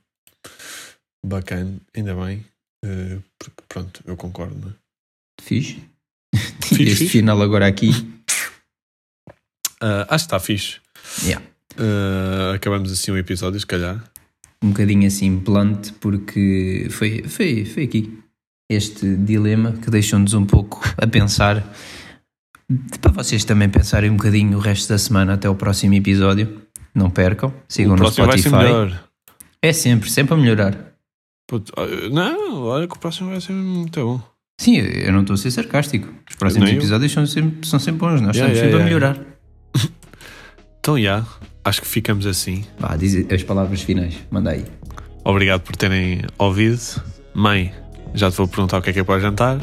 Bacana, 1.24 1.76
ainda 1.94 2.14
bem. 2.14 2.44
eh, 2.84 3.18
porque 3.38 3.62
pronto, 3.68 4.02
eu 4.06 4.16
concordo. 4.16 4.56
Não 4.60 4.68
é? 4.70 4.74
Fiz. 5.40 5.76
Fiz, 6.62 6.92
este 6.92 6.96
fiz. 7.04 7.12
final 7.12 7.40
agora 7.42 7.66
aqui. 7.66 7.90
Ah, 9.80 10.06
acho 10.10 10.24
que 10.24 10.26
está 10.34 10.40
fixe. 10.40 10.80
Yeah. 11.22 11.44
Ah, 11.78 12.52
acabamos 12.54 12.90
assim 12.92 13.10
o 13.10 13.16
episódio, 13.18 13.58
se 13.60 13.66
calhar. 13.66 14.02
Um 14.62 14.70
bocadinho 14.70 15.06
assim 15.06 15.36
blunt, 15.36 15.92
porque 16.00 16.88
foi, 16.90 17.22
foi, 17.28 17.64
foi 17.64 17.84
aqui 17.84 18.18
este 18.70 19.16
dilema 19.16 19.72
que 19.72 19.90
deixou-nos 19.90 20.34
um 20.34 20.44
pouco 20.46 20.82
a 20.98 21.06
pensar. 21.06 21.62
Para 23.00 23.12
vocês 23.12 23.44
também 23.44 23.68
pensarem 23.68 24.10
um 24.10 24.16
bocadinho 24.16 24.56
o 24.58 24.60
resto 24.60 24.88
da 24.88 24.98
semana 24.98 25.34
até 25.34 25.48
o 25.48 25.54
próximo 25.54 25.94
episódio. 25.94 26.62
Não 26.94 27.10
percam. 27.10 27.52
Sigam 27.68 27.94
o 27.94 27.96
no 27.96 28.10
Spotify. 28.10 29.05
É 29.66 29.72
sempre, 29.72 30.08
sempre 30.08 30.32
a 30.32 30.36
melhorar. 30.36 30.78
Puto, 31.48 31.72
ah, 31.76 31.86
não, 32.12 32.62
olha 32.66 32.86
que 32.86 32.94
o 32.94 32.98
próximo 33.00 33.30
vai 33.30 33.40
ser 33.40 33.50
muito 33.52 34.00
bom. 34.00 34.20
Sim, 34.60 34.76
eu 34.76 35.12
não 35.12 35.22
estou 35.22 35.34
a 35.34 35.36
ser 35.36 35.50
sarcástico. 35.50 36.06
Os 36.30 36.36
próximos 36.36 36.66
Nem 36.66 36.76
eu. 36.76 36.80
episódios 36.80 37.10
são 37.10 37.26
sempre, 37.26 37.68
são 37.68 37.80
sempre 37.80 37.98
bons. 37.98 38.20
Nós 38.20 38.36
Yeah, 38.36 38.54
estamos 38.54 38.58
yeah, 38.58 38.78
sempre 38.78 38.94
yeah. 38.94 39.12
a 39.12 39.14
melhorar. 39.18 39.36
Então, 40.78 40.96
já, 41.00 41.26
acho 41.64 41.82
que 41.82 41.88
ficamos 41.88 42.26
assim. 42.26 42.64
Vá, 42.78 42.94
diz 42.94 43.26
as 43.28 43.42
palavras 43.42 43.82
finais. 43.82 44.14
Manda 44.30 44.50
aí. 44.52 44.64
Obrigado 45.24 45.62
por 45.62 45.74
terem 45.74 46.22
ouvido. 46.38 46.80
Mãe, 47.34 47.74
já 48.14 48.30
te 48.30 48.36
vou 48.36 48.46
perguntar 48.46 48.78
o 48.78 48.82
que 48.82 48.90
é 48.90 48.92
que 48.92 49.00
é 49.00 49.02
para 49.04 49.18
jantar. 49.18 49.58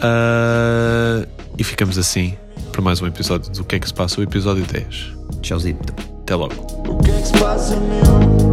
Ah, 0.00 1.24
e 1.56 1.62
ficamos 1.62 1.96
assim 1.96 2.36
para 2.72 2.82
mais 2.82 3.00
um 3.00 3.06
episódio 3.06 3.52
do 3.52 3.62
que 3.62 3.76
é 3.76 3.78
que 3.78 3.86
se 3.86 3.94
passa, 3.94 4.20
o 4.20 4.24
episódio 4.24 4.64
10. 4.64 5.12
Tchauzito. 5.42 5.94
Até 6.22 6.34
logo. 6.34 6.54
O 6.88 6.98
que 7.00 7.12
é 7.12 7.20
que 7.20 7.26
se 7.28 7.38
passa, 7.38 7.76
meu? 7.76 8.51